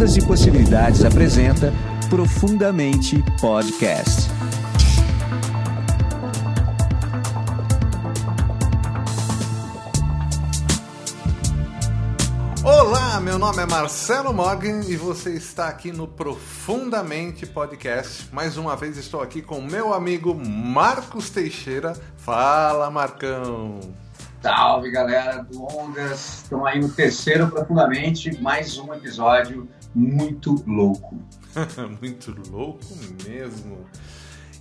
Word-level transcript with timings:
Ondas 0.00 0.14
de 0.14 0.26
Possibilidades 0.26 1.04
apresenta 1.04 1.74
Profundamente 2.08 3.22
Podcast. 3.38 4.30
Olá, 12.64 13.20
meu 13.20 13.38
nome 13.38 13.62
é 13.62 13.66
Marcelo 13.66 14.32
Morgan 14.32 14.80
e 14.88 14.96
você 14.96 15.34
está 15.34 15.68
aqui 15.68 15.92
no 15.92 16.08
Profundamente 16.08 17.44
Podcast. 17.44 18.26
Mais 18.32 18.56
uma 18.56 18.74
vez 18.74 18.96
estou 18.96 19.20
aqui 19.20 19.42
com 19.42 19.60
meu 19.60 19.92
amigo 19.92 20.34
Marcos 20.34 21.28
Teixeira. 21.28 21.92
Fala, 22.16 22.90
Marcão! 22.90 23.80
Salve 24.40 24.90
galera 24.90 25.42
do 25.42 25.62
Ondas, 25.62 26.44
estamos 26.44 26.66
aí 26.66 26.80
no 26.80 26.88
terceiro 26.88 27.50
Profundamente, 27.50 28.40
mais 28.40 28.78
um 28.78 28.94
episódio 28.94 29.68
muito 29.94 30.62
louco. 30.66 31.18
muito 32.00 32.34
louco 32.50 32.86
mesmo. 33.26 33.86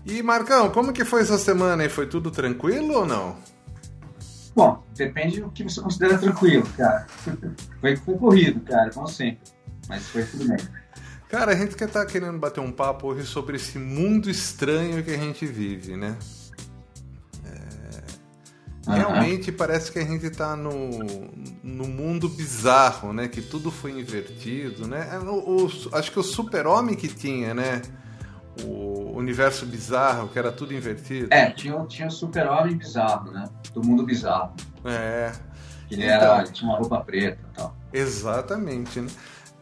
E 0.06 0.24
Marcão, 0.24 0.70
como 0.72 0.94
que 0.94 1.06
foi 1.06 1.22
essa 1.22 1.38
semana 1.38 1.84
aí? 1.84 1.90
Foi 1.90 2.08
tudo 2.08 2.32
tranquilo 2.32 2.94
ou 3.00 3.06
não? 3.06 3.38
Bom, 4.56 4.84
depende 4.96 5.42
do 5.42 5.52
que 5.52 5.64
você 5.64 5.82
considera 5.82 6.18
tranquilo, 6.18 6.68
cara. 6.76 7.06
Foi, 7.80 7.96
foi 7.96 8.18
corrido, 8.18 8.60
cara, 8.62 8.90
como 8.90 9.08
sempre. 9.08 9.40
Mas 9.88 10.06
foi 10.10 10.24
tudo 10.26 10.48
bem. 10.48 10.58
Cara, 11.30 11.54
a 11.54 11.56
gente 11.56 11.76
quer 11.76 11.88
estar 11.88 12.02
tá 12.02 12.06
querendo 12.06 12.38
bater 12.38 12.60
um 12.60 12.72
papo 12.72 13.08
hoje 13.08 13.26
sobre 13.26 13.56
esse 13.56 13.80
mundo 13.80 14.30
estranho 14.30 15.04
que 15.04 15.12
a 15.12 15.18
gente 15.18 15.46
vive, 15.46 15.96
né? 15.96 16.18
Realmente 18.96 19.52
parece 19.52 19.92
que 19.92 20.00
a 20.00 20.04
gente 20.04 20.26
está 20.26 20.56
no, 20.56 20.90
no 21.64 21.88
mundo 21.88 22.28
bizarro, 22.28 23.14
né? 23.14 23.28
Que 23.28 23.42
tudo 23.42 23.72
foi 23.72 23.92
invertido, 24.00 24.88
né? 24.88 25.10
É, 25.14 25.20
o, 25.20 25.66
o, 25.66 25.96
acho 25.96 26.12
que 26.12 26.20
o 26.20 26.24
super-homem 26.24 26.96
que 26.96 27.08
tinha, 27.08 27.54
né? 27.54 27.82
O 28.64 29.16
universo 29.16 29.66
bizarro, 29.66 30.28
que 30.30 30.40
era 30.40 30.52
tudo 30.52 30.74
invertido. 30.74 31.28
É, 31.32 31.52
tinha, 31.52 31.78
tinha 31.86 32.10
super-homem 32.10 32.76
bizarro, 32.76 33.32
né? 33.32 33.46
Do 33.74 33.86
mundo 33.86 34.04
bizarro. 34.04 34.54
É. 34.84 35.32
Ele, 35.90 36.04
era, 36.04 36.24
então, 36.24 36.42
ele 36.42 36.52
tinha 36.52 36.70
uma 36.70 36.78
roupa 36.78 37.00
preta 37.02 37.40
e 37.42 37.56
tal. 37.56 37.76
Exatamente, 37.92 39.00
né? 39.02 39.10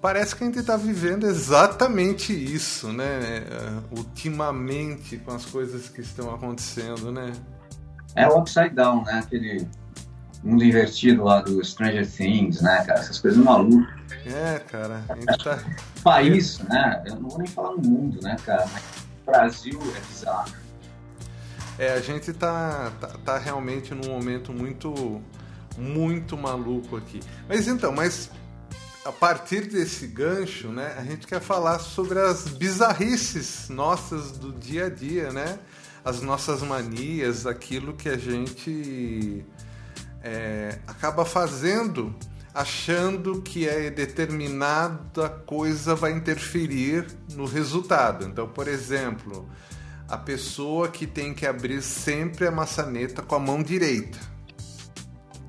Parece 0.01 0.35
que 0.35 0.43
a 0.43 0.47
gente 0.47 0.59
está 0.59 0.77
vivendo 0.77 1.25
exatamente 1.25 2.31
isso, 2.31 2.89
né? 2.93 3.43
Ultimamente, 3.91 5.17
com 5.17 5.33
as 5.33 5.45
coisas 5.45 5.89
que 5.89 6.01
estão 6.01 6.33
acontecendo, 6.33 7.11
né? 7.11 7.33
É 8.17 8.27
o 8.27 8.39
Upside 8.39 8.71
Down, 8.71 9.03
né? 9.03 9.19
Aquele 9.19 9.67
mundo 10.43 10.63
invertido 10.63 11.23
lá 11.23 11.39
do 11.39 11.63
Stranger 11.63 12.09
Things, 12.09 12.61
né, 12.61 12.83
cara? 12.83 12.99
Essas 12.99 13.19
coisas 13.19 13.41
malucas. 13.43 13.93
É, 14.25 14.59
cara. 14.59 15.03
A 15.07 15.15
gente 15.15 15.43
tá... 15.43 15.59
País, 16.03 16.57
né? 16.59 17.03
Eu 17.05 17.15
não 17.15 17.29
vou 17.29 17.37
nem 17.37 17.47
falar 17.47 17.75
no 17.75 17.81
mundo, 17.87 18.19
né, 18.23 18.35
cara? 18.43 18.65
Mas 18.73 18.83
o 19.21 19.31
Brasil 19.31 19.79
é 19.95 19.99
bizarro. 19.99 20.51
É, 21.77 21.93
a 21.93 22.01
gente 22.01 22.33
tá, 22.33 22.91
tá, 22.99 23.07
tá 23.23 23.37
realmente 23.37 23.93
num 23.93 24.09
momento 24.09 24.51
muito, 24.51 25.21
muito 25.77 26.35
maluco 26.35 26.97
aqui. 26.97 27.19
Mas 27.47 27.67
então, 27.67 27.91
mas 27.91 28.31
a 29.05 29.11
partir 29.11 29.67
desse 29.67 30.07
gancho, 30.07 30.69
né, 30.69 30.95
a 30.97 31.03
gente 31.03 31.27
quer 31.27 31.39
falar 31.39 31.77
sobre 31.77 32.17
as 32.17 32.47
bizarrices 32.47 33.69
nossas 33.69 34.31
do 34.31 34.51
dia 34.51 34.87
a 34.87 34.89
dia, 34.89 35.31
né? 35.31 35.59
As 36.07 36.21
nossas 36.21 36.61
manias, 36.61 37.45
aquilo 37.45 37.93
que 37.93 38.07
a 38.07 38.17
gente 38.17 39.45
é, 40.23 40.79
acaba 40.87 41.25
fazendo 41.25 42.15
achando 42.53 43.41
que 43.41 43.67
é 43.67 43.91
determinada 43.91 45.29
coisa 45.29 45.93
vai 45.93 46.13
interferir 46.13 47.05
no 47.35 47.45
resultado. 47.45 48.25
Então, 48.25 48.47
por 48.47 48.67
exemplo, 48.67 49.47
a 50.07 50.17
pessoa 50.17 50.87
que 50.87 51.05
tem 51.05 51.33
que 51.33 51.45
abrir 51.45 51.81
sempre 51.83 52.47
a 52.47 52.51
maçaneta 52.51 53.21
com 53.21 53.35
a 53.35 53.39
mão 53.39 53.61
direita. 53.61 54.17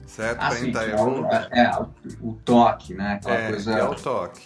Certo? 0.06 0.38
Ah, 0.41 0.50
sim, 0.50 0.72
é, 0.76 1.00
o, 1.00 1.24
é, 1.26 1.86
o, 2.20 2.32
toque, 2.44 2.92
né? 2.92 3.14
Aquela 3.14 3.36
é, 3.36 3.50
coisa... 3.52 3.72
é 3.72 3.84
o 3.84 3.94
toque. 3.94 4.42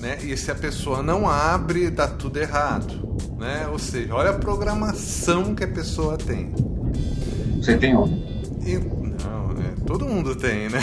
Né? 0.00 0.18
E 0.22 0.36
se 0.36 0.50
a 0.50 0.54
pessoa 0.54 1.02
não 1.02 1.28
abre, 1.28 1.90
dá 1.90 2.08
tudo 2.08 2.38
errado 2.38 3.10
né? 3.40 3.66
Ou 3.68 3.78
seja, 3.78 4.14
olha 4.14 4.30
a 4.30 4.38
programação 4.38 5.54
que 5.54 5.64
a 5.64 5.68
pessoa 5.68 6.18
tem. 6.18 6.52
Você 7.56 7.76
tem 7.76 7.96
um? 7.96 8.06
E, 8.62 8.78
não, 8.78 9.52
é, 9.52 9.86
todo 9.86 10.06
mundo 10.06 10.36
tem, 10.36 10.68
né? 10.68 10.80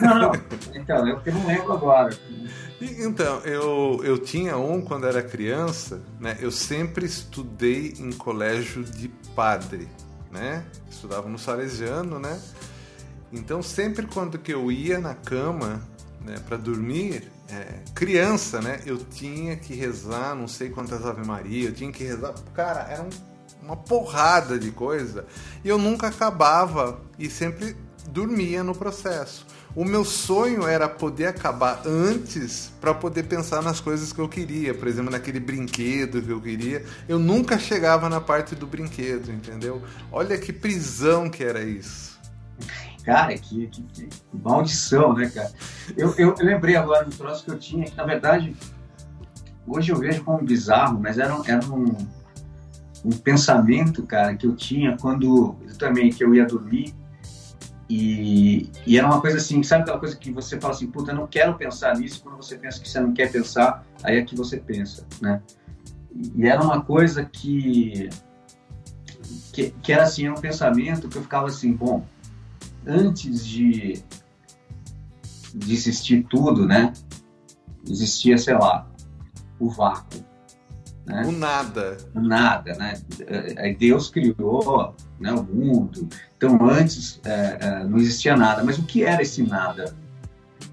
Não, 0.00 0.18
não. 0.18 0.32
Então, 0.74 1.06
eu 1.06 1.32
não 1.32 1.46
lembro 1.46 1.72
agora. 1.72 2.10
Então, 2.80 3.38
eu, 3.44 4.00
eu 4.02 4.18
tinha 4.18 4.56
um 4.56 4.80
quando 4.80 5.06
era 5.06 5.22
criança, 5.22 6.02
né? 6.18 6.36
Eu 6.40 6.50
sempre 6.50 7.06
estudei 7.06 7.94
em 8.00 8.10
colégio 8.10 8.82
de 8.82 9.08
padre, 9.36 9.88
né? 10.30 10.64
Estudava 10.90 11.28
no 11.28 11.38
Salesiano, 11.38 12.18
né? 12.18 12.40
Então, 13.32 13.62
sempre 13.62 14.06
quando 14.06 14.38
que 14.38 14.52
eu 14.52 14.72
ia 14.72 14.98
na 14.98 15.14
cama, 15.14 15.80
né, 16.24 16.36
para 16.46 16.56
dormir, 16.56 17.30
é, 17.48 17.80
criança, 17.94 18.60
né, 18.60 18.80
eu 18.86 18.98
tinha 18.98 19.56
que 19.56 19.74
rezar 19.74 20.34
não 20.34 20.48
sei 20.48 20.70
quantas 20.70 21.04
Ave 21.04 21.26
Maria, 21.26 21.68
eu 21.68 21.74
tinha 21.74 21.92
que 21.92 22.04
rezar. 22.04 22.34
Cara, 22.54 22.86
era 22.90 23.02
um, 23.02 23.10
uma 23.62 23.76
porrada 23.76 24.58
de 24.58 24.70
coisa 24.70 25.24
e 25.64 25.68
eu 25.68 25.78
nunca 25.78 26.08
acabava 26.08 27.00
e 27.18 27.28
sempre 27.28 27.76
dormia 28.08 28.62
no 28.62 28.74
processo. 28.74 29.46
O 29.74 29.86
meu 29.86 30.04
sonho 30.04 30.66
era 30.66 30.86
poder 30.86 31.26
acabar 31.26 31.82
antes 31.86 32.70
para 32.78 32.92
poder 32.92 33.22
pensar 33.22 33.62
nas 33.62 33.80
coisas 33.80 34.12
que 34.12 34.18
eu 34.18 34.28
queria, 34.28 34.74
por 34.74 34.86
exemplo, 34.86 35.10
naquele 35.10 35.40
brinquedo 35.40 36.20
que 36.20 36.30
eu 36.30 36.40
queria. 36.40 36.84
Eu 37.08 37.18
nunca 37.18 37.58
chegava 37.58 38.06
na 38.08 38.20
parte 38.20 38.54
do 38.54 38.66
brinquedo, 38.66 39.32
entendeu? 39.32 39.82
Olha 40.10 40.36
que 40.36 40.52
prisão 40.52 41.30
que 41.30 41.42
era 41.42 41.62
isso. 41.62 42.11
Cara, 43.04 43.36
que, 43.36 43.66
que, 43.66 43.82
que, 43.82 44.08
maldição, 44.32 45.12
né, 45.14 45.28
cara? 45.28 45.50
Eu, 45.96 46.14
eu, 46.16 46.34
lembrei 46.38 46.76
agora 46.76 47.04
do 47.04 47.10
troço 47.10 47.44
que 47.44 47.50
eu 47.50 47.58
tinha, 47.58 47.84
que 47.84 47.96
na 47.96 48.04
verdade, 48.04 48.54
hoje 49.66 49.90
eu 49.90 49.96
vejo 49.96 50.22
como 50.24 50.44
bizarro, 50.44 51.00
mas 51.00 51.18
era, 51.18 51.34
um, 51.34 51.44
era 51.44 51.66
um, 51.66 51.96
um 53.04 53.10
pensamento, 53.10 54.04
cara, 54.04 54.36
que 54.36 54.46
eu 54.46 54.54
tinha 54.54 54.96
quando 54.98 55.56
eu 55.66 55.76
também 55.76 56.10
que 56.10 56.22
eu 56.22 56.32
ia 56.32 56.46
dormir 56.46 56.94
e, 57.94 58.70
e, 58.86 58.96
era 58.96 59.06
uma 59.06 59.20
coisa 59.20 59.36
assim, 59.36 59.62
sabe 59.62 59.82
aquela 59.82 59.98
coisa 59.98 60.16
que 60.16 60.32
você 60.32 60.58
fala 60.58 60.72
assim, 60.72 60.86
puta, 60.86 61.10
eu 61.10 61.14
não 61.14 61.26
quero 61.26 61.54
pensar 61.58 61.94
nisso, 61.98 62.22
quando 62.22 62.36
você 62.36 62.56
pensa 62.56 62.80
que 62.80 62.88
você 62.88 62.98
não 62.98 63.12
quer 63.12 63.30
pensar, 63.30 63.84
aí 64.02 64.16
é 64.16 64.22
que 64.24 64.34
você 64.34 64.56
pensa, 64.56 65.06
né? 65.20 65.42
E 66.34 66.46
era 66.46 66.62
uma 66.62 66.80
coisa 66.80 67.22
que, 67.22 68.08
que, 69.52 69.74
que 69.82 69.92
era 69.92 70.04
assim, 70.04 70.26
um 70.26 70.36
pensamento 70.36 71.06
que 71.06 71.18
eu 71.18 71.22
ficava 71.22 71.48
assim, 71.48 71.70
bom, 71.74 72.02
antes 72.86 73.46
de, 73.46 74.02
de 75.54 75.72
existir 75.72 76.24
tudo, 76.28 76.66
né? 76.66 76.92
Existia, 77.88 78.38
sei 78.38 78.54
lá, 78.54 78.90
o 79.58 79.68
vácuo. 79.68 80.24
Né? 81.06 81.24
O 81.26 81.32
nada. 81.32 81.96
O 82.14 82.20
nada, 82.20 82.74
né? 82.74 82.94
Aí 83.58 83.74
Deus 83.74 84.08
criou 84.08 84.94
né, 85.18 85.32
o 85.32 85.42
mundo. 85.42 86.08
Então, 86.36 86.58
antes 86.68 87.20
é, 87.24 87.58
é, 87.60 87.84
não 87.84 87.98
existia 87.98 88.36
nada. 88.36 88.62
Mas 88.62 88.78
o 88.78 88.84
que 88.84 89.04
era 89.04 89.22
esse 89.22 89.42
nada? 89.42 89.94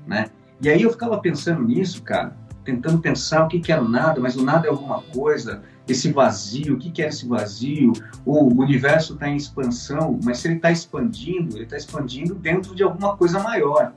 Né? 0.05 0.29
E 0.61 0.69
aí 0.69 0.81
eu 0.81 0.91
ficava 0.91 1.19
pensando 1.19 1.63
nisso, 1.63 2.03
cara, 2.03 2.35
tentando 2.63 2.99
pensar 2.99 3.45
o 3.45 3.47
que, 3.47 3.59
que 3.59 3.71
era 3.71 3.81
o 3.81 3.87
nada, 3.87 4.19
mas 4.19 4.35
o 4.35 4.43
nada 4.43 4.67
é 4.67 4.69
alguma 4.69 5.01
coisa, 5.01 5.61
esse 5.91 6.11
vazio, 6.11 6.75
o 6.75 6.77
que, 6.77 7.01
é 7.01 7.07
esse 7.07 7.27
vazio? 7.27 7.93
O 8.25 8.45
universo 8.61 9.13
está 9.13 9.27
em 9.27 9.35
expansão, 9.35 10.19
mas 10.23 10.39
se 10.39 10.47
ele 10.47 10.55
está 10.55 10.71
expandindo, 10.71 11.57
ele 11.57 11.63
está 11.63 11.77
expandindo 11.77 12.35
dentro 12.35 12.75
de 12.75 12.83
alguma 12.83 13.15
coisa 13.17 13.39
maior, 13.39 13.93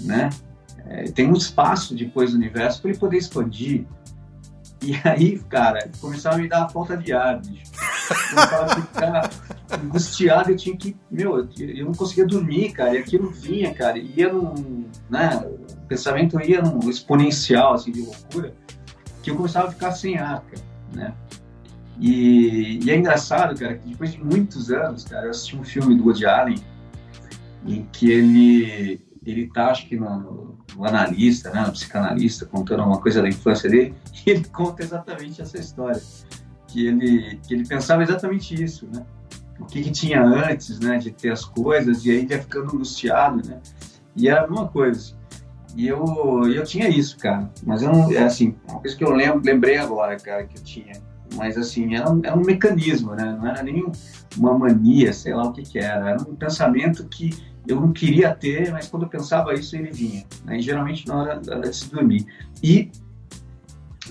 né? 0.00 0.30
É, 0.86 1.04
tem 1.04 1.28
um 1.28 1.34
espaço 1.34 1.94
depois 1.94 2.32
do 2.32 2.36
universo 2.36 2.82
para 2.82 2.90
ele 2.90 2.98
poder 2.98 3.18
expandir. 3.18 3.86
E 4.82 4.96
aí, 5.04 5.38
cara, 5.48 5.88
começava 6.00 6.36
a 6.36 6.38
me 6.38 6.48
dar 6.48 6.68
falta 6.68 6.96
de 6.96 7.12
ar, 7.12 7.40
bicho. 7.40 7.70
Começava 8.30 8.64
a 8.64 8.76
ficar 8.76 9.30
angustiado, 9.70 10.50
eu 10.50 10.56
tinha 10.56 10.76
que, 10.76 10.96
meu, 11.08 11.48
eu 11.56 11.86
não 11.86 11.92
conseguia 11.92 12.26
dormir, 12.26 12.72
cara, 12.72 12.94
e 12.94 12.98
aquilo 12.98 13.30
vinha, 13.30 13.72
cara, 13.72 13.96
ia 13.96 14.32
num, 14.32 14.84
né, 15.08 15.36
o 15.46 15.86
pensamento 15.86 16.40
ia 16.40 16.60
num 16.60 16.90
exponencial, 16.90 17.74
assim, 17.74 17.92
de 17.92 18.02
loucura, 18.02 18.52
que 19.22 19.30
eu 19.30 19.36
começava 19.36 19.68
a 19.68 19.70
ficar 19.70 19.92
sem 19.92 20.18
ar, 20.18 20.42
cara 20.42 20.71
né? 20.94 21.14
E, 21.98 22.80
e, 22.84 22.90
é 22.90 22.96
engraçado, 22.96 23.58
cara, 23.58 23.76
que 23.76 23.88
depois 23.88 24.12
de 24.12 24.24
muitos 24.24 24.70
anos, 24.70 25.04
cara, 25.04 25.26
eu 25.26 25.30
assisti 25.30 25.56
um 25.56 25.64
filme 25.64 25.96
do 25.96 26.04
Woody 26.04 26.26
Allen 26.26 26.58
em 27.66 27.86
que 27.92 28.10
ele 28.10 29.00
ele 29.24 29.46
tá, 29.46 29.70
acho 29.70 29.86
que 29.86 29.96
no, 29.96 30.58
no 30.74 30.84
analista, 30.84 31.50
né, 31.50 31.64
no 31.64 31.70
psicanalista, 31.70 32.44
contando 32.44 32.82
uma 32.82 33.00
coisa 33.00 33.22
da 33.22 33.28
infância 33.28 33.70
dele, 33.70 33.94
e 34.26 34.30
ele 34.30 34.44
conta 34.46 34.82
exatamente 34.82 35.40
essa 35.40 35.58
história, 35.58 36.00
que 36.66 36.86
ele 36.86 37.38
que 37.46 37.54
ele 37.54 37.66
pensava 37.66 38.02
exatamente 38.02 38.60
isso, 38.60 38.88
né? 38.92 39.04
O 39.60 39.64
que, 39.66 39.80
que 39.80 39.92
tinha 39.92 40.24
antes, 40.24 40.80
né, 40.80 40.98
de 40.98 41.12
ter 41.12 41.30
as 41.30 41.44
coisas, 41.44 42.04
e 42.04 42.10
aí 42.10 42.26
ia 42.28 42.40
ficando 42.40 42.72
angustiado, 42.74 43.48
né? 43.48 43.60
E 44.16 44.28
era 44.28 44.44
a 44.44 44.48
mesma 44.48 44.66
coisa. 44.66 45.14
E 45.76 45.88
eu, 45.88 46.04
eu 46.52 46.64
tinha 46.64 46.88
isso, 46.88 47.16
cara. 47.18 47.50
Mas 47.64 47.82
eu 47.82 47.92
não, 47.92 48.12
é 48.12 48.24
assim, 48.24 48.54
uma 48.68 48.80
coisa 48.80 48.96
que 48.96 49.04
eu 49.04 49.10
lembro, 49.10 49.42
lembrei 49.44 49.78
agora, 49.78 50.16
cara, 50.16 50.44
que 50.44 50.58
eu 50.58 50.62
tinha. 50.62 50.92
Mas 51.34 51.56
assim, 51.56 51.94
era 51.94 52.10
um, 52.10 52.20
era 52.22 52.36
um 52.36 52.44
mecanismo, 52.44 53.14
né? 53.14 53.36
Não 53.38 53.46
era 53.46 53.62
nem 53.62 53.90
uma 54.36 54.58
mania, 54.58 55.12
sei 55.12 55.34
lá 55.34 55.44
o 55.44 55.52
que 55.52 55.62
que 55.62 55.78
era. 55.78 56.10
Era 56.10 56.22
um 56.22 56.34
pensamento 56.34 57.04
que 57.04 57.30
eu 57.66 57.80
não 57.80 57.92
queria 57.92 58.34
ter, 58.34 58.70
mas 58.70 58.88
quando 58.88 59.04
eu 59.04 59.08
pensava 59.08 59.54
isso, 59.54 59.74
ele 59.76 59.90
vinha. 59.90 60.24
Né? 60.44 60.58
E 60.58 60.60
geralmente 60.60 61.06
na 61.06 61.16
hora, 61.16 61.40
de 61.40 61.72
se 61.74 61.90
dormir. 61.90 62.26
E 62.62 62.90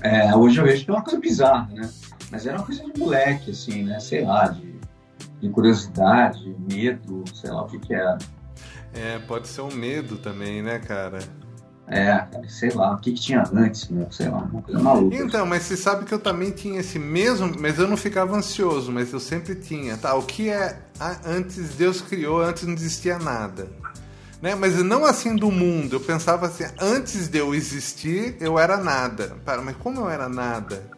é, 0.01 0.35
hoje 0.35 0.57
eu 0.57 0.63
vejo 0.63 0.83
que 0.83 0.89
é 0.89 0.93
uma 0.93 1.03
coisa 1.03 1.19
bizarra, 1.19 1.69
né? 1.73 1.89
Mas 2.31 2.47
era 2.47 2.57
uma 2.57 2.65
coisa 2.65 2.83
de 2.83 2.99
moleque, 2.99 3.51
assim, 3.51 3.83
né? 3.83 3.99
Sei 3.99 4.23
lá, 4.23 4.47
de, 4.47 4.79
de 5.41 5.49
curiosidade, 5.49 6.55
medo, 6.71 7.23
sei 7.33 7.51
lá 7.51 7.63
o 7.63 7.67
que 7.67 7.77
que 7.77 7.93
era. 7.93 8.17
É, 8.93 9.19
pode 9.19 9.47
ser 9.47 9.61
um 9.61 9.71
medo 9.73 10.17
também, 10.17 10.61
né, 10.61 10.79
cara? 10.79 11.19
É, 11.91 12.25
sei 12.47 12.69
lá, 12.69 12.93
o 12.93 12.97
que, 12.99 13.11
que 13.11 13.19
tinha 13.19 13.43
antes, 13.53 13.89
né? 13.89 14.07
sei 14.11 14.29
lá, 14.29 14.37
uma 14.37 14.61
coisa 14.61 14.79
maluca. 14.81 15.13
Então, 15.13 15.45
mas 15.45 15.63
você 15.63 15.75
sabe 15.75 16.05
que 16.05 16.13
eu 16.13 16.19
também 16.19 16.49
tinha 16.49 16.79
esse 16.79 16.97
mesmo, 16.97 17.53
mas 17.59 17.77
eu 17.77 17.85
não 17.85 17.97
ficava 17.97 18.33
ansioso, 18.33 18.93
mas 18.93 19.11
eu 19.11 19.19
sempre 19.19 19.55
tinha, 19.55 19.97
tá? 19.97 20.15
O 20.15 20.23
que 20.23 20.49
é 20.49 20.77
antes 21.25 21.75
Deus 21.75 21.99
criou, 21.99 22.41
antes 22.41 22.63
não 22.63 22.73
existia 22.73 23.19
nada. 23.19 23.67
Né? 24.41 24.55
Mas 24.55 24.81
não 24.81 25.03
assim 25.03 25.35
do 25.35 25.51
mundo, 25.51 25.97
eu 25.97 25.99
pensava 25.99 26.47
assim, 26.47 26.63
antes 26.79 27.27
de 27.27 27.39
eu 27.39 27.53
existir, 27.53 28.37
eu 28.39 28.57
era 28.57 28.77
nada. 28.77 29.35
Para, 29.43 29.61
mas 29.61 29.75
como 29.75 29.99
eu 29.99 30.09
era 30.09 30.29
nada? 30.29 30.89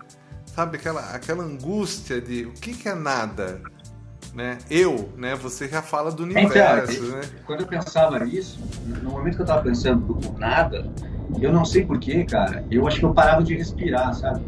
Sabe 0.56 0.78
aquela, 0.78 1.02
aquela 1.10 1.44
angústia 1.44 2.22
de 2.22 2.46
o 2.46 2.52
que, 2.52 2.72
que 2.72 2.88
é 2.88 2.94
nada? 2.94 3.60
Né? 4.34 4.58
Eu, 4.70 5.10
né? 5.16 5.36
Você 5.36 5.68
já 5.68 5.82
fala 5.82 6.12
do 6.12 6.28
então, 6.28 6.44
universo, 6.44 7.04
então, 7.04 7.18
né? 7.18 7.22
Quando 7.46 7.62
eu 7.62 7.68
pensava 7.68 8.20
nisso, 8.20 8.60
no 9.02 9.12
momento 9.12 9.36
que 9.36 9.42
eu 9.42 9.46
tava 9.46 9.62
pensando 9.62 10.14
do 10.14 10.40
nada, 10.40 10.90
eu 11.40 11.54
não 11.54 11.64
sei 11.64 11.86
porquê, 11.86 12.24
cara, 12.24 12.66
eu 12.72 12.88
acho 12.88 13.00
que 13.00 13.06
eu 13.06 13.14
parava 13.14 13.44
de 13.44 13.56
respirar, 13.56 14.14
sabe? 14.14 14.42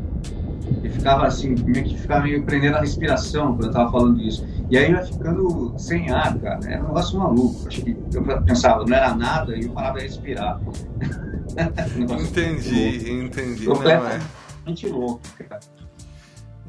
Eu 0.84 0.92
ficava 0.92 1.28
assim, 1.28 1.56
meio 1.64 1.86
que 1.86 1.98
ficava 1.98 2.24
meio 2.24 2.44
prendendo 2.44 2.78
a 2.78 2.82
respiração 2.82 3.56
quando 3.56 3.66
eu 3.66 3.72
tava 3.72 3.92
falando 3.92 4.20
isso. 4.22 4.48
E 4.70 4.78
aí 4.78 4.92
eu 4.92 4.98
ia 4.98 5.06
ficando 5.06 5.76
sem 5.78 6.10
ar, 6.10 6.36
cara. 6.40 6.60
Era 6.66 6.84
um 6.84 6.88
negócio 6.88 7.20
maluco. 7.20 7.68
Acho 7.68 7.84
que 7.84 7.96
eu 8.14 8.42
pensava, 8.42 8.84
não 8.84 8.98
era 8.98 9.14
nada 9.14 9.56
e 9.56 9.66
eu 9.66 9.72
parava 9.72 10.00
de 10.00 10.06
respirar. 10.06 10.60
entendi, 12.20 13.12
entendi. 13.12 13.66
Completamente 13.66 14.90
não 14.90 14.90
é. 14.90 15.00
louco, 15.00 15.22
cara. 15.48 15.62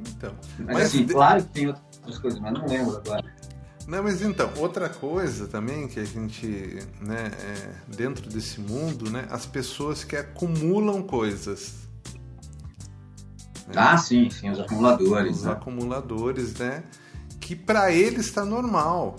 Então, 0.09 0.33
mas, 0.59 0.67
mas 0.75 0.83
assim, 0.87 1.05
de... 1.07 1.13
claro 1.13 1.43
que 1.43 1.49
tem 1.49 1.75
outras 2.07 2.19
coisas, 2.19 2.41
mas 2.41 2.53
não 2.53 2.67
lembro 2.67 2.97
agora. 2.97 3.25
Não, 3.87 4.03
mas 4.03 4.21
então, 4.23 4.51
outra 4.57 4.89
coisa 4.89 5.47
também 5.47 5.87
que 5.87 6.01
a 6.01 6.05
gente, 6.05 6.79
né, 7.01 7.31
é, 7.41 7.95
dentro 7.95 8.29
desse 8.29 8.61
mundo, 8.61 9.11
né, 9.11 9.27
as 9.31 9.47
pessoas 9.47 10.03
que 10.03 10.17
acumulam 10.17 11.03
coisas. 11.03 11.87
Né? 13.69 13.75
Ah, 13.77 13.97
sim, 13.97 14.29
sim, 14.29 14.51
os 14.51 14.59
acumuladores. 14.59 15.39
Os 15.39 15.45
né? 15.45 15.53
acumuladores, 15.53 16.55
né, 16.55 16.83
que 17.41 17.55
para 17.55 17.93
eles 17.93 18.27
está 18.27 18.45
normal. 18.45 19.17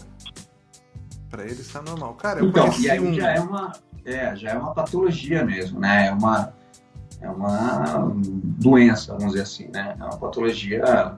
Para 1.29 1.43
eles 1.43 1.59
está 1.59 1.81
normal. 1.81 2.15
Cara, 2.15 2.41
eu 2.41 2.49
então, 2.49 2.73
e 2.79 2.89
aí 2.89 2.99
um... 2.99 3.13
já 3.13 3.31
é 3.31 3.39
uma, 3.39 3.71
é, 4.03 4.35
já 4.35 4.49
é 4.51 4.57
uma 4.57 4.73
patologia 4.73 5.45
mesmo, 5.45 5.79
né? 5.79 6.07
É 6.07 6.11
uma, 6.11 6.53
é 7.21 7.29
uma 7.29 8.11
doença, 8.13 9.13
vamos 9.13 9.31
dizer 9.31 9.43
assim, 9.43 9.69
né? 9.73 9.95
É 9.97 10.03
uma 10.03 10.17
patologia 10.17 11.17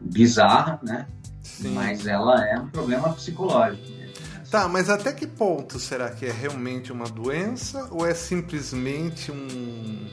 bizarra, 0.00 0.80
né? 0.82 1.06
Sim. 1.42 1.74
Mas 1.74 2.06
ela 2.06 2.44
é 2.46 2.58
um 2.58 2.68
problema 2.68 3.12
psicológico. 3.12 4.00
Tá, 4.50 4.66
mas 4.66 4.90
até 4.90 5.12
que 5.12 5.26
ponto 5.26 5.78
será 5.78 6.10
que 6.10 6.26
é 6.26 6.32
realmente 6.32 6.90
uma 6.90 7.06
doença 7.06 7.86
ou 7.90 8.04
é 8.04 8.12
simplesmente 8.14 9.30
um 9.30 10.08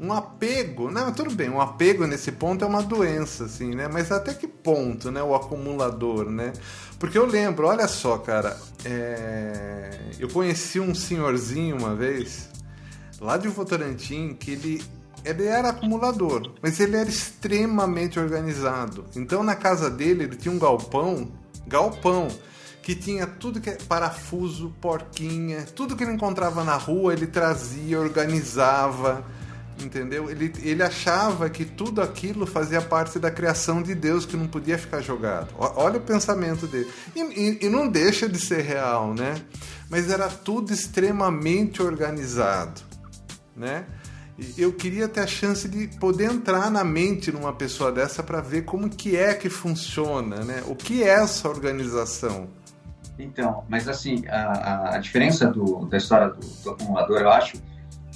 um 0.00 0.14
apego? 0.14 0.90
Não, 0.90 1.12
tudo 1.12 1.34
bem, 1.34 1.50
um 1.50 1.60
apego 1.60 2.06
nesse 2.06 2.32
ponto 2.32 2.64
é 2.64 2.66
uma 2.66 2.82
doença, 2.82 3.44
assim, 3.44 3.74
né? 3.74 3.86
Mas 3.86 4.10
até 4.10 4.32
que 4.32 4.48
ponto, 4.48 5.10
né? 5.12 5.22
O 5.22 5.34
acumulador, 5.34 6.30
né? 6.30 6.54
Porque 6.98 7.18
eu 7.18 7.26
lembro, 7.26 7.66
olha 7.66 7.86
só, 7.86 8.16
cara, 8.16 8.56
é... 8.84 9.90
eu 10.18 10.28
conheci 10.28 10.80
um 10.80 10.94
senhorzinho 10.94 11.76
uma 11.76 11.94
vez 11.94 12.48
lá 13.20 13.36
de 13.36 13.48
Votorantim 13.48 14.34
que 14.34 14.52
ele 14.52 14.82
ele 15.24 15.44
era 15.46 15.70
acumulador, 15.70 16.52
mas 16.62 16.80
ele 16.80 16.96
era 16.96 17.08
extremamente 17.08 18.18
organizado. 18.18 19.04
Então 19.14 19.42
na 19.42 19.54
casa 19.54 19.90
dele 19.90 20.24
ele 20.24 20.36
tinha 20.36 20.54
um 20.54 20.58
galpão, 20.58 21.30
galpão, 21.66 22.28
que 22.82 22.94
tinha 22.94 23.26
tudo 23.26 23.60
que 23.60 23.70
é 23.70 23.76
parafuso, 23.88 24.74
porquinha, 24.80 25.64
tudo 25.74 25.94
que 25.96 26.02
ele 26.02 26.12
encontrava 26.12 26.64
na 26.64 26.76
rua 26.76 27.12
ele 27.12 27.26
trazia, 27.26 28.00
organizava, 28.00 29.24
entendeu? 29.84 30.30
Ele, 30.30 30.52
ele 30.62 30.82
achava 30.82 31.48
que 31.50 31.64
tudo 31.64 32.02
aquilo 32.02 32.46
fazia 32.46 32.80
parte 32.80 33.18
da 33.18 33.30
criação 33.30 33.82
de 33.82 33.94
Deus 33.94 34.26
que 34.26 34.36
não 34.36 34.46
podia 34.46 34.78
ficar 34.78 35.00
jogado. 35.00 35.54
Olha 35.58 35.98
o 35.98 36.02
pensamento 36.02 36.66
dele. 36.66 36.90
E, 37.14 37.20
e, 37.20 37.66
e 37.66 37.68
não 37.68 37.88
deixa 37.88 38.28
de 38.28 38.38
ser 38.38 38.62
real, 38.62 39.14
né? 39.14 39.40
Mas 39.88 40.10
era 40.10 40.28
tudo 40.28 40.72
extremamente 40.72 41.82
organizado, 41.82 42.80
né? 43.56 43.84
Eu 44.56 44.72
queria 44.72 45.08
ter 45.08 45.20
a 45.20 45.26
chance 45.26 45.68
de 45.68 45.88
poder 45.98 46.30
entrar 46.30 46.70
na 46.70 46.82
mente 46.82 47.30
numa 47.30 47.52
pessoa 47.52 47.92
dessa 47.92 48.22
para 48.22 48.40
ver 48.40 48.62
como 48.62 48.88
que 48.88 49.16
é 49.16 49.34
que 49.34 49.50
funciona, 49.50 50.44
né? 50.44 50.62
O 50.66 50.74
que 50.74 51.02
é 51.02 51.08
essa 51.08 51.48
organização? 51.48 52.48
Então, 53.18 53.64
mas 53.68 53.88
assim, 53.88 54.26
a, 54.28 54.94
a 54.94 54.98
diferença 54.98 55.46
do, 55.46 55.84
da 55.86 55.98
história 55.98 56.28
do, 56.28 56.40
do, 56.40 56.70
acumulador, 56.70 57.20
eu 57.20 57.30
acho, 57.30 57.58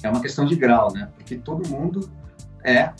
é 0.01 0.09
uma 0.09 0.21
questão 0.21 0.45
de 0.45 0.55
grau, 0.55 0.91
né? 0.91 1.09
Porque 1.15 1.35
todo 1.35 1.67
mundo 1.69 2.09
é, 2.63 2.91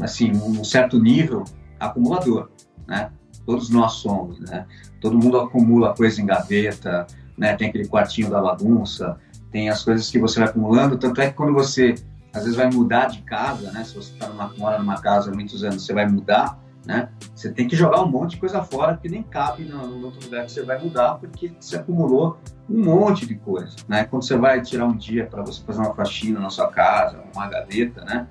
assim, 0.00 0.32
um 0.32 0.64
certo 0.64 0.98
nível 0.98 1.44
acumulador, 1.78 2.50
né? 2.86 3.10
Todos 3.44 3.68
nós 3.68 3.94
somos, 3.94 4.40
né? 4.40 4.66
Todo 5.00 5.18
mundo 5.18 5.38
acumula 5.38 5.94
coisa 5.94 6.20
em 6.20 6.26
gaveta, 6.26 7.06
né? 7.36 7.54
Tem 7.56 7.68
aquele 7.68 7.86
quartinho 7.86 8.30
da 8.30 8.40
bagunça, 8.40 9.18
tem 9.50 9.68
as 9.68 9.84
coisas 9.84 10.10
que 10.10 10.18
você 10.18 10.40
vai 10.40 10.48
acumulando, 10.48 10.96
tanto 10.96 11.20
é 11.20 11.28
que 11.28 11.36
quando 11.36 11.52
você 11.52 11.94
às 12.32 12.44
vezes 12.44 12.56
vai 12.56 12.70
mudar 12.70 13.06
de 13.06 13.22
casa, 13.22 13.70
né? 13.72 13.84
Se 13.84 13.94
você 13.94 14.12
tá 14.14 14.28
numa, 14.28 14.52
mora 14.56 14.78
numa 14.78 15.00
casa 15.00 15.30
há 15.30 15.34
muitos 15.34 15.62
anos, 15.62 15.84
você 15.84 15.92
vai 15.92 16.08
mudar, 16.08 16.58
né? 16.84 17.08
Você 17.34 17.52
tem 17.52 17.68
que 17.68 17.76
jogar 17.76 18.02
um 18.02 18.08
monte 18.08 18.32
de 18.32 18.36
coisa 18.38 18.62
fora, 18.62 18.94
porque 18.94 19.08
nem 19.08 19.22
cabe 19.22 19.64
no, 19.64 19.86
no 19.86 20.06
outro 20.06 20.24
lugar 20.24 20.44
que 20.46 20.52
você 20.52 20.62
vai 20.62 20.78
mudar, 20.82 21.14
porque 21.16 21.52
você 21.60 21.76
acumulou 21.76 22.38
um 22.68 22.84
monte 22.84 23.26
de 23.26 23.34
coisa, 23.34 23.76
né? 23.86 24.04
Quando 24.04 24.24
você 24.24 24.36
vai 24.36 24.60
tirar 24.62 24.86
um 24.86 24.96
dia 24.96 25.26
para 25.26 25.42
você 25.42 25.62
fazer 25.62 25.80
uma 25.80 25.94
faxina 25.94 26.40
na 26.40 26.50
sua 26.50 26.68
casa, 26.68 27.22
uma 27.34 27.46
gaveta, 27.48 28.04
né? 28.04 28.26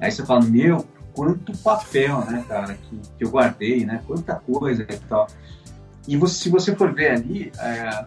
Aí 0.00 0.10
você 0.10 0.24
fala, 0.24 0.42
meu, 0.42 0.84
quanto 1.14 1.56
papel, 1.58 2.24
né, 2.24 2.44
cara, 2.48 2.74
que, 2.74 2.96
que 3.18 3.24
eu 3.24 3.30
guardei, 3.30 3.84
né? 3.84 4.02
Quanta 4.06 4.34
coisa 4.36 4.82
e 4.82 4.98
tal. 5.08 5.26
E 6.08 6.16
você, 6.16 6.34
se 6.34 6.48
você 6.48 6.74
for 6.74 6.92
ver 6.92 7.12
ali, 7.12 7.52
é, 7.58 8.06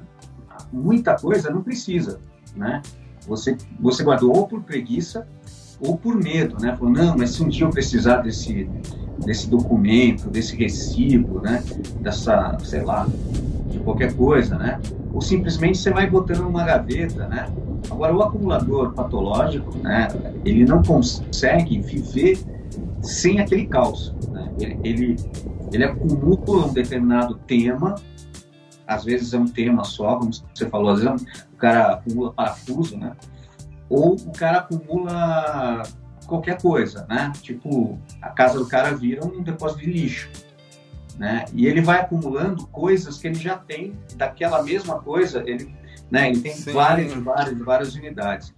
muita 0.73 1.15
coisa 1.15 1.49
não 1.49 1.61
precisa, 1.61 2.19
né? 2.55 2.81
Você, 3.27 3.57
você 3.79 4.03
guardou 4.03 4.35
ou 4.35 4.47
por 4.47 4.61
preguiça 4.61 5.27
ou 5.79 5.97
por 5.97 6.15
medo, 6.15 6.57
né? 6.61 6.75
Falou, 6.75 6.93
não, 6.93 7.17
mas 7.17 7.31
se 7.31 7.43
um 7.43 7.49
dia 7.49 7.65
eu 7.65 7.69
precisar 7.69 8.17
desse, 8.17 8.69
desse 9.25 9.49
documento, 9.49 10.29
desse 10.29 10.55
recibo, 10.55 11.41
né? 11.41 11.63
Dessa, 12.01 12.57
sei 12.63 12.83
lá, 12.83 13.07
de 13.69 13.79
qualquer 13.79 14.13
coisa, 14.13 14.57
né? 14.57 14.79
Ou 15.13 15.21
simplesmente 15.21 15.77
você 15.77 15.91
vai 15.91 16.09
botando 16.09 16.39
numa 16.39 16.63
gaveta, 16.63 17.27
né? 17.27 17.47
Agora, 17.89 18.15
o 18.15 18.21
acumulador 18.21 18.93
patológico, 18.93 19.77
né? 19.77 20.07
Ele 20.43 20.65
não 20.65 20.81
consegue 20.81 21.79
viver 21.79 22.39
sem 23.01 23.39
aquele 23.39 23.67
caos, 23.67 24.13
né? 24.29 24.49
Ele, 24.59 24.79
ele, 24.83 25.15
ele 25.71 25.83
acumula 25.83 26.67
um 26.67 26.73
determinado 26.73 27.35
tema, 27.45 27.95
às 28.87 29.03
vezes 29.03 29.33
é 29.33 29.37
um 29.37 29.47
tema 29.47 29.83
só, 29.83 30.17
como 30.17 30.31
você 30.31 30.69
falou, 30.69 30.91
às 30.91 31.01
vezes 31.01 31.23
é 31.23 31.45
o 31.53 31.57
cara 31.57 31.93
acumula 31.93 32.33
parafuso, 32.33 32.97
né? 32.97 33.15
Ou 33.89 34.15
o 34.15 34.31
cara 34.31 34.59
acumula 34.59 35.83
qualquer 36.25 36.61
coisa, 36.61 37.05
né? 37.07 37.31
Tipo, 37.41 37.99
a 38.21 38.29
casa 38.29 38.57
do 38.59 38.67
cara 38.67 38.95
vira 38.95 39.25
um 39.25 39.41
depósito 39.41 39.81
de 39.81 39.91
lixo, 39.91 40.29
né? 41.17 41.45
E 41.53 41.65
ele 41.65 41.81
vai 41.81 41.99
acumulando 41.99 42.67
coisas 42.67 43.17
que 43.17 43.27
ele 43.27 43.35
já 43.35 43.57
tem 43.57 43.97
daquela 44.15 44.63
mesma 44.63 44.99
coisa, 44.99 45.43
ele, 45.45 45.73
né? 46.09 46.29
Ele 46.29 46.41
tem 46.41 46.53
Sim. 46.53 46.73
várias, 46.73 47.13
várias, 47.13 47.57
várias 47.59 47.95
unidades. 47.95 48.53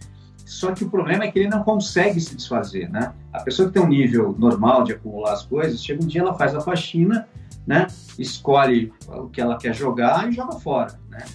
Só 0.45 0.71
que 0.71 0.85
o 0.85 0.89
problema 0.89 1.25
é 1.25 1.31
que 1.31 1.39
ele 1.39 1.49
não 1.49 1.61
consegue 1.61 2.21
se 2.21 2.33
desfazer, 2.33 2.89
né? 2.89 3.13
A 3.33 3.41
pessoa 3.41 3.67
que 3.67 3.73
tem 3.73 3.83
um 3.83 3.89
nível 3.89 4.33
normal 4.39 4.83
de 4.85 4.93
acumular 4.93 5.33
as 5.33 5.45
coisas, 5.45 5.83
chega 5.83 6.01
um 6.01 6.07
dia 6.07 6.21
ela 6.21 6.33
faz 6.33 6.55
a 6.55 6.61
faxina, 6.61 7.27
né? 7.67 7.87
Escolhe 8.17 8.93
o 9.07 9.27
que 9.27 9.41
ela 9.41 9.57
quer 9.57 9.75
jogar 9.75 10.29
e 10.29 10.31
joga 10.31 10.57
fora, 10.59 10.99
né? 11.09 11.25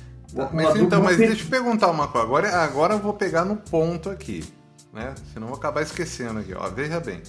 Mas 0.51 0.77
então, 0.77 1.03
mas 1.03 1.19
deixa 1.19 1.45
eu 1.45 1.51
perguntar 1.51 1.91
uma 1.91 2.09
coisa. 2.09 2.27
Agora, 2.27 2.57
agora 2.57 2.95
eu 2.95 2.99
vou 2.99 3.13
pegar 3.13 3.45
no 3.45 3.57
ponto 3.57 4.09
aqui, 4.09 4.43
né? 4.91 5.15
Senão 5.33 5.47
eu 5.47 5.51
vou 5.51 5.59
acabar 5.59 5.83
esquecendo 5.83 6.41
aqui. 6.41 6.55
Ó, 6.55 6.69
veja 6.71 6.99
bem. 6.99 7.21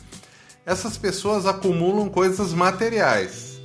Essas 0.65 0.97
pessoas 0.97 1.45
acumulam 1.45 2.07
coisas 2.07 2.53
materiais, 2.53 3.61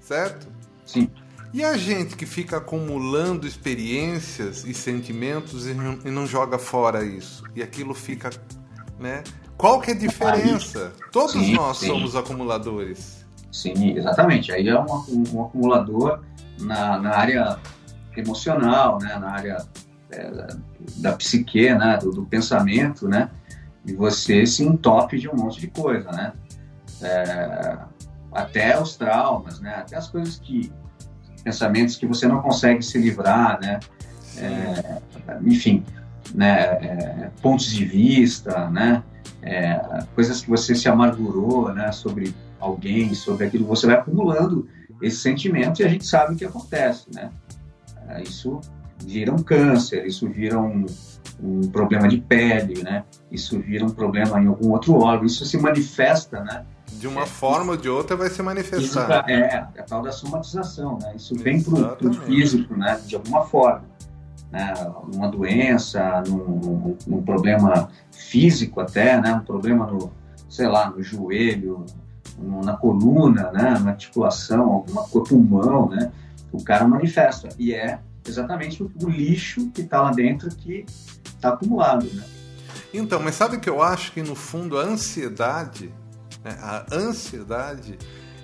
certo? 0.00 0.48
Sim. 0.84 1.08
E 1.54 1.62
a 1.62 1.76
gente 1.76 2.16
que 2.16 2.26
fica 2.26 2.56
acumulando 2.56 3.46
experiências 3.46 4.64
e 4.64 4.74
sentimentos 4.74 5.68
e 5.68 5.72
não, 5.74 6.26
joga 6.26 6.58
fora 6.58 7.04
isso? 7.04 7.44
E 7.54 7.62
aquilo 7.62 7.94
fica, 7.94 8.30
né? 8.98 9.22
Qual 9.56 9.80
que 9.80 9.92
é 9.92 9.94
a 9.94 9.96
diferença? 9.96 10.92
Todos 11.12 11.32
sim, 11.32 11.54
nós 11.54 11.78
sim. 11.78 11.86
somos 11.86 12.16
acumuladores. 12.16 13.24
Sim, 13.50 13.96
exatamente. 13.96 14.52
Aí 14.52 14.68
é 14.68 14.78
um, 14.78 14.86
um 15.32 15.44
acumulador 15.44 16.22
na, 16.60 16.98
na 16.98 17.16
área 17.16 17.58
emocional, 18.16 18.98
né? 19.00 19.16
na 19.18 19.30
área 19.30 19.56
é, 20.10 20.48
da 20.98 21.12
psique, 21.12 21.74
né? 21.74 21.98
Do, 22.00 22.10
do, 22.10 22.24
pensamento, 22.24 23.08
né? 23.08 23.30
E 23.84 23.92
você 23.92 24.46
se 24.46 24.64
entope 24.64 25.18
de 25.18 25.28
um 25.28 25.36
monte 25.36 25.60
de 25.60 25.68
coisa, 25.68 26.10
né? 26.10 26.32
É, 27.02 27.78
até 28.32 28.80
os 28.80 28.96
traumas, 28.96 29.60
né? 29.60 29.74
Até 29.76 29.96
as 29.96 30.08
coisas 30.08 30.38
que 30.38 30.72
pensamentos 31.42 31.96
que 31.96 32.06
você 32.06 32.26
não 32.26 32.42
consegue 32.42 32.82
se 32.82 32.98
livrar, 32.98 33.60
né? 33.60 33.80
É, 34.38 34.98
enfim, 35.44 35.84
né? 36.34 36.60
É, 36.60 37.30
pontos 37.42 37.66
de 37.66 37.84
vista, 37.84 38.68
né? 38.70 39.02
É, 39.42 40.04
coisas 40.14 40.40
que 40.40 40.50
você 40.50 40.74
se 40.74 40.88
amargurou, 40.88 41.72
né? 41.72 41.92
Sobre 41.92 42.34
alguém, 42.60 43.14
sobre 43.14 43.46
aquilo, 43.46 43.66
você 43.66 43.86
vai 43.86 43.96
acumulando 43.96 44.68
esse 45.02 45.18
sentimento 45.18 45.80
e 45.80 45.84
a 45.84 45.88
gente 45.88 46.06
sabe 46.06 46.34
o 46.34 46.36
que 46.36 46.44
acontece, 46.44 47.06
né? 47.14 47.30
É, 48.08 48.22
isso 48.22 48.60
vira 49.04 49.32
um 49.32 49.42
câncer, 49.42 50.06
isso 50.06 50.28
vira 50.28 50.58
um, 50.58 50.86
um 51.42 51.68
problema 51.68 52.08
de 52.08 52.18
pele, 52.18 52.82
né? 52.82 53.04
Isso 53.30 53.58
vira 53.60 53.84
um 53.84 53.90
problema 53.90 54.40
em 54.40 54.46
algum 54.46 54.70
outro 54.70 54.94
órgão, 54.94 55.26
isso 55.26 55.44
se 55.44 55.58
manifesta, 55.58 56.42
né? 56.42 56.64
De 56.92 57.06
uma 57.06 57.22
é, 57.22 57.26
forma 57.26 57.72
ou 57.72 57.76
de 57.76 57.88
outra 57.88 58.16
vai 58.16 58.30
se 58.30 58.42
manifestar. 58.42 59.24
é, 59.28 59.68
é 59.74 59.80
a 59.80 59.82
tal 59.82 60.02
da 60.02 60.12
somatização, 60.12 60.98
né? 61.00 61.14
Isso 61.16 61.34
vem 61.34 61.62
para 61.62 62.08
o 62.08 62.12
físico, 62.12 62.74
né? 62.76 63.00
De 63.06 63.16
alguma 63.16 63.44
forma. 63.44 63.84
Né? 64.50 64.72
Uma 65.12 65.28
doença, 65.28 66.22
num, 66.26 66.96
num, 67.06 67.22
problema 67.22 67.90
físico 68.12 68.80
até, 68.80 69.20
né? 69.20 69.34
Um 69.34 69.40
problema 69.40 69.86
no, 69.86 70.12
sei 70.48 70.68
lá, 70.68 70.88
no 70.88 71.02
joelho, 71.02 71.84
na 72.38 72.76
coluna, 72.76 73.50
né? 73.52 73.78
Na 73.78 73.90
articulação, 73.90 74.72
alguma 74.72 75.04
coisa, 75.08 75.28
pulmão, 75.28 75.88
né? 75.88 76.12
O 76.52 76.62
cara 76.62 76.86
manifesta. 76.86 77.48
E 77.58 77.74
é 77.74 77.98
exatamente 78.26 78.82
o, 78.82 78.90
o 79.02 79.08
lixo 79.08 79.70
que 79.70 79.82
está 79.82 80.02
lá 80.02 80.10
dentro 80.10 80.48
que 80.50 80.84
está 81.24 81.50
acumulado, 81.50 82.06
né? 82.12 82.24
Então, 82.92 83.20
mas 83.20 83.34
sabe 83.34 83.58
que 83.58 83.68
eu 83.68 83.82
acho 83.82 84.12
que 84.12 84.22
no 84.22 84.34
fundo 84.34 84.78
a 84.78 84.82
ansiedade 84.82 85.92
né? 86.46 86.56
A 86.60 86.86
ansiedade 86.94 87.98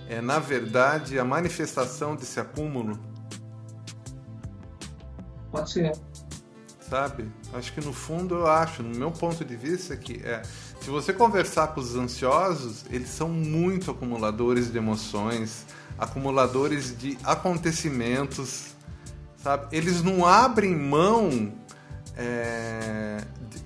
é, 0.09 0.21
na 0.21 0.41
verdade, 0.41 1.19
a 1.19 1.25
manifestação 1.25 2.17
desse 2.17 2.41
acúmulo? 2.41 2.99
Pode 5.53 5.71
ser. 5.71 5.93
Sabe? 6.81 7.31
Acho 7.55 7.73
que 7.73 7.81
no 7.81 7.93
fundo 7.93 8.35
eu 8.35 8.47
acho, 8.49 8.83
no 8.83 8.99
meu 8.99 9.13
ponto 9.13 9.45
de 9.45 9.57
vista, 9.57 9.97
que 9.97 10.21
é, 10.25 10.43
se 10.83 10.91
você 10.91 11.13
conversar 11.13 11.69
com 11.69 11.81
os 11.81 11.95
ansiosos, 11.95 12.85
eles 12.91 13.09
são 13.09 13.29
muito 13.29 13.93
acumuladores 13.93 14.71
de 14.71 14.79
emoções, 14.79 15.65
acumuladores 15.97 16.99
de 16.99 17.17
acontecimentos, 17.23 18.75
sabe? 19.37 19.69
Eles 19.71 20.03
não 20.03 20.27
abrem 20.27 20.75
mão 20.75 21.53
é, 22.17 23.19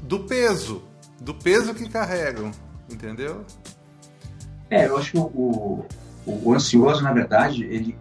do 0.03 0.21
peso, 0.21 0.83
do 1.19 1.33
peso 1.33 1.73
que 1.73 1.89
carregam, 1.89 2.51
entendeu? 2.93 3.47
É, 4.69 4.87
eu 4.87 4.99
acho 4.99 5.13
que 5.13 5.19
o, 5.19 5.23
o, 5.23 5.87
o, 6.27 6.53
ansioso, 6.53 7.03
na 7.03 7.15
verdade, 7.15 7.65
ele, 7.65 7.97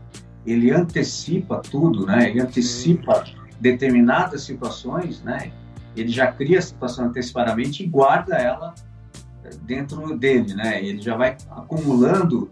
ele 0.45 0.71
antecipa 0.71 1.61
tudo, 1.61 2.05
né? 2.05 2.31
Ele 2.31 2.41
antecipa 2.41 3.23
determinadas 3.61 4.43
situações, 4.43 5.21
né? 5.21 5.53
Ele 5.95 6.09
já 6.09 6.29
cria 6.33 6.59
a 6.59 6.61
situação 6.61 7.05
antecipadamente 7.05 7.81
e 7.81 7.87
guarda 7.87 8.35
ela 8.35 8.75
dentro 9.61 10.17
dele, 10.17 10.53
né? 10.53 10.83
Ele 10.83 11.01
já 11.01 11.15
vai 11.15 11.37
acumulando 11.49 12.49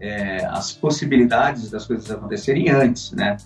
é, 0.00 0.44
as 0.46 0.72
possibilidades 0.72 1.70
das 1.70 1.86
coisas 1.86 2.10
acontecerem 2.10 2.68
antes, 2.70 3.12
né? 3.12 3.36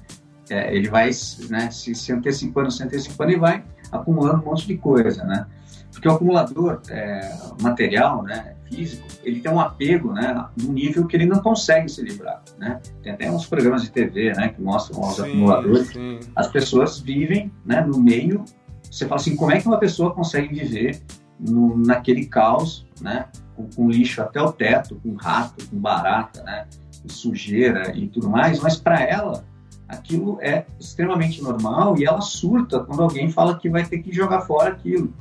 É, 0.48 0.74
ele 0.74 0.88
vai 0.88 1.10
né, 1.48 1.70
se, 1.70 1.94
se 1.94 2.12
antecipando, 2.12 2.70
se 2.70 2.82
antecipando 2.82 3.30
e 3.30 3.36
vai 3.36 3.62
acumulando 3.92 4.42
um 4.42 4.46
monte 4.46 4.66
de 4.66 4.76
coisa, 4.76 5.24
né? 5.24 5.46
Porque 5.92 6.08
o 6.08 6.12
acumulador 6.12 6.80
é, 6.88 7.36
material, 7.60 8.22
né, 8.22 8.54
físico, 8.68 9.06
ele 9.24 9.40
tem 9.40 9.50
um 9.50 9.60
apego, 9.60 10.12
né, 10.12 10.46
no 10.56 10.72
nível 10.72 11.06
que 11.06 11.16
ele 11.16 11.26
não 11.26 11.40
consegue 11.40 11.88
se 11.88 12.00
livrar, 12.02 12.42
né? 12.58 12.80
Tem 13.02 13.12
até 13.12 13.30
uns 13.30 13.46
programas 13.46 13.82
de 13.82 13.90
TV, 13.90 14.32
né, 14.32 14.48
que 14.48 14.62
mostram 14.62 15.00
os 15.00 15.20
acumuladores. 15.20 15.88
Sim. 15.88 16.20
As 16.34 16.48
pessoas 16.48 17.00
vivem, 17.00 17.52
né, 17.64 17.80
no 17.80 18.00
meio. 18.00 18.44
Você 18.90 19.06
fala 19.06 19.20
assim, 19.20 19.36
como 19.36 19.52
é 19.52 19.60
que 19.60 19.66
uma 19.66 19.78
pessoa 19.78 20.14
consegue 20.14 20.54
viver 20.54 21.00
no, 21.48 21.76
naquele 21.76 22.26
caos, 22.26 22.86
né, 23.00 23.26
com, 23.56 23.68
com, 23.74 23.90
lixo 23.90 24.20
até 24.22 24.40
o 24.40 24.52
teto, 24.52 25.00
com 25.02 25.14
rato, 25.14 25.66
com 25.68 25.78
barata, 25.78 26.42
né, 26.42 26.66
sujeira 27.06 27.96
e 27.96 28.08
tudo 28.08 28.28
mais? 28.28 28.60
Mas 28.60 28.76
para 28.76 29.00
ela 29.00 29.44
aquilo 29.88 30.38
é 30.40 30.66
extremamente 30.78 31.42
normal 31.42 31.98
e 31.98 32.04
ela 32.04 32.20
surta 32.20 32.80
quando 32.80 33.02
alguém 33.02 33.28
fala 33.28 33.58
que 33.58 33.68
vai 33.68 33.84
ter 33.84 33.98
que 33.98 34.12
jogar 34.12 34.42
fora 34.42 34.70
aquilo 34.70 35.12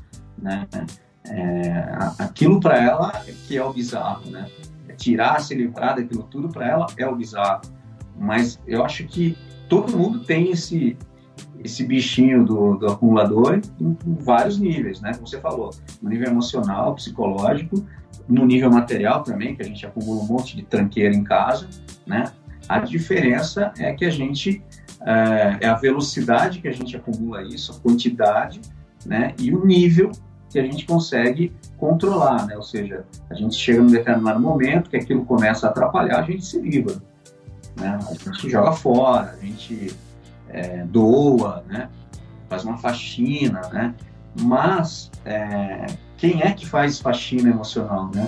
né? 0.42 0.68
É, 1.28 1.72
aquilo 2.18 2.60
para 2.60 2.78
ela 2.82 3.12
é 3.28 3.34
que 3.48 3.58
é 3.58 3.64
o 3.64 3.72
bizarro, 3.72 4.30
né? 4.30 4.50
É 4.88 4.94
tirar, 4.94 5.40
se 5.42 5.54
livrar 5.54 5.96
daquilo 5.96 6.24
tudo 6.24 6.50
para 6.50 6.68
ela 6.68 6.88
é 6.98 7.08
o 7.08 7.16
bizarro. 7.16 7.62
Mas 8.18 8.60
eu 8.66 8.84
acho 8.84 9.06
que 9.06 9.38
todo 9.68 9.96
mundo 9.96 10.20
tem 10.20 10.52
esse 10.52 10.98
esse 11.64 11.84
bichinho 11.84 12.46
do, 12.46 12.76
do 12.76 12.88
acumulador 12.88 13.60
em, 13.80 13.98
em, 14.06 14.16
vários 14.16 14.60
níveis, 14.60 15.02
né? 15.02 15.14
Como 15.14 15.28
você 15.28 15.40
falou, 15.40 15.72
no 16.02 16.10
nível 16.10 16.28
emocional, 16.28 16.96
psicológico, 16.96 17.86
no 18.28 18.46
nível 18.46 18.70
material 18.70 19.24
também, 19.24 19.56
que 19.56 19.62
a 19.62 19.66
gente 19.66 19.86
acumula 19.86 20.22
um 20.22 20.26
monte 20.26 20.56
de 20.56 20.64
tranqueira 20.64 21.16
em 21.16 21.24
casa, 21.24 21.68
né? 22.06 22.32
A 22.68 22.80
diferença 22.80 23.74
é 23.78 23.94
que 23.94 24.06
a 24.06 24.10
gente 24.10 24.64
é, 25.02 25.58
é 25.62 25.68
a 25.68 25.76
velocidade 25.76 26.62
que 26.62 26.68
a 26.68 26.72
gente 26.72 26.96
acumula 26.96 27.42
isso, 27.44 27.72
a 27.72 27.80
quantidade, 27.80 28.62
né? 29.06 29.34
E 29.40 29.54
o 29.54 29.66
nível 29.66 30.12
que 30.50 30.60
a 30.60 30.64
gente 30.64 30.86
consegue 30.86 31.54
controlar, 31.78 32.46
né? 32.46 32.56
Ou 32.56 32.64
seja, 32.64 33.06
a 33.30 33.34
gente 33.34 33.56
chega 33.56 33.82
num 33.82 33.88
determinado 33.88 34.40
momento 34.40 34.90
que 34.90 34.98
aquilo 34.98 35.26
começa 35.26 35.68
a 35.68 35.70
atrapalhar, 35.70 36.20
a 36.20 36.24
gente 36.24 36.46
se 36.46 36.60
livra, 36.60 36.96
né? 37.76 38.00
A 38.08 38.14
gente 38.14 38.50
joga 38.50 38.72
fora, 38.72 39.38
a 39.40 39.46
gente 39.46 39.92
é, 40.50 40.84
doa, 40.86 41.64
né? 41.68 41.90
Faz 42.50 42.64
uma 42.64 42.78
faxina, 42.78 43.62
né? 43.72 43.96
Mas 44.40 45.12
é, 45.26 45.86
quem 46.18 46.42
é 46.42 46.52
que 46.52 46.66
faz 46.66 47.00
faxina 47.00 47.50
emocional, 47.50 48.10
né? 48.14 48.28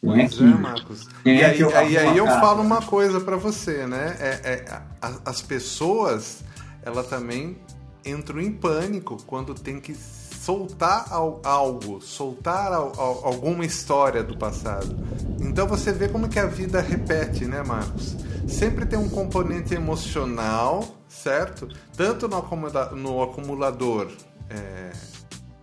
Quem 0.00 0.20
é, 0.20 0.28
que, 0.28 0.42
é, 0.42 0.46
Marcos. 0.46 1.08
Quem 1.22 1.36
e 1.36 1.42
é 1.42 1.46
aí, 1.46 1.56
que 1.56 1.62
eu, 1.62 1.76
aí, 1.76 1.96
aí 1.96 2.16
eu 2.16 2.26
falo 2.26 2.62
uma 2.62 2.82
coisa 2.82 3.20
para 3.20 3.36
você, 3.36 3.86
né? 3.86 4.16
É, 4.18 4.28
é, 4.52 4.82
as 5.24 5.40
pessoas, 5.40 6.42
ela 6.82 7.04
também 7.04 7.56
entram 8.04 8.40
em 8.40 8.50
pânico 8.50 9.16
quando 9.26 9.54
tem 9.54 9.80
que 9.80 9.94
soltar 9.94 11.06
algo, 11.44 12.00
soltar 12.00 12.72
alguma 12.72 13.64
história 13.64 14.24
do 14.24 14.36
passado. 14.36 14.96
Então 15.40 15.68
você 15.68 15.92
vê 15.92 16.08
como 16.08 16.28
que 16.28 16.38
a 16.38 16.46
vida 16.46 16.80
repete, 16.80 17.44
né, 17.44 17.62
Marcos? 17.62 18.16
Sempre 18.48 18.84
tem 18.84 18.98
um 18.98 19.08
componente 19.08 19.72
emocional, 19.72 20.84
certo? 21.12 21.68
Tanto 21.96 22.26
no, 22.26 22.96
no 22.96 23.22
acumulador 23.22 24.10
é, 24.48 24.90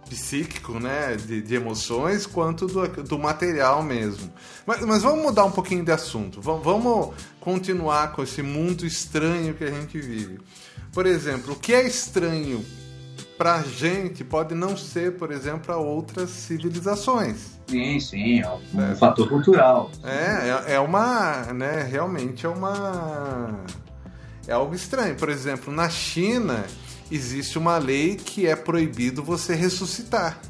psíquico, 0.08 0.80
né, 0.80 1.16
de, 1.16 1.42
de, 1.42 1.56
emoções, 1.56 2.26
quanto 2.26 2.68
do, 2.68 2.88
do 3.04 3.20
material 3.20 3.84
mesmo. 3.84 4.32
Mas, 4.66 4.82
mas, 4.82 5.04
vamos 5.04 5.24
mudar 5.24 5.46
um 5.46 5.52
pouquinho 5.52 5.84
de 5.84 5.92
assunto. 5.92 6.42
Vamos, 6.42 6.64
vamos 6.64 7.14
continuar 7.40 8.12
com 8.14 8.24
esse 8.24 8.42
mundo 8.42 8.86
estranho 8.86 9.54
que 9.54 9.64
a 9.64 9.72
gente 9.72 10.00
vive. 10.00 10.40
Por 10.94 11.06
exemplo, 11.06 11.54
o 11.54 11.56
que 11.56 11.74
é 11.74 11.86
estranho 11.86 12.64
para 13.38 13.56
a 13.56 13.62
gente 13.62 14.24
pode 14.24 14.54
não 14.54 14.76
ser, 14.76 15.16
por 15.16 15.32
exemplo, 15.32 15.62
para 15.62 15.78
outras 15.78 16.30
civilizações. 16.30 17.60
Sim, 17.68 18.00
sim, 18.00 18.42
é 18.42 18.50
um 18.50 18.82
é. 18.82 18.96
fator 18.96 19.30
cultural. 19.30 19.92
É, 20.04 20.72
é, 20.72 20.76
é 20.76 20.80
uma, 20.80 21.54
né, 21.54 21.84
realmente 21.84 22.46
é 22.46 22.50
uma, 22.50 23.64
é 24.50 24.54
algo 24.54 24.74
estranho. 24.74 25.16
Por 25.16 25.30
exemplo, 25.30 25.72
na 25.72 25.90
China 25.90 26.66
existe 27.12 27.58
uma 27.58 27.78
lei 27.78 28.16
que 28.16 28.48
é 28.48 28.56
proibido 28.56 29.24
você 29.24 29.54
ressuscitar. 29.54 30.42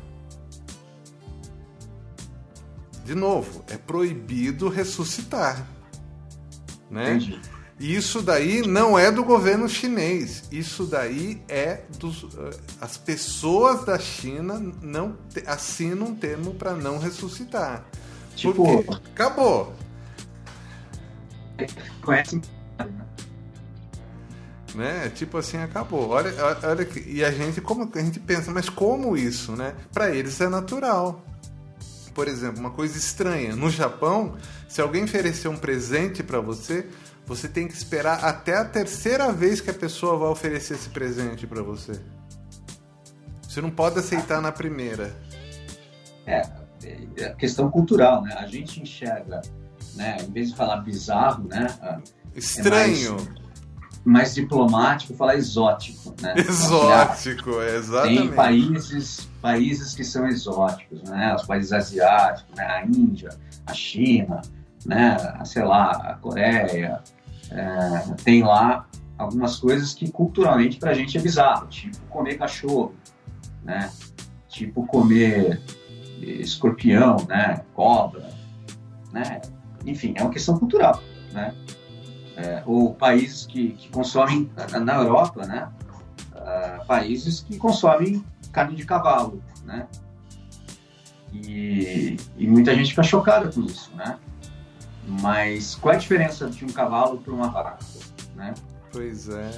De 3.04 3.14
novo, 3.14 3.66
é 3.68 3.78
proibido 3.78 4.70
ressuscitar, 4.70 5.68
né? 6.90 7.16
Entendi. 7.16 7.42
Isso 7.80 8.22
daí 8.22 8.62
não 8.68 9.00
é 9.00 9.12
do 9.12 9.24
governo 9.24 9.68
chinês. 9.68 10.44
Isso 10.52 10.86
daí 10.86 11.42
é 11.48 11.84
dos. 11.98 12.26
Eh, 12.38 12.58
as 12.82 12.98
pessoas 12.98 13.86
da 13.86 13.98
China 13.98 14.60
não 14.82 15.18
assinam 15.48 16.08
um 16.08 16.16
termo 16.16 16.54
para 16.54 16.74
não 16.76 17.00
ressuscitar. 17.00 17.86
Tipo. 18.36 18.84
Porque 18.84 19.10
acabou. 19.12 19.74
Conhece. 22.02 22.36
né? 22.36 22.42
Tipo 25.10 25.38
assim, 25.38 25.58
acabou. 25.58 26.10
Olha, 26.10 26.34
olha 26.64 26.88
e 27.06 27.24
a 27.24 27.32
gente 27.32 27.62
como 27.62 27.90
a 27.94 28.02
gente 28.02 28.20
pensa, 28.20 28.52
mas 28.52 28.70
como 28.70 29.18
isso, 29.18 29.54
né? 29.54 29.76
Para 29.94 30.10
eles 30.14 30.40
é 30.42 30.50
natural. 30.50 31.24
Por 32.14 32.28
exemplo, 32.28 32.60
uma 32.60 32.72
coisa 32.72 32.98
estranha, 32.98 33.56
no 33.56 33.70
Japão, 33.70 34.36
se 34.68 34.82
alguém 34.82 35.04
oferecer 35.04 35.48
um 35.48 35.56
presente 35.56 36.22
para 36.22 36.40
você, 36.40 36.88
você 37.26 37.48
tem 37.48 37.68
que 37.68 37.74
esperar 37.74 38.26
até 38.26 38.58
a 38.58 38.66
terceira 38.66 39.32
vez 39.32 39.62
que 39.62 39.70
a 39.70 39.74
pessoa 39.74 40.18
vai 40.18 40.30
oferecer 40.30 40.74
esse 40.74 40.90
presente 40.90 41.46
para 41.46 41.62
você. 41.62 41.94
Você 43.48 43.62
não 43.62 43.70
pode 43.70 44.00
aceitar 44.00 44.42
na 44.42 44.52
primeira. 44.52 45.16
É, 46.26 46.42
é 47.18 47.30
questão 47.36 47.70
cultural, 47.70 48.22
né? 48.24 48.36
A 48.38 48.46
gente 48.46 48.82
enxerga, 48.82 49.42
né? 49.96 50.18
Em 50.22 50.32
vez 50.32 50.50
de 50.50 50.56
falar 50.56 50.78
bizarro, 50.78 51.48
né? 51.48 51.68
Estranho. 52.36 53.18
É 53.18 53.22
mais, 53.22 53.49
mais 54.04 54.34
diplomático 54.34 55.14
falar 55.14 55.36
exótico, 55.36 56.16
né? 56.22 56.34
Exótico, 56.40 57.62
é, 57.62 57.76
exatamente. 57.76 58.20
Tem 58.20 58.32
países, 58.32 59.30
países 59.42 59.94
que 59.94 60.04
são 60.04 60.28
exóticos, 60.28 61.04
né? 61.04 61.36
Os 61.36 61.44
países 61.44 61.72
asiáticos, 61.72 62.56
né? 62.56 62.66
A 62.66 62.86
Índia, 62.86 63.30
a 63.66 63.74
China, 63.74 64.42
né? 64.86 65.18
Sei 65.46 65.64
lá, 65.64 65.92
a 65.92 66.14
Coreia. 66.16 67.02
É, 67.52 68.14
tem 68.24 68.44
lá 68.44 68.88
algumas 69.18 69.58
coisas 69.58 69.94
que 69.94 70.12
culturalmente 70.12 70.78
para 70.78 70.92
a 70.92 70.94
gente 70.94 71.18
é 71.18 71.22
bizarro, 71.22 71.68
tipo 71.68 71.98
comer 72.08 72.38
cachorro, 72.38 72.96
né? 73.64 73.92
Tipo 74.48 74.86
comer 74.88 75.62
escorpião, 76.22 77.18
né? 77.28 77.62
Cobra, 77.74 78.30
né? 79.12 79.42
Enfim, 79.86 80.14
é 80.16 80.22
uma 80.22 80.32
questão 80.32 80.58
cultural, 80.58 81.02
né? 81.34 81.54
É, 82.40 82.64
ou 82.66 82.94
países 82.94 83.46
que, 83.46 83.72
que 83.72 83.90
consomem, 83.90 84.50
na 84.82 84.96
Europa, 84.96 85.46
né, 85.46 85.68
uh, 86.34 86.86
países 86.86 87.42
que 87.42 87.58
consomem 87.58 88.24
carne 88.52 88.76
de 88.76 88.86
cavalo, 88.86 89.44
né, 89.66 89.88
e, 91.34 92.18
e, 92.38 92.48
muita 92.48 92.74
gente 92.74 92.92
fica 92.92 93.04
chocada 93.04 93.52
com 93.52 93.62
isso, 93.62 93.92
né, 93.96 94.18
mas 95.22 95.76
qual 95.76 95.94
é 95.94 95.98
a 95.98 96.00
diferença 96.00 96.50
de 96.50 96.64
um 96.64 96.70
cavalo 96.70 97.18
para 97.18 97.34
uma 97.34 97.50
vaca, 97.50 97.80
né? 98.36 98.54
Pois 98.92 99.28
é. 99.28 99.52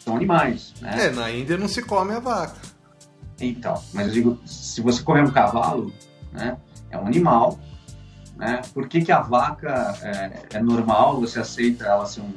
São 0.00 0.16
animais, 0.16 0.74
né? 0.80 1.06
É, 1.06 1.10
na 1.10 1.30
Índia 1.30 1.56
não 1.56 1.68
se 1.68 1.82
come 1.82 2.12
a 2.12 2.20
vaca. 2.20 2.60
Então, 3.38 3.82
mas 3.92 4.08
eu 4.08 4.12
digo, 4.12 4.40
se 4.46 4.80
você 4.80 5.02
comer 5.02 5.22
um 5.22 5.30
cavalo, 5.30 5.92
né, 6.32 6.56
é 6.90 6.96
um 6.96 7.06
animal 7.06 7.58
né? 8.36 8.62
Por 8.72 8.88
que, 8.88 9.02
que 9.02 9.12
a 9.12 9.20
vaca 9.20 9.94
é, 10.02 10.56
é 10.56 10.62
normal, 10.62 11.20
você 11.20 11.40
aceita 11.40 11.84
ela 11.84 12.06
ser 12.06 12.20
um, 12.20 12.32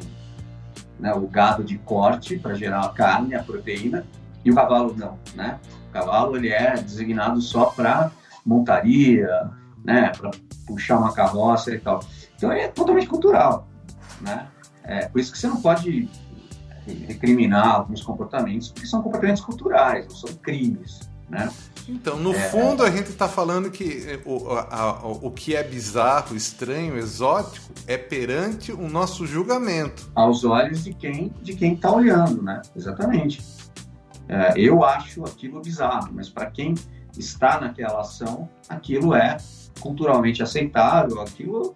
né, 0.99 1.13
o 1.13 1.27
gado 1.27 1.63
de 1.63 1.77
corte 1.79 2.37
para 2.37 2.55
gerar 2.55 2.81
a 2.81 2.89
carne, 2.89 3.35
a 3.35 3.43
proteína, 3.43 4.05
e 4.43 4.51
o 4.51 4.55
cavalo 4.55 4.95
não, 4.95 5.17
né? 5.35 5.59
O 5.89 5.91
cavalo 5.91 6.37
ele 6.37 6.49
é 6.49 6.75
designado 6.75 7.41
só 7.41 7.65
para 7.65 8.11
montaria, 8.45 9.49
né, 9.83 10.11
para 10.17 10.31
puxar 10.65 10.97
uma 10.97 11.13
carroça 11.13 11.73
e 11.73 11.79
tal. 11.79 12.01
Então 12.35 12.51
é 12.51 12.67
totalmente 12.67 13.07
cultural, 13.07 13.67
né? 14.21 14.47
É, 14.83 15.07
por 15.07 15.19
isso 15.19 15.31
que 15.31 15.37
você 15.37 15.47
não 15.47 15.61
pode 15.61 16.09
recriminar 17.07 17.75
alguns 17.75 18.01
comportamentos, 18.01 18.69
porque 18.69 18.87
são 18.87 19.01
comportamentos 19.01 19.43
culturais, 19.43 20.07
não 20.07 20.15
são 20.15 20.33
crimes, 20.35 21.09
né? 21.29 21.51
Então, 21.87 22.17
no 22.17 22.33
é, 22.33 22.49
fundo, 22.49 22.83
a 22.83 22.91
gente 22.91 23.09
está 23.09 23.29
falando 23.29 23.71
que 23.71 24.05
eh, 24.07 24.19
o, 24.25 24.51
a, 24.51 24.75
a, 24.75 25.07
o 25.07 25.31
que 25.31 25.55
é 25.55 25.63
bizarro, 25.63 26.35
estranho, 26.35 26.97
exótico 26.97 27.71
é 27.87 27.97
perante 27.97 28.73
o 28.73 28.89
nosso 28.89 29.25
julgamento. 29.25 30.09
Aos 30.13 30.43
olhos 30.43 30.83
de 30.83 30.93
quem 30.93 31.33
de 31.41 31.55
quem 31.55 31.73
está 31.73 31.91
olhando, 31.91 32.41
né? 32.41 32.61
Exatamente. 32.75 33.41
É, 34.27 34.53
eu 34.57 34.83
acho 34.83 35.23
aquilo 35.23 35.61
bizarro, 35.61 36.09
mas 36.13 36.29
para 36.29 36.47
quem 36.47 36.73
está 37.17 37.61
naquela 37.61 38.01
ação, 38.01 38.49
aquilo 38.67 39.15
é 39.15 39.37
culturalmente 39.79 40.43
aceitável, 40.43 41.21
aquilo 41.21 41.75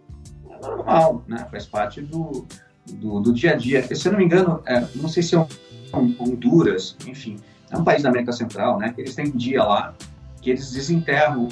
é 0.50 0.60
normal, 0.60 1.24
né? 1.28 1.48
Faz 1.50 1.66
parte 1.66 2.02
do, 2.02 2.46
do, 2.86 3.22
do 3.22 3.34
dia 3.34 3.54
a 3.54 3.56
dia. 3.56 3.84
Se 3.96 4.08
eu 4.08 4.12
não 4.12 4.20
me 4.20 4.26
engano, 4.26 4.62
é, 4.66 4.86
não 4.96 5.08
sei 5.08 5.24
se 5.24 5.36
é 5.36 5.48
Honduras, 5.94 6.96
enfim, 7.08 7.38
é 7.70 7.78
um 7.78 7.84
país 7.84 8.04
da 8.04 8.10
América 8.10 8.34
Central, 8.34 8.78
né? 8.78 8.92
Que 8.94 9.02
eles 9.02 9.16
têm 9.16 9.28
um 9.28 9.38
dia 9.38 9.64
lá 9.64 9.94
que 10.42 10.50
eles 10.50 10.72
desenterram 10.72 11.48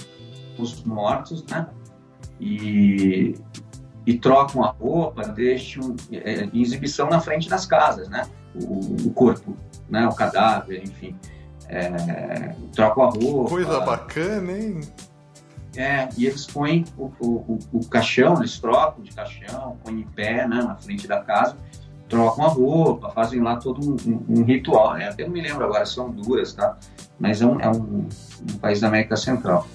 os 0.58 0.84
mortos, 0.84 1.46
né? 1.46 1.68
E, 2.40 3.36
e 4.06 4.18
trocam 4.18 4.64
a 4.64 4.72
roupa, 4.72 5.28
deixam 5.28 5.96
é, 6.12 6.46
em 6.46 6.62
exibição 6.62 7.10
na 7.10 7.20
frente 7.20 7.50
das 7.50 7.66
casas, 7.66 8.10
né? 8.10 8.28
O, 8.56 9.08
o 9.08 9.14
corpo, 9.14 9.56
né? 9.90 10.08
O 10.08 10.16
cadáver, 10.16 10.82
enfim. 10.84 11.16
É, 11.68 12.56
trocam 12.74 13.04
a 13.04 13.10
roupa. 13.10 13.50
Coisa 13.50 13.80
bacana, 13.82 14.52
hein? 14.52 14.82
É, 15.78 16.10
e 16.18 16.26
eles 16.26 16.48
põem 16.48 16.84
o, 16.98 17.12
o, 17.20 17.60
o, 17.72 17.86
caixão, 17.88 18.40
eles 18.40 18.60
trocam 18.60 19.04
de 19.04 19.12
caixão, 19.12 19.78
põem 19.84 20.00
em 20.00 20.04
pé 20.04 20.48
né, 20.48 20.64
na 20.64 20.76
frente 20.76 21.08
da 21.08 21.22
casa 21.22 21.56
trocam 22.10 22.46
a 22.46 22.48
roupa, 22.48 23.10
fazem 23.12 23.40
lá 23.40 23.56
todo 23.58 23.80
um, 23.82 23.96
um, 24.10 24.40
um 24.40 24.44
ritual. 24.44 24.96
Né? 24.96 25.14
Eu 25.18 25.28
não 25.28 25.34
me 25.34 25.42
lembro 25.42 25.64
agora 25.64 25.86
se 25.86 26.00
Honduras, 26.00 26.54
tá? 26.54 26.78
Mas 27.20 27.42
é 27.42 27.46
um, 27.46 27.60
é 27.60 27.70
um, 27.70 28.08
um 28.52 28.58
país 28.60 28.82
da 28.82 28.88
América 28.88 29.16
Central, 29.16 29.68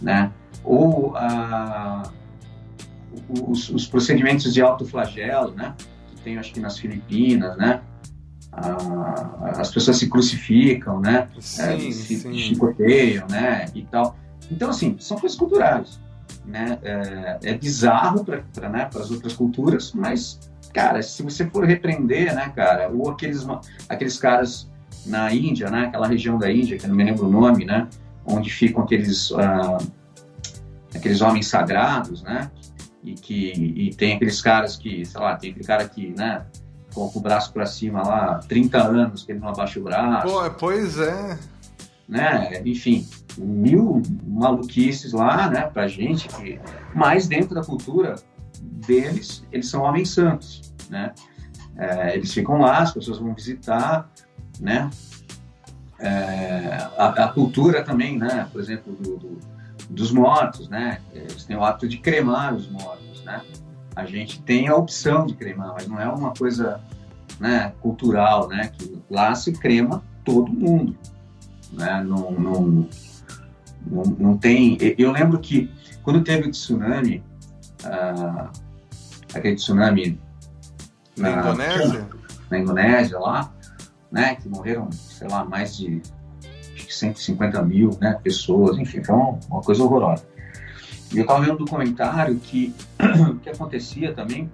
né? 0.00 0.30
Ou 0.62 1.16
a, 1.16 2.04
os, 3.48 3.70
os, 3.70 3.86
procedimentos 3.86 4.52
de 4.52 4.62
alto 4.62 4.86
flagelo, 4.86 5.52
né? 5.52 5.74
Que 6.08 6.22
tem, 6.22 6.38
acho 6.38 6.52
que 6.52 6.60
nas 6.60 6.78
Filipinas, 6.78 7.56
né? 7.56 7.82
as 9.56 9.70
pessoas 9.70 9.96
se 9.96 10.10
crucificam, 10.10 11.00
né? 11.00 11.28
Sim, 11.38 11.62
é, 11.62 11.78
se 11.92 12.16
sim. 12.16 12.34
chicoteiam, 12.34 13.26
né? 13.28 13.66
E 13.74 13.82
tal. 13.82 14.16
Então, 14.50 14.70
assim, 14.70 14.96
são 14.98 15.16
coisas 15.18 15.38
culturais, 15.38 16.00
né? 16.50 16.78
É, 16.82 17.38
é 17.42 17.54
bizarro 17.54 18.24
para 18.24 18.68
né, 18.68 18.90
as 18.94 19.10
outras 19.10 19.32
culturas, 19.32 19.92
mas 19.92 20.38
cara, 20.72 21.02
se 21.02 21.22
você 21.22 21.46
for 21.46 21.64
repreender, 21.64 22.34
né, 22.34 22.52
cara, 22.54 22.88
ou 22.90 23.10
aqueles, 23.10 23.46
aqueles 23.88 24.18
caras 24.18 24.68
na 25.06 25.32
Índia, 25.32 25.70
né, 25.70 25.86
aquela 25.86 26.06
região 26.06 26.38
da 26.38 26.50
Índia, 26.50 26.78
que 26.78 26.84
eu 26.84 26.88
não 26.88 26.96
me 26.96 27.04
lembro 27.04 27.26
o 27.26 27.30
nome, 27.30 27.64
né, 27.64 27.88
onde 28.24 28.50
ficam 28.50 28.82
aqueles, 28.82 29.30
uh, 29.30 29.78
aqueles 30.94 31.20
homens 31.20 31.48
sagrados, 31.48 32.22
né, 32.22 32.50
e 33.02 33.14
que 33.14 33.52
e 33.52 33.94
tem 33.94 34.14
aqueles 34.14 34.40
caras 34.40 34.76
que, 34.76 35.04
sei 35.04 35.20
lá, 35.20 35.36
tem 35.36 35.50
aquele 35.50 35.66
cara 35.66 35.88
que, 35.88 36.14
né, 36.16 36.44
com 36.94 37.10
o 37.14 37.20
braço 37.20 37.52
para 37.52 37.66
cima 37.66 38.02
lá, 38.02 38.40
30 38.48 38.82
anos 38.82 39.24
que 39.24 39.32
ele 39.32 39.38
não 39.38 39.48
abaixa 39.48 39.78
o 39.78 39.82
braço. 39.82 40.26
Pô, 40.26 40.50
pois 40.50 40.98
é. 40.98 41.38
Né, 42.10 42.60
enfim, 42.66 43.06
mil 43.38 44.02
maluquices 44.26 45.12
lá, 45.12 45.48
né, 45.48 45.62
pra 45.62 45.86
gente, 45.86 46.26
que, 46.26 46.58
mas 46.92 47.28
dentro 47.28 47.54
da 47.54 47.62
cultura 47.62 48.16
deles, 48.60 49.46
eles 49.52 49.68
são 49.68 49.82
homens 49.82 50.10
santos, 50.10 50.74
né? 50.90 51.12
É, 51.76 52.16
eles 52.16 52.34
ficam 52.34 52.58
lá, 52.58 52.78
as 52.78 52.92
pessoas 52.92 53.18
vão 53.18 53.32
visitar, 53.32 54.10
né? 54.58 54.90
É, 56.00 56.88
a, 56.98 57.26
a, 57.26 57.28
cultura 57.28 57.84
também, 57.84 58.18
né? 58.18 58.48
Por 58.50 58.60
exemplo, 58.60 58.92
do, 58.94 59.16
do, 59.16 59.38
dos 59.88 60.10
mortos, 60.10 60.68
né? 60.68 61.00
Eles 61.12 61.44
têm 61.44 61.56
o 61.56 61.62
hábito 61.62 61.86
de 61.86 61.98
cremar 61.98 62.54
os 62.54 62.68
mortos, 62.68 63.22
né? 63.24 63.40
A 63.94 64.04
gente 64.04 64.42
tem 64.42 64.68
a 64.68 64.74
opção 64.74 65.26
de 65.26 65.34
cremar, 65.34 65.74
mas 65.74 65.86
não 65.86 66.00
é 66.00 66.08
uma 66.08 66.32
coisa 66.34 66.80
né, 67.38 67.72
cultural, 67.80 68.48
né? 68.48 68.72
Que 68.76 69.00
lá 69.08 69.34
se 69.34 69.52
crema 69.52 70.02
todo 70.24 70.52
mundo, 70.52 70.96
né? 71.72 72.02
Não, 72.04 72.30
não, 72.32 72.88
não, 73.86 74.02
não 74.18 74.38
tem... 74.38 74.78
Eu 74.98 75.12
lembro 75.12 75.38
que 75.38 75.70
quando 76.02 76.22
teve 76.22 76.48
o 76.48 76.50
tsunami, 76.50 77.22
ah, 77.84 78.50
aquele 79.34 79.56
tsunami 79.56 80.18
na, 81.16 81.36
na, 81.36 81.40
Indonésia? 81.40 82.08
Na 82.50 82.58
Indonésia 82.58 83.18
lá, 83.18 83.52
né, 84.10 84.34
que 84.34 84.48
morreram, 84.48 84.90
sei 84.92 85.28
lá, 85.28 85.44
mais 85.44 85.76
de 85.76 86.02
150 86.88 87.62
mil 87.62 87.90
né, 88.00 88.18
pessoas, 88.22 88.76
enfim, 88.78 89.02
foi 89.04 89.14
uma, 89.14 89.38
uma 89.48 89.60
coisa 89.60 89.82
horrorosa. 89.82 90.24
E 91.12 91.18
eu 91.18 91.22
estava 91.22 91.40
vendo 91.40 91.54
um 91.54 91.64
documentário 91.64 92.36
que 92.36 92.74
o 92.98 93.36
que 93.40 93.50
acontecia 93.50 94.14
também 94.14 94.50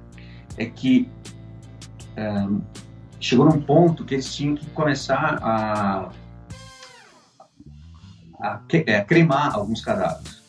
é 0.57 0.67
que 0.67 1.09
é, 2.17 2.47
chegou 3.21 3.47
num 3.47 3.61
ponto 3.61 4.05
que 4.05 4.15
eles 4.15 4.35
tinham 4.35 4.55
que 4.55 4.67
começar 4.71 5.39
a, 5.43 6.11
a, 8.41 8.61
é, 8.71 9.01
cremar 9.03 9.55
alguns 9.55 9.81
cadáveres, 9.81 10.43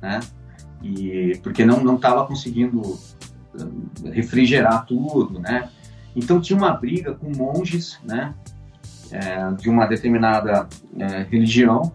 né? 0.00 0.20
E 0.82 1.38
porque 1.42 1.64
não 1.64 1.82
não 1.82 1.96
estava 1.96 2.26
conseguindo 2.26 2.98
refrigerar 4.12 4.86
tudo, 4.86 5.38
né? 5.38 5.68
Então 6.14 6.40
tinha 6.40 6.56
uma 6.56 6.72
briga 6.72 7.14
com 7.14 7.30
monges, 7.34 7.98
né? 8.04 8.34
É, 9.10 9.50
de 9.52 9.68
uma 9.68 9.86
determinada 9.86 10.66
é, 10.98 11.22
religião 11.24 11.92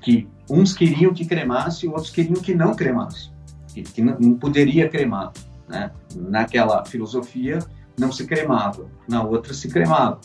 que 0.00 0.28
uns 0.50 0.72
queriam 0.72 1.14
que 1.14 1.24
cremasse, 1.24 1.86
outros 1.86 2.10
queriam 2.10 2.40
que 2.40 2.54
não 2.54 2.74
cremasse, 2.74 3.30
que, 3.72 3.82
que 3.82 4.02
não, 4.02 4.34
poderia 4.34 4.88
cremar, 4.88 5.32
né? 5.68 5.90
Naquela 6.14 6.84
filosofia, 6.84 7.60
não 7.98 8.12
se 8.12 8.26
cremava, 8.26 8.86
na 9.08 9.22
outra 9.22 9.54
se 9.54 9.68
cremava. 9.68 10.20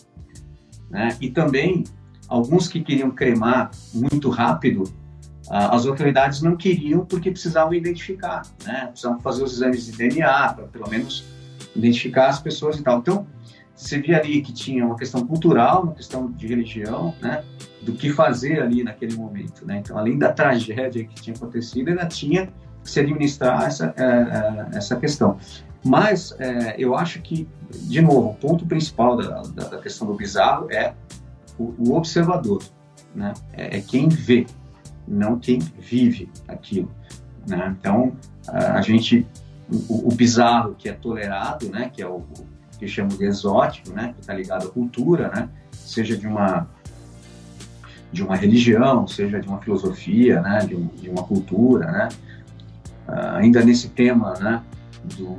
Né? 0.90 1.16
E 1.22 1.30
também, 1.30 1.84
alguns 2.32 2.68
que 2.70 2.80
queriam 2.80 3.12
cremar 3.12 3.72
muito 3.94 4.30
rápido, 4.30 4.84
as 5.50 5.86
autoridades 5.86 6.42
não 6.42 6.56
queriam 6.56 7.06
porque 7.06 7.30
precisavam 7.30 7.74
identificar, 7.74 8.44
né? 8.64 8.88
precisavam 8.88 9.20
fazer 9.20 9.44
os 9.44 9.54
exames 9.54 9.86
de 9.86 9.92
DNA, 9.92 10.54
para 10.54 10.66
pelo 10.68 10.90
menos 10.90 11.26
identificar 11.76 12.30
as 12.30 12.40
pessoas 12.40 12.80
e 12.80 12.84
tal. 12.84 13.00
Então, 13.00 13.28
você 13.76 14.00
via 14.00 14.18
ali 14.18 14.42
que 14.42 14.54
tinha 14.54 14.86
uma 14.86 14.96
questão 14.96 15.26
cultural, 15.28 15.84
uma 15.84 15.94
questão 15.94 16.32
de 16.32 16.48
religião, 16.48 17.14
né? 17.22 17.44
do 17.82 17.92
que 17.92 18.12
fazer 18.14 18.62
ali 18.62 18.82
naquele 18.82 19.16
momento. 19.16 19.66
Né? 19.66 19.80
Então, 19.80 19.98
além 19.98 20.18
da 20.18 20.32
tragédia 20.32 21.04
que 21.04 21.16
tinha 21.16 21.36
acontecido, 21.36 21.90
ainda 21.90 22.06
tinha 22.06 22.48
que 22.48 22.90
se 22.90 23.02
administrar 23.02 23.66
essa, 23.66 23.94
é, 23.98 24.04
é, 24.04 24.78
essa 24.78 24.96
questão. 24.96 25.38
Mas 25.84 26.34
é, 26.40 26.76
eu 26.78 26.96
acho 26.96 27.22
que, 27.22 27.46
de 27.72 28.02
novo, 28.02 28.30
o 28.30 28.34
ponto 28.36 28.66
principal 28.66 29.18
da, 29.18 29.42
da, 29.42 29.68
da 29.68 29.78
questão 29.80 30.08
do 30.08 30.14
bizarro 30.14 30.72
é 30.72 30.94
o, 31.58 31.74
o 31.78 31.96
observador, 31.96 32.64
né? 33.16 33.34
É, 33.54 33.78
é, 33.78 33.82
quem 33.82 34.08
vê, 34.08 34.46
não 35.08 35.38
quem 35.38 35.60
vive 35.60 36.30
aquilo. 36.48 36.92
Né? 37.48 37.76
Então, 37.80 38.14
a 38.48 38.82
gente, 38.82 39.26
o, 39.70 40.10
o, 40.10 40.16
bizarro 40.16 40.76
que 40.76 40.90
é 40.90 40.94
tolerado, 40.94 41.70
né? 41.70 41.90
Que 41.94 42.02
é 42.02 42.08
o, 42.08 42.18
o 42.18 42.48
que 42.78 42.88
chamo 42.88 43.10
de 43.10 43.26
exótico, 43.26 43.92
né? 43.92 44.14
Que 44.14 44.22
está 44.22 44.34
ligado 44.34 44.68
à 44.68 44.72
cultura, 44.72 45.30
né? 45.30 45.50
Seja 45.72 46.18
de 46.18 46.28
uma 46.28 46.68
de 48.12 48.22
uma 48.22 48.36
religião, 48.36 49.08
seja 49.08 49.40
de 49.40 49.48
uma 49.48 49.60
filosofia, 49.60 50.42
né? 50.42 50.66
De, 50.66 50.76
um, 50.76 50.88
de 50.88 51.10
uma 51.10 51.24
cultura, 51.24 51.92
né? 51.92 52.10
Uh, 53.08 53.38
ainda 53.38 53.64
nesse 53.64 53.90
tema, 53.90 54.34
né? 54.40 54.62
Do, 55.18 55.38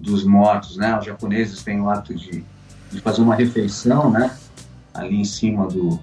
dos 0.00 0.24
mortos, 0.24 0.76
né? 0.76 0.96
Os 0.98 1.04
japoneses 1.04 1.62
têm 1.62 1.80
o 1.80 1.90
hábito 1.90 2.14
de, 2.14 2.44
de 2.90 3.00
fazer 3.00 3.22
uma 3.22 3.34
refeição, 3.34 4.10
né? 4.10 4.30
Ali 4.98 5.20
em 5.20 5.24
cima 5.24 5.66
do, 5.66 5.98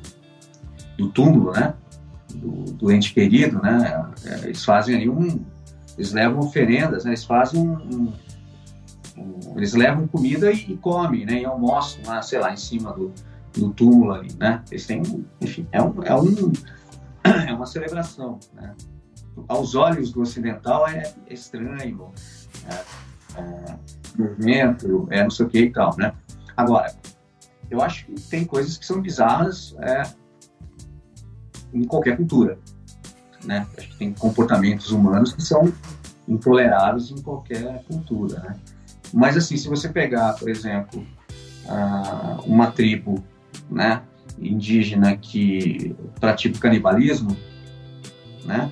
do 0.98 1.10
túmulo, 1.10 1.52
né? 1.52 1.74
Do, 2.34 2.74
do 2.74 2.92
ente 2.92 3.14
querido, 3.14 3.62
né? 3.62 4.12
É, 4.26 4.46
eles 4.46 4.64
fazem 4.64 4.96
ali 4.96 5.10
um, 5.10 5.44
eles 5.98 6.12
levam 6.12 6.40
oferendas, 6.40 7.06
né? 7.06 7.12
Eles 7.12 7.24
fazem 7.24 7.60
um, 7.60 7.74
um, 7.74 8.14
um 9.18 9.58
eles 9.58 9.74
levam 9.74 10.08
comida 10.08 10.52
e, 10.52 10.72
e, 10.72 10.78
comem, 10.78 11.26
né? 11.26 11.42
E 11.42 11.46
almoçam 11.46 12.02
lá, 12.06 12.22
sei 12.22 12.40
lá, 12.40 12.52
em 12.52 12.58
cima 12.58 12.94
do, 12.94 13.14
do 13.54 13.72
túmulo 13.72 14.14
ali, 14.14 14.34
né? 14.38 14.62
Eles 14.70 14.86
têm, 14.86 15.02
enfim, 15.42 15.68
é 15.72 15.82
um, 15.82 16.04
é 16.04 16.16
um 16.16 16.52
é 17.48 17.54
uma 17.54 17.66
celebração, 17.66 18.40
né? 18.54 18.74
Aos 19.48 19.76
olhos 19.76 20.12
do 20.12 20.22
ocidental 20.22 20.88
é 20.88 21.14
estranho, 21.30 22.12
é, 22.70 23.42
é, 23.42 23.76
movimento, 24.18 25.08
é 25.10 25.24
não 25.24 25.30
sei 25.30 25.46
o 25.46 25.50
que 25.50 25.60
e 25.60 25.72
tal, 25.72 25.96
né? 25.98 26.14
Agora, 26.56 26.94
eu 27.70 27.82
acho 27.82 28.06
que 28.06 28.22
tem 28.22 28.46
coisas 28.46 28.78
que 28.78 28.86
são 28.86 29.02
bizarras 29.02 29.76
é, 29.80 30.04
em 31.74 31.84
qualquer 31.84 32.16
cultura, 32.18 32.58
né? 33.44 33.68
Acho 33.78 33.90
que 33.90 33.98
tem 33.98 34.14
comportamentos 34.14 34.92
humanos 34.92 35.34
que 35.34 35.42
são 35.42 35.72
intoleráveis 36.28 37.12
em 37.12 37.22
qualquer 37.22 37.84
cultura, 37.84 38.40
né? 38.40 38.56
Mas 39.14 39.38
assim, 39.38 39.56
se 39.58 39.68
você 39.68 39.90
pegar, 39.90 40.34
por 40.34 40.50
exemplo, 40.50 41.06
uma 42.46 42.72
tribo, 42.72 43.24
né, 43.70 44.04
indígena 44.40 45.16
que 45.16 45.96
pratica 46.20 46.58
o 46.58 46.60
canibalismo, 46.60 47.36
né? 48.44 48.72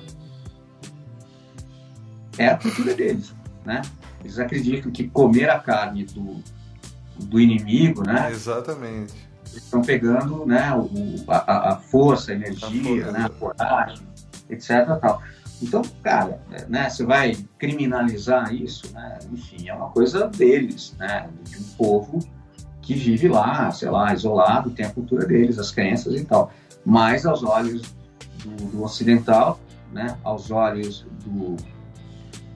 É 2.36 2.48
a 2.48 2.56
cultura 2.56 2.94
deles, 2.94 3.34
né? 3.64 3.82
Eles 4.20 4.38
acreditam 4.38 4.90
que 4.90 5.08
comer 5.08 5.50
a 5.50 5.58
carne 5.58 6.04
do, 6.04 6.42
do 7.18 7.40
inimigo, 7.40 8.02
né? 8.02 8.30
Exatamente. 8.30 9.14
Estão 9.54 9.82
pegando, 9.82 10.44
né, 10.44 10.72
o, 10.74 11.30
a, 11.30 11.72
a 11.72 11.76
força, 11.76 12.32
a 12.32 12.34
energia, 12.34 13.08
a 13.08 13.12
né, 13.12 13.24
a 13.24 13.28
coragem, 13.28 14.06
etc. 14.50 14.98
Tal. 15.00 15.22
Então, 15.62 15.82
cara, 16.02 16.40
né, 16.68 16.90
você 16.90 17.04
vai 17.04 17.36
criminalizar 17.58 18.52
isso, 18.52 18.92
né? 18.92 19.18
Enfim, 19.32 19.68
é 19.68 19.74
uma 19.74 19.90
coisa 19.90 20.26
deles, 20.26 20.94
né? 20.98 21.28
De 21.48 21.58
um 21.58 21.64
povo 21.78 22.18
que 22.82 22.94
vive 22.94 23.28
lá, 23.28 23.70
sei 23.70 23.88
lá, 23.88 24.12
isolado, 24.12 24.70
tem 24.70 24.84
a 24.84 24.90
cultura 24.90 25.24
deles, 25.24 25.58
as 25.58 25.70
crenças 25.70 26.14
e 26.20 26.24
tal. 26.24 26.52
Mas 26.84 27.24
aos 27.24 27.42
olhos 27.44 27.94
do, 28.44 28.70
do 28.70 28.82
ocidental, 28.82 29.60
né? 29.92 30.18
Aos 30.24 30.50
olhos 30.50 31.06
do, 31.24 31.56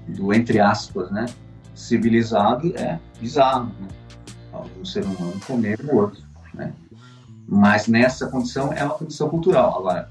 do 0.09 0.35
entre 0.35 0.59
aspas, 0.59 1.11
né? 1.11 1.27
civilizado 1.79 2.77
é 2.77 2.99
bizarro, 3.21 3.73
né? 3.81 3.88
Um 4.79 4.85
ser 4.85 5.05
humano 5.05 5.40
comer 5.47 5.81
o 5.85 5.97
outro, 5.97 6.23
né? 6.55 6.73
Mas 7.47 7.87
nessa 7.87 8.27
condição 8.27 8.73
é 8.73 8.85
uma 8.85 8.94
condição 8.94 9.29
cultural. 9.29 9.79
Agora, 9.79 10.11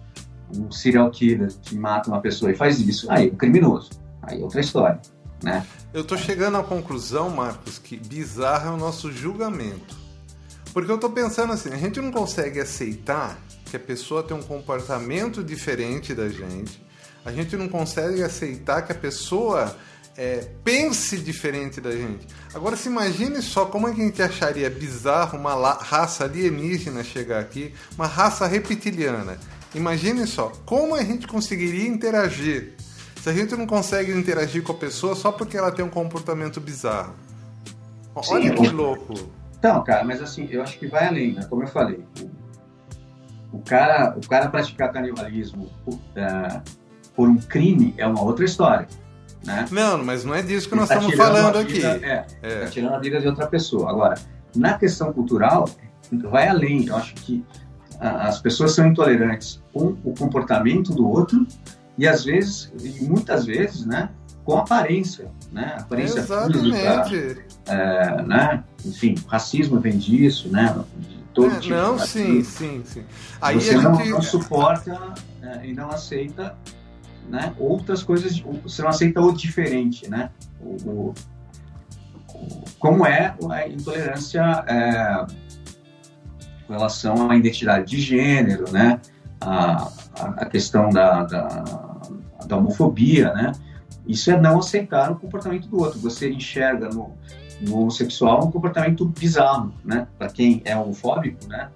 um 0.56 0.72
serial 0.72 1.10
killer 1.12 1.52
que 1.62 1.76
mata 1.76 2.10
uma 2.10 2.22
pessoa 2.22 2.52
e 2.52 2.56
faz 2.56 2.80
isso, 2.80 3.12
aí 3.12 3.30
é 3.30 3.32
um 3.32 3.36
criminoso. 3.36 3.92
Aí 4.22 4.42
é 4.42 4.44
outra 4.44 4.62
história, 4.62 5.00
né? 5.44 5.66
Eu 5.94 6.04
tô 6.04 6.18
chegando 6.18 6.58
à 6.58 6.64
conclusão, 6.64 7.30
Marcos, 7.30 7.80
que 7.80 7.98
bizarro 7.98 8.70
é 8.70 8.72
o 8.72 8.78
nosso 8.78 9.12
julgamento. 9.12 9.96
Porque 10.74 10.92
eu 10.92 10.98
tô 10.98 11.10
pensando 11.10 11.54
assim, 11.54 11.72
a 11.72 11.78
gente 11.78 12.00
não 12.00 12.12
consegue 12.12 12.60
aceitar 12.60 13.38
que 13.66 13.76
a 13.76 13.80
pessoa 13.80 14.24
tem 14.24 14.36
um 14.36 14.44
comportamento 14.44 15.44
diferente 15.44 16.14
da 16.14 16.30
gente. 16.30 16.84
A 17.26 17.32
gente 17.32 17.58
não 17.58 17.68
consegue 17.68 18.24
aceitar 18.24 18.82
que 18.84 18.92
a 18.92 18.96
pessoa 18.96 19.76
é, 20.18 20.48
pense 20.64 21.18
diferente 21.18 21.80
da 21.80 21.92
gente. 21.92 22.26
Agora 22.54 22.76
se 22.76 22.90
imagine 22.90 23.42
só 23.42 23.66
como 23.66 23.88
é 23.88 23.94
que 23.94 24.02
a 24.02 24.06
gente 24.06 24.22
acharia 24.22 24.70
bizarro 24.70 25.38
uma 25.38 25.54
raça 25.74 26.24
alienígena 26.24 27.04
chegar 27.04 27.40
aqui, 27.40 27.74
uma 27.96 28.08
raça 28.08 28.48
reptiliana. 28.48 29.38
Imagine 29.76 30.26
só, 30.26 30.52
como 30.66 30.96
a 30.96 31.04
gente 31.04 31.28
conseguiria 31.28 31.88
interagir 31.88 32.74
se 33.22 33.30
a 33.30 33.34
gente 33.34 33.56
não 33.56 33.68
consegue 33.68 34.12
interagir 34.12 34.64
com 34.64 34.72
a 34.72 34.76
pessoa 34.76 35.14
só 35.14 35.32
porque 35.32 35.58
ela 35.58 35.72
tem 35.72 35.84
um 35.84 35.90
comportamento 35.90 36.60
bizarro. 36.60 37.14
Olha 38.16 38.50
Sim, 38.50 38.56
que 38.56 38.70
louco. 38.70 39.14
Então, 39.60 39.84
cara, 39.84 40.04
mas 40.04 40.22
assim, 40.22 40.48
eu 40.50 40.64
acho 40.64 40.80
que 40.80 40.88
vai 40.88 41.08
além, 41.08 41.34
né? 41.34 41.46
Como 41.50 41.62
eu 41.62 41.68
falei, 41.68 42.00
o, 43.52 43.58
o 43.58 43.60
cara, 43.60 44.16
o 44.18 44.28
cara 44.28 44.50
praticar 44.50 44.92
canibalismo 44.92 45.70
uh, 45.86 46.62
por 47.16 47.28
um 47.28 47.38
crime 47.38 47.94
é 47.98 48.08
uma 48.08 48.22
outra 48.22 48.46
história. 48.46 48.88
Né? 49.46 49.66
Não, 49.72 50.04
mas 50.04 50.26
não 50.26 50.36
é 50.36 50.42
disso 50.42 50.68
que 50.68 50.76
nós 50.76 50.90
tá 50.90 50.96
estamos 50.96 51.16
falando 51.16 51.66
vida, 51.66 51.94
aqui. 51.94 52.06
É, 52.06 52.26
é. 52.42 52.60
Tá 52.62 52.68
tirando 52.68 52.94
a 52.94 53.00
vida 53.00 53.20
de 53.20 53.28
outra 53.28 53.48
pessoa. 53.48 53.90
Agora, 53.90 54.16
na 54.56 54.78
questão 54.78 55.14
cultural, 55.14 55.70
vai 56.12 56.48
além. 56.48 56.88
Eu 56.88 56.96
acho 56.96 57.14
que 57.16 57.44
as 58.00 58.40
pessoas 58.40 58.74
são 58.74 58.88
intolerantes 58.88 59.62
com 59.74 59.96
o 60.04 60.14
comportamento 60.14 60.94
do 60.94 61.08
outro 61.08 61.46
e 61.98 62.08
às 62.08 62.24
vezes, 62.24 62.72
e 62.80 63.04
muitas 63.04 63.46
vezes, 63.46 63.86
né, 63.86 64.10
com 64.46 64.58
aparência, 64.58 65.32
né, 65.52 65.78
aparência 65.80 66.20
Exatamente. 66.20 66.62
física, 66.64 67.42
é, 67.66 68.22
né, 68.22 68.64
enfim, 68.86 69.16
racismo 69.28 69.80
vem 69.80 69.98
disso, 69.98 70.48
né, 70.50 70.76
de 71.00 71.18
todo 71.34 71.56
é, 71.56 71.60
tipo 71.60 71.76
não, 71.76 71.98
sim, 71.98 72.44
sim, 72.44 72.84
sim. 72.86 73.04
Aí 73.42 73.60
Você 73.60 73.74
a 73.74 73.82
não, 73.82 73.96
gente... 73.96 74.10
não 74.12 74.22
suporta 74.22 75.14
é, 75.42 75.66
e 75.66 75.74
não 75.74 75.90
aceita 75.90 76.56
né? 77.28 77.54
Outras 77.60 78.04
coisas, 78.04 78.40
você 78.64 78.82
não 78.82 78.90
aceita 78.90 79.22
o 79.22 79.32
diferente, 79.32 80.10
né? 80.10 80.30
O, 80.62 80.86
o, 80.86 81.14
como 82.80 83.06
é 83.06 83.36
a 83.50 83.68
intolerância 83.68 84.42
é, 84.68 85.26
com 86.66 86.74
relação 86.74 87.30
à 87.30 87.36
identidade 87.36 87.86
de 87.86 88.00
gênero, 88.00 88.72
né? 88.72 89.00
A, 89.42 89.92
a 90.20 90.46
questão 90.46 90.90
da, 90.90 91.24
da, 91.24 91.48
da, 92.46 92.58
homofobia, 92.58 93.34
né? 93.34 93.52
Isso 94.08 94.32
é 94.32 94.40
não 94.40 94.60
aceitar 94.60 95.12
o 95.12 95.16
comportamento 95.16 95.68
do 95.68 95.80
outro. 95.80 96.00
Você 96.00 96.30
enxerga 96.30 96.90
no, 96.90 97.14
no 97.62 97.82
homossexual 97.82 98.46
um 98.46 98.52
comportamento 98.52 99.06
bizarro, 99.06 99.74
né? 99.84 100.08
Para 100.18 100.30
quem 100.30 100.62
é 100.66 100.76
homofóbico, 100.76 101.48
né? 101.48 101.70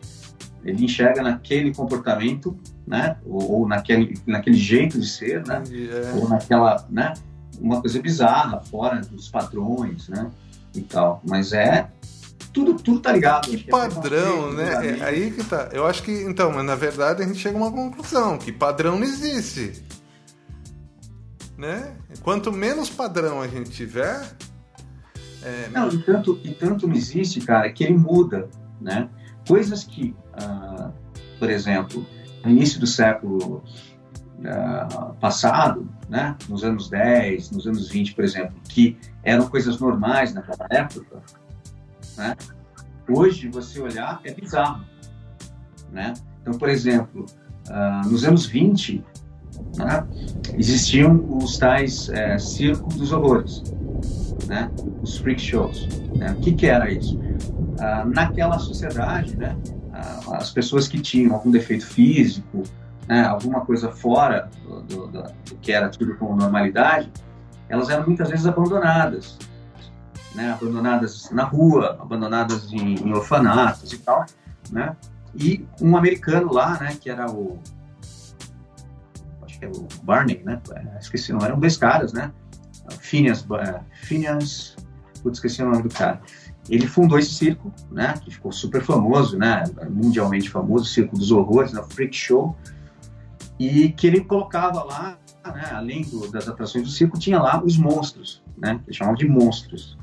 Ele 0.64 0.86
enxerga 0.86 1.24
naquele 1.24 1.74
comportamento 1.74 2.58
né? 2.86 3.18
Ou, 3.26 3.52
ou, 3.52 3.68
naquele, 3.68 4.20
naquele 4.26 4.58
jeito 4.58 5.00
de 5.00 5.08
ser, 5.08 5.46
né? 5.46 5.64
Yeah. 5.70 6.18
Ou 6.18 6.30
naquela, 6.30 6.86
né? 6.90 7.14
Uma 7.60 7.80
coisa 7.80 8.02
bizarra, 8.02 8.60
fora 8.62 9.02
dos 9.02 9.30
padrões, 9.30 10.08
né? 10.10 10.30
E 10.76 10.82
tal. 10.82 11.22
Mas 11.26 11.54
é 11.54 11.90
tudo, 12.54 12.76
tudo 12.76 13.00
tá 13.00 13.14
ligado. 13.14 13.50
Que 13.50 13.58
padrão, 13.58 14.52
né? 14.54 15.00
É 15.00 15.04
aí 15.04 15.32
que 15.32 15.44
tá. 15.44 15.70
Eu 15.72 15.86
acho 15.86 16.04
que, 16.04 16.12
então, 16.12 16.52
mas 16.52 16.66
na 16.66 16.76
verdade 16.76 17.24
a 17.24 17.26
gente 17.26 17.40
chega 17.40 17.58
a 17.58 17.62
uma 17.62 17.72
conclusão, 17.72 18.38
que 18.38 18.52
padrão 18.52 18.98
não 18.98 19.04
existe. 19.04 19.84
Né? 21.58 21.96
Quanto 22.24 22.52
menos 22.52 22.90
padrão 22.90 23.42
a 23.42 23.48
gente 23.48 23.70
tiver... 23.70 24.22
É... 25.44 25.70
Não, 25.70 25.90
e 25.90 25.98
tanto, 26.00 26.40
e 26.44 26.52
tanto 26.52 26.88
não 26.88 26.96
existe, 26.96 27.40
cara, 27.42 27.72
que 27.72 27.84
ele 27.84 27.98
muda, 27.98 28.50
né? 28.80 29.10
Coisas 29.48 29.84
que, 29.84 30.16
uh, 30.34 30.92
por 31.40 31.50
exemplo, 31.50 32.06
no 32.44 32.52
início 32.52 32.80
do 32.80 32.88
século 32.88 33.64
uh, 34.40 35.14
passado, 35.16 35.88
né, 36.10 36.36
nos 36.50 36.64
anos 36.64 36.90
10, 36.90 37.52
nos 37.52 37.68
anos 37.68 37.90
20, 37.90 38.14
por 38.14 38.24
exemplo, 38.24 38.56
que 38.68 38.98
eram 39.24 39.48
coisas 39.48 39.80
normais 39.80 40.34
naquela 40.34 40.68
época, 40.70 41.22
né? 42.18 42.36
Hoje, 43.10 43.50
você 43.50 43.82
olhar, 43.82 44.22
é 44.24 44.34
bizarro, 44.34 44.84
né? 45.92 46.14
Então, 46.42 46.54
por 46.54 46.70
exemplo, 46.70 47.26
uh, 47.68 48.08
nos 48.08 48.24
anos 48.24 48.46
20, 48.46 49.04
né, 49.78 50.08
existiam 50.58 51.38
os 51.38 51.58
tais 51.58 52.10
é, 52.10 52.38
circo 52.38 52.90
dos 52.90 53.12
horrores, 53.12 53.64
né? 54.48 54.72
Os 55.02 55.18
freak 55.18 55.42
shows. 55.42 55.88
Né? 56.16 56.32
O 56.32 56.42
que, 56.42 56.54
que 56.54 56.68
era 56.68 56.92
isso? 56.92 57.18
Uh, 57.18 58.08
naquela 58.14 58.60
sociedade, 58.60 59.38
né? 59.38 59.56
Uh, 60.02 60.34
as 60.34 60.52
pessoas 60.52 60.88
que 60.88 61.00
tinham 61.00 61.34
algum 61.34 61.52
defeito 61.52 61.86
físico, 61.86 62.64
né, 63.08 63.24
alguma 63.26 63.62
coisa 63.62 63.92
fora 63.92 64.50
do, 64.64 64.82
do, 64.82 65.08
do, 65.08 65.24
do 65.24 65.56
que 65.62 65.72
era 65.72 65.90
tido 65.90 66.16
como 66.16 66.36
normalidade, 66.36 67.12
elas 67.70 67.90
eram 67.90 68.06
muitas 68.06 68.30
vezes 68.30 68.46
abandonadas, 68.46 69.38
né, 70.36 70.52
abandonadas 70.52 71.30
na 71.32 71.44
rua, 71.44 71.98
abandonadas 72.02 72.72
em, 72.72 72.96
em, 72.96 73.14
orfanatos 73.14 73.94
e 73.94 73.98
tal, 74.00 74.26
né? 74.72 74.96
E 75.34 75.66
um 75.82 75.96
americano 75.96 76.52
lá, 76.52 76.78
né, 76.80 76.98
que 77.00 77.10
era 77.10 77.30
o 77.32 77.60
acho 79.44 79.60
que 79.60 79.66
é 79.66 79.70
o 79.70 79.88
Barney, 80.04 80.42
né? 80.44 80.62
É, 80.74 81.00
esqueci, 81.00 81.32
não 81.32 81.40
eram 81.40 81.60
dois 81.60 81.78
caras, 81.78 82.12
né? 82.12 82.32
Phineas, 83.00 83.46
Phineas, 84.04 84.76
putz, 85.22 85.38
esqueci 85.38 85.64
o 85.64 85.70
nome 85.70 85.84
do 85.84 85.90
cara. 85.90 86.22
Ele 86.72 86.88
fundou 86.88 87.20
esse 87.20 87.32
circo, 87.32 87.72
né? 87.92 88.14
Que 88.24 88.32
ficou 88.32 88.52
super 88.52 88.82
famoso, 88.82 89.38
né? 89.38 89.64
Mundialmente 89.90 90.50
famoso, 90.50 90.86
o 90.86 90.88
Circo 90.88 91.18
dos 91.18 91.30
Horrores, 91.30 91.74
né? 91.74 91.84
Freak 91.90 92.16
Show, 92.16 92.56
e 93.60 93.90
que 93.90 94.08
ele 94.08 94.22
colocava 94.22 94.82
lá, 94.84 95.18
né? 95.46 95.66
Além 95.74 96.04
do, 96.04 96.32
das 96.32 96.48
atrações 96.48 96.86
do 96.86 96.90
circo, 96.90 97.20
tinha 97.20 97.42
lá 97.42 97.62
os 97.62 97.78
monstros, 97.78 98.42
né? 98.58 98.80
Que 98.86 98.94
chamavam 98.94 99.18
de 99.18 99.28
monstros. 99.28 99.98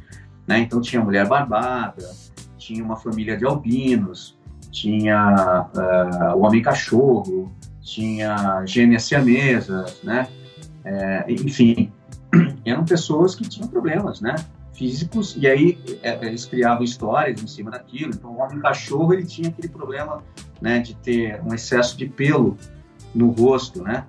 Né? 0.47 0.61
Então 0.61 0.81
tinha 0.81 1.03
mulher 1.03 1.27
barbada, 1.27 2.11
tinha 2.57 2.85
uma 2.85 2.97
família 2.97 3.37
de 3.37 3.45
albinos, 3.45 4.39
tinha 4.71 5.69
uh, 5.75 6.37
o 6.37 6.41
homem 6.41 6.63
cachorro, 6.63 7.51
tinha 7.81 8.63
gêmeas 8.67 9.05
siamesas, 9.05 10.03
né? 10.03 10.29
É, 10.85 11.25
enfim, 11.33 11.91
eram 12.65 12.85
pessoas 12.85 13.35
que 13.35 13.49
tinham 13.49 13.69
problemas, 13.69 14.21
né? 14.21 14.35
Físicos 14.79 15.37
e 15.37 15.49
aí 15.49 15.79
é, 16.03 16.25
eles 16.25 16.47
criavam 16.47 16.85
histórias 16.85 17.43
em 17.43 17.49
cima 17.49 17.71
daquilo. 17.73 18.13
Então 18.15 18.31
o 18.31 18.39
homem 18.39 18.61
cachorro 18.61 19.13
ele 19.13 19.27
tinha 19.27 19.49
aquele 19.49 19.69
problema, 19.69 20.23
né? 20.61 20.79
De 20.79 20.95
ter 20.95 21.43
um 21.43 21.53
excesso 21.53 21.99
de 21.99 22.07
pelo 22.07 22.57
no 23.13 23.31
rosto, 23.31 23.83
né? 23.83 24.07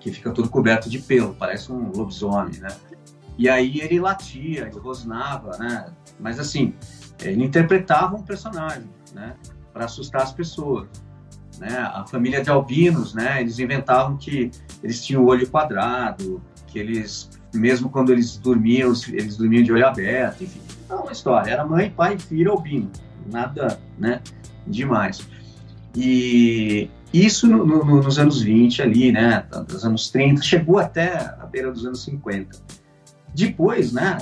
Que 0.00 0.10
fica 0.10 0.30
todo 0.30 0.48
coberto 0.48 0.88
de 0.88 0.98
pelo, 0.98 1.34
parece 1.34 1.70
um 1.70 1.92
lobisomem, 1.94 2.58
né? 2.58 2.68
E 3.36 3.48
aí 3.50 3.80
ele 3.80 4.00
latia, 4.00 4.66
ele 4.66 4.78
rosnava, 4.78 5.58
né? 5.58 5.92
Mas 6.18 6.38
assim, 6.38 6.74
ele 7.22 7.44
interpretava 7.44 8.16
um 8.16 8.22
personagem, 8.22 8.88
né? 9.14 9.36
Para 9.74 9.84
assustar 9.84 10.22
as 10.22 10.32
pessoas. 10.32 10.88
Né? 11.58 11.76
A 11.76 12.06
família 12.06 12.42
de 12.42 12.48
albinos, 12.48 13.12
né? 13.12 13.42
Eles 13.42 13.58
inventavam 13.58 14.16
que 14.16 14.50
eles 14.82 15.04
tinham 15.04 15.22
o 15.22 15.26
olho 15.26 15.46
quadrado, 15.48 16.40
que 16.66 16.78
eles, 16.78 17.28
mesmo 17.54 17.88
quando 17.88 18.12
eles 18.12 18.36
dormiam, 18.36 18.92
eles 19.08 19.36
dormiam 19.36 19.62
de 19.62 19.72
olho 19.72 19.86
aberto, 19.86 20.44
enfim. 20.44 20.60
É 20.88 20.94
uma 20.94 21.12
história. 21.12 21.50
Era 21.50 21.64
mãe, 21.64 21.90
pai, 21.90 22.18
filho, 22.18 22.52
albino. 22.52 22.90
Nada, 23.30 23.78
né? 23.98 24.20
Demais. 24.66 25.20
E 25.96 26.88
isso 27.12 27.46
no, 27.46 27.64
no, 27.64 28.02
nos 28.02 28.18
anos 28.18 28.42
20 28.42 28.82
ali, 28.82 29.12
né? 29.12 29.44
Nos 29.68 29.84
anos 29.84 30.10
30, 30.10 30.42
chegou 30.42 30.78
até 30.78 31.16
a 31.40 31.46
beira 31.46 31.70
dos 31.70 31.84
anos 31.84 32.02
50 32.04 32.80
depois, 33.34 33.92
né, 33.92 34.18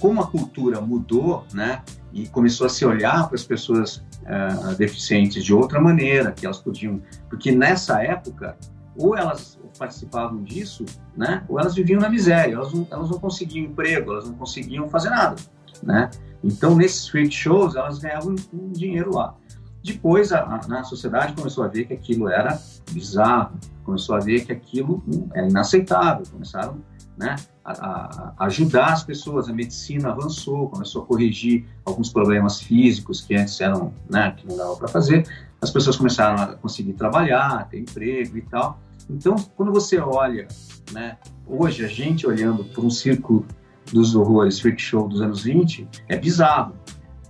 como 0.00 0.20
a 0.20 0.26
cultura 0.26 0.80
mudou, 0.80 1.44
né, 1.52 1.82
e 2.12 2.26
começou 2.28 2.66
a 2.66 2.70
se 2.70 2.84
olhar 2.84 3.26
para 3.26 3.34
as 3.34 3.44
pessoas 3.44 3.96
uh, 3.96 4.74
deficientes 4.76 5.44
de 5.44 5.52
outra 5.52 5.80
maneira, 5.80 6.32
que 6.32 6.46
elas 6.46 6.58
podiam, 6.58 7.00
porque 7.28 7.50
nessa 7.50 8.02
época 8.02 8.56
ou 8.98 9.16
elas 9.16 9.58
participavam 9.78 10.42
disso, 10.42 10.84
né, 11.16 11.44
ou 11.48 11.58
elas 11.58 11.74
viviam 11.74 12.00
na 12.00 12.08
miséria, 12.08 12.54
elas 12.54 12.72
não, 12.72 12.86
elas 12.90 13.10
não 13.10 13.18
conseguiam 13.18 13.66
emprego, 13.66 14.12
elas 14.12 14.26
não 14.26 14.34
conseguiam 14.34 14.88
fazer 14.88 15.10
nada, 15.10 15.36
né. 15.82 16.10
Então 16.42 16.74
nesses 16.74 17.04
street 17.04 17.32
shows 17.32 17.76
elas 17.76 17.98
ganhavam 17.98 18.34
um 18.52 18.72
dinheiro 18.72 19.14
lá. 19.14 19.34
Depois 19.82 20.32
a, 20.32 20.40
a, 20.40 20.80
a 20.80 20.84
sociedade 20.84 21.32
começou 21.34 21.64
a 21.64 21.68
ver 21.68 21.84
que 21.84 21.94
aquilo 21.94 22.28
era 22.28 22.60
bizarro, 22.90 23.56
começou 23.84 24.16
a 24.16 24.18
ver 24.18 24.44
que 24.44 24.52
aquilo 24.52 25.02
hum, 25.06 25.28
era 25.32 25.48
inaceitável, 25.48 26.24
começaram 26.30 26.78
né, 27.16 27.36
a, 27.64 27.72
a, 27.72 28.44
ajudar 28.46 28.92
as 28.92 29.02
pessoas. 29.02 29.48
A 29.48 29.52
medicina 29.52 30.10
avançou, 30.10 30.68
começou 30.68 31.02
a 31.02 31.06
corrigir 31.06 31.66
alguns 31.84 32.10
problemas 32.10 32.60
físicos 32.60 33.20
que 33.20 33.34
antes 33.34 33.60
eram, 33.60 33.92
né, 34.08 34.34
que 34.36 34.46
não 34.46 34.56
dava 34.56 34.76
para 34.76 34.88
fazer. 34.88 35.26
As 35.60 35.70
pessoas 35.70 35.96
começaram 35.96 36.40
a 36.40 36.46
conseguir 36.54 36.92
trabalhar, 36.92 37.68
ter 37.68 37.80
emprego 37.80 38.38
e 38.38 38.42
tal. 38.42 38.78
Então, 39.08 39.36
quando 39.56 39.72
você 39.72 39.98
olha, 39.98 40.46
né, 40.92 41.16
hoje 41.46 41.84
a 41.84 41.88
gente 41.88 42.26
olhando 42.26 42.64
por 42.64 42.84
um 42.84 42.90
círculo 42.90 43.46
dos 43.92 44.14
horrores 44.14 44.60
freak 44.60 44.80
show 44.80 45.08
dos 45.08 45.20
anos 45.20 45.44
20, 45.44 45.88
é 46.08 46.16
bizarro. 46.16 46.74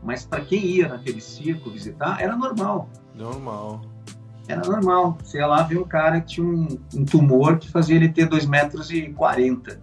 Mas 0.02 0.24
para 0.24 0.40
quem 0.40 0.64
ia 0.64 0.88
naquele 0.88 1.20
circo 1.20 1.70
visitar, 1.70 2.20
era 2.20 2.36
normal. 2.36 2.88
Normal 3.14 3.82
era 4.48 4.62
normal. 4.62 5.18
Você 5.22 5.38
ia 5.38 5.46
lá 5.46 5.62
ver 5.62 5.78
um 5.78 5.84
cara 5.84 6.20
que 6.20 6.34
tinha 6.34 6.46
um, 6.46 6.66
um 6.94 7.04
tumor 7.04 7.58
que 7.58 7.70
fazia 7.70 7.94
ele 7.94 8.08
ter 8.08 8.26
2 8.26 8.46
metros 8.46 8.90
e 8.90 9.10
40, 9.10 9.80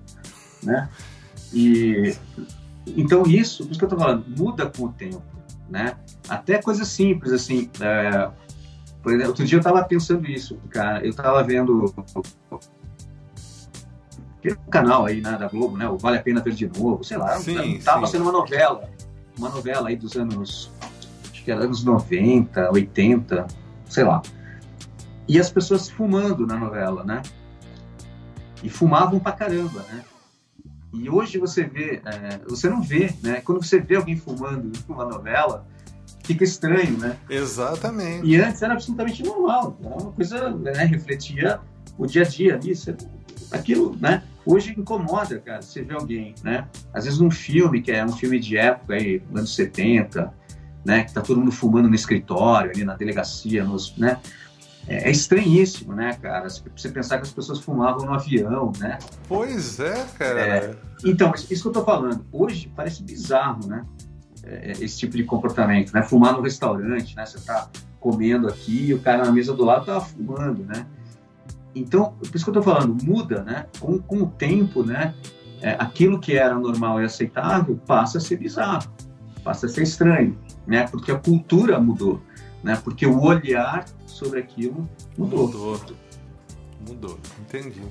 né? 0.64 0.90
E, 1.54 2.16
então 2.88 3.24
isso, 3.24 3.64
por 3.64 3.72
isso 3.72 3.80
que 3.80 3.86
eu 3.86 3.90
tô 3.90 3.98
falando, 3.98 4.26
muda 4.38 4.66
com 4.66 4.86
o 4.86 4.92
tempo, 4.92 5.22
né? 5.70 5.96
Até 6.28 6.62
coisas 6.62 6.88
simples, 6.88 7.32
assim, 7.32 7.70
é, 7.80 8.30
por 9.06 9.12
exemplo, 9.12 9.28
outro 9.30 9.46
dia 9.46 9.60
eu 9.60 9.62
tava 9.62 9.84
pensando 9.84 10.28
isso, 10.28 10.58
cara, 10.70 11.06
eu 11.06 11.14
tava 11.14 11.44
vendo 11.44 11.94
um 14.44 14.70
canal 14.70 15.06
aí 15.06 15.22
né, 15.22 15.38
da 15.38 15.48
Globo, 15.48 15.78
né? 15.78 15.88
O 15.88 15.96
Vale 15.96 16.18
a 16.18 16.24
Pena 16.24 16.42
Ver 16.42 16.54
de 16.54 16.68
Novo, 16.68 17.04
sei 17.04 17.18
lá, 17.18 17.38
sim, 17.38 17.80
tava 17.84 18.08
sendo 18.08 18.24
uma 18.24 18.32
novela, 18.32 18.90
uma 19.38 19.50
novela 19.50 19.90
aí 19.90 19.96
dos 19.96 20.16
anos, 20.16 20.72
acho 21.32 21.44
que 21.44 21.52
era 21.52 21.64
anos 21.66 21.84
90, 21.84 22.72
80, 22.72 23.46
sei 23.88 24.04
lá 24.04 24.24
e 25.28 25.40
as 25.40 25.52
pessoas 25.52 25.90
fumando 25.90 26.46
na 26.46 26.58
novela, 26.58 27.04
né? 27.04 27.22
E 28.64 28.70
fumavam 28.70 29.20
pra 29.20 29.32
caramba, 29.32 29.84
né? 29.92 30.04
E 30.94 31.10
hoje 31.10 31.38
você 31.38 31.64
vê, 31.64 32.02
é, 32.06 32.40
você 32.48 32.70
não 32.70 32.82
vê, 32.82 33.14
né? 33.22 33.42
Quando 33.42 33.64
você 33.64 33.80
vê 33.80 33.96
alguém 33.96 34.16
fumando 34.16 34.72
numa 34.88 35.06
novela, 35.06 35.68
fica 36.26 36.44
estranho, 36.44 36.98
né? 36.98 37.18
Exatamente. 37.30 38.26
E 38.28 38.36
antes 38.36 38.62
era 38.62 38.74
absolutamente 38.74 39.24
normal, 39.24 39.78
era 39.84 39.96
uma 39.96 40.12
coisa, 40.12 40.50
né? 40.52 40.84
Refletia 40.84 41.60
o 41.98 42.06
dia 42.06 42.24
a 42.24 42.26
dia 42.26 42.56
ali, 42.56 42.74
aquilo, 43.52 43.96
né? 44.00 44.24
Hoje 44.46 44.76
incomoda, 44.78 45.40
cara, 45.40 45.62
você 45.62 45.82
vê 45.82 45.94
alguém, 45.94 46.36
né? 46.44 46.68
Às 46.94 47.06
vezes 47.06 47.20
um 47.20 47.32
filme, 47.32 47.82
que 47.82 47.92
é 47.92 48.04
um 48.06 48.12
filme 48.12 48.40
de 48.40 48.58
época 48.58 48.94
aí, 48.94 49.22
anos 49.34 49.56
70, 49.56 50.34
né? 50.84 51.04
Que 51.04 51.14
tá 51.14 51.22
todo 51.22 51.40
mundo 51.40 51.52
fumando 51.52 51.88
no 51.88 51.96
escritório, 51.96 52.72
ali 52.72 52.84
na 52.84 52.96
delegacia, 52.96 53.64
nos, 53.64 53.96
né? 53.98 54.20
É, 54.88 55.08
é 55.08 55.12
estranhíssimo, 55.12 55.94
né, 55.94 56.14
cara? 56.22 56.48
Você 56.48 56.90
pensar 56.90 57.18
que 57.18 57.24
as 57.24 57.32
pessoas 57.32 57.60
fumavam 57.60 58.06
no 58.06 58.14
avião, 58.14 58.72
né? 58.78 59.00
Pois 59.28 59.80
é, 59.80 60.06
cara. 60.18 60.40
É, 60.40 60.76
então, 61.04 61.34
isso 61.50 61.64
que 61.64 61.68
eu 61.68 61.72
tô 61.72 61.84
falando. 61.84 62.26
Hoje 62.32 62.72
parece 62.76 63.02
bizarro, 63.02 63.68
né? 63.68 63.84
É, 64.46 64.72
esse 64.80 64.98
tipo 65.00 65.18
de 65.18 65.24
comportamento, 65.24 65.92
né? 65.94 66.04
Fumar 66.04 66.34
no 66.34 66.42
restaurante, 66.42 67.16
né? 67.16 67.26
Você 67.26 67.40
tá 67.40 67.70
comendo 68.00 68.48
aqui 68.48 68.88
e 68.88 68.94
o 68.94 69.00
cara 69.00 69.26
na 69.26 69.32
mesa 69.32 69.54
do 69.54 69.66
lado 69.66 69.86
tava 69.86 70.02
fumando, 70.02 70.64
né? 70.64 70.86
Então, 71.74 72.14
por 72.14 72.36
isso 72.36 72.46
que 72.46 72.50
eu 72.50 72.54
tô 72.54 72.62
falando, 72.62 73.04
muda, 73.04 73.44
né? 73.44 73.66
Com, 73.80 74.00
com 74.00 74.24
o 74.24 74.28
tempo, 74.28 74.84
né? 74.84 75.14
É, 75.62 75.72
aquilo 75.80 76.20
que 76.20 76.38
era 76.38 76.56
normal 76.56 77.02
e 77.02 77.06
aceitável 77.06 77.80
passa 77.88 78.18
a 78.20 78.22
ser 78.22 78.38
bizarro, 78.38 78.90
passa 79.44 79.66
a 79.66 79.70
ser 79.70 79.84
estranho, 79.84 80.38
né? 80.68 80.88
Porque 80.88 81.12
a 81.12 81.18
cultura 81.18 81.80
mudou 81.80 82.22
né? 82.66 82.76
Porque 82.84 83.06
o 83.06 83.22
olhar 83.22 83.86
sobre 84.08 84.40
aquilo 84.40 84.90
mudou. 85.16 85.48
Mudou. 85.48 85.80
Mudou. 86.90 87.20
Entendi. 87.40 87.82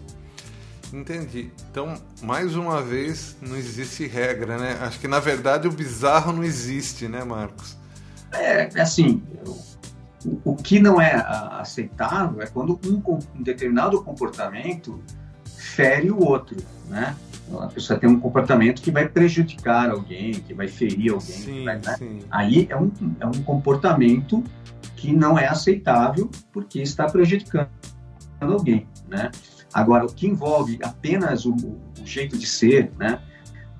Entendi. 0.94 1.50
Então, 1.70 1.94
mais 2.22 2.54
uma 2.54 2.80
vez, 2.80 3.36
não 3.42 3.56
existe 3.56 4.06
regra, 4.06 4.56
né? 4.56 4.78
Acho 4.80 5.00
que 5.00 5.08
na 5.08 5.18
verdade 5.18 5.66
o 5.66 5.72
bizarro 5.72 6.32
não 6.32 6.44
existe, 6.44 7.08
né, 7.08 7.24
Marcos? 7.24 7.76
É, 8.32 8.68
é 8.72 8.80
assim, 8.80 9.20
o, 10.24 10.52
o 10.52 10.56
que 10.56 10.78
não 10.78 11.00
é 11.00 11.14
aceitável 11.58 12.40
é 12.40 12.46
quando 12.46 12.78
um, 12.86 13.18
um 13.34 13.42
determinado 13.42 14.00
comportamento 14.02 15.02
fere 15.56 16.12
o 16.12 16.24
outro, 16.24 16.56
né? 16.88 17.16
a 17.60 17.66
pessoa 17.66 17.98
tem 17.98 18.08
um 18.08 18.18
comportamento 18.18 18.80
que 18.80 18.90
vai 18.90 19.06
prejudicar 19.06 19.90
alguém, 19.90 20.32
que 20.32 20.54
vai 20.54 20.66
ferir 20.66 21.12
alguém. 21.12 21.36
Sim, 21.36 21.64
vai, 21.64 21.76
né? 21.76 22.24
Aí 22.30 22.66
é 22.70 22.76
um, 22.76 22.90
é 23.20 23.26
um 23.26 23.42
comportamento 23.42 24.42
que 24.96 25.12
não 25.12 25.38
é 25.38 25.46
aceitável 25.46 26.30
porque 26.52 26.80
está 26.80 27.04
prejudicando 27.04 27.68
alguém, 28.40 28.86
né? 29.08 29.30
Agora, 29.74 30.06
o 30.06 30.12
que 30.12 30.28
envolve 30.28 30.78
apenas 30.82 31.44
o, 31.44 31.52
o 31.52 32.06
jeito 32.06 32.38
de 32.38 32.46
ser, 32.46 32.92
né? 32.96 33.20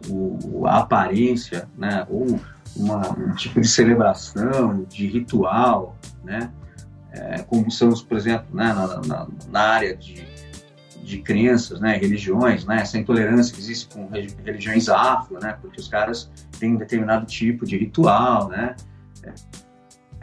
O, 0.08 0.66
a 0.66 0.80
aparência, 0.80 1.68
né? 1.78 2.04
Ou 2.10 2.40
uma, 2.76 3.08
um 3.12 3.34
tipo 3.34 3.60
de 3.60 3.68
celebração, 3.68 4.84
de 4.84 5.06
ritual, 5.06 5.96
né? 6.24 6.50
É, 7.12 7.42
como 7.42 7.70
são, 7.70 7.92
por 7.92 8.16
exemplo, 8.16 8.46
né, 8.52 8.72
na, 8.72 9.00
na, 9.02 9.28
na, 9.48 9.60
área 9.60 9.96
de, 9.96 10.26
de 11.00 11.18
crenças, 11.18 11.78
né, 11.78 11.96
religiões, 11.96 12.64
né, 12.64 12.80
essa 12.80 12.98
intolerância 12.98 13.54
que 13.54 13.60
existe 13.60 13.94
com 13.94 14.08
religiões 14.44 14.88
afro, 14.88 15.38
né, 15.40 15.56
porque 15.62 15.80
os 15.80 15.86
caras 15.86 16.28
têm 16.58 16.74
um 16.74 16.76
determinado 16.76 17.24
tipo 17.24 17.64
de 17.64 17.78
ritual, 17.78 18.48
né, 18.48 18.74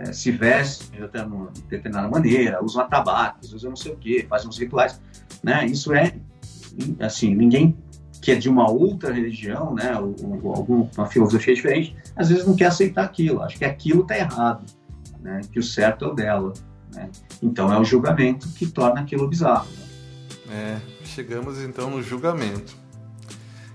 é, 0.01 0.11
se 0.13 0.31
vestem 0.31 0.99
de 0.99 1.61
determinada 1.69 2.09
maneira, 2.09 2.63
usam 2.63 2.81
atabaques, 2.81 3.53
usam 3.53 3.69
não 3.69 3.75
sei 3.75 3.91
o 3.91 3.97
quê, 3.97 4.25
fazem 4.27 4.49
uns 4.49 4.57
rituais, 4.57 4.99
né, 5.43 5.65
isso 5.65 5.93
é, 5.93 6.15
assim, 6.99 7.35
ninguém 7.35 7.77
que 8.21 8.31
é 8.31 8.35
de 8.35 8.47
uma 8.47 8.69
outra 8.69 9.11
religião, 9.11 9.73
né, 9.73 9.97
ou, 9.97 10.15
ou 10.43 10.55
alguma 10.55 11.07
filosofia 11.07 11.55
diferente, 11.55 11.95
às 12.15 12.29
vezes 12.29 12.45
não 12.45 12.55
quer 12.55 12.67
aceitar 12.67 13.03
aquilo, 13.03 13.41
acho 13.41 13.57
que 13.57 13.65
aquilo 13.65 14.01
está 14.01 14.17
errado, 14.17 14.63
né, 15.19 15.41
que 15.51 15.59
o 15.59 15.63
certo 15.63 16.05
é 16.05 16.07
o 16.07 16.13
dela. 16.13 16.53
Né? 16.93 17.09
Então 17.41 17.73
é 17.73 17.79
o 17.79 17.83
julgamento 17.83 18.47
que 18.49 18.67
torna 18.67 19.01
aquilo 19.01 19.27
bizarro. 19.27 19.67
É, 20.49 20.77
chegamos 21.03 21.59
então 21.63 21.89
no 21.89 22.03
julgamento. 22.03 22.80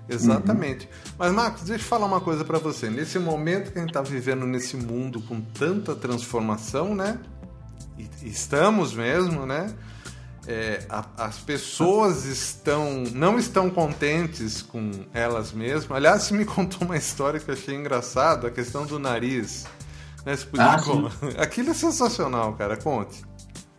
Exatamente. 0.08 0.86
Uhum. 0.86 1.12
Mas, 1.18 1.32
Marcos, 1.32 1.62
deixa 1.62 1.84
eu 1.84 1.88
falar 1.88 2.06
uma 2.06 2.20
coisa 2.20 2.44
para 2.44 2.58
você. 2.58 2.88
Nesse 2.88 3.18
momento 3.18 3.72
que 3.72 3.78
a 3.78 3.80
gente 3.80 3.90
está 3.90 4.02
vivendo 4.02 4.46
nesse 4.46 4.76
mundo 4.76 5.20
com 5.20 5.40
tanta 5.40 5.94
transformação, 5.94 6.94
né? 6.94 7.18
E 7.98 8.28
estamos 8.28 8.94
mesmo, 8.94 9.46
né? 9.46 9.74
é, 10.46 10.84
a, 10.88 11.04
as 11.18 11.38
pessoas 11.38 12.24
estão 12.24 13.02
não 13.12 13.38
estão 13.38 13.68
contentes 13.68 14.62
com 14.62 14.90
elas 15.12 15.52
mesmas. 15.52 15.90
Aliás, 15.90 16.22
você 16.22 16.34
me 16.34 16.44
contou 16.46 16.86
uma 16.86 16.96
história 16.96 17.40
que 17.40 17.50
eu 17.50 17.54
achei 17.54 17.74
engraçada, 17.74 18.48
a 18.48 18.50
questão 18.50 18.86
do 18.86 18.98
nariz. 18.98 19.66
Né? 20.24 20.36
Você 20.36 20.46
podia 20.46 20.66
ah, 20.66 20.80
Aquilo 21.42 21.70
é 21.70 21.74
sensacional, 21.74 22.54
cara. 22.54 22.76
Conte. 22.76 23.24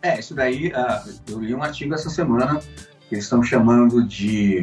É, 0.02 0.20
isso 0.20 0.34
daí, 0.34 0.68
uh, 0.68 1.12
eu 1.28 1.40
li 1.40 1.54
um 1.54 1.62
artigo 1.62 1.94
essa 1.94 2.08
semana 2.08 2.60
que 3.08 3.14
eles 3.14 3.24
estão 3.24 3.42
chamando 3.42 4.06
de 4.06 4.62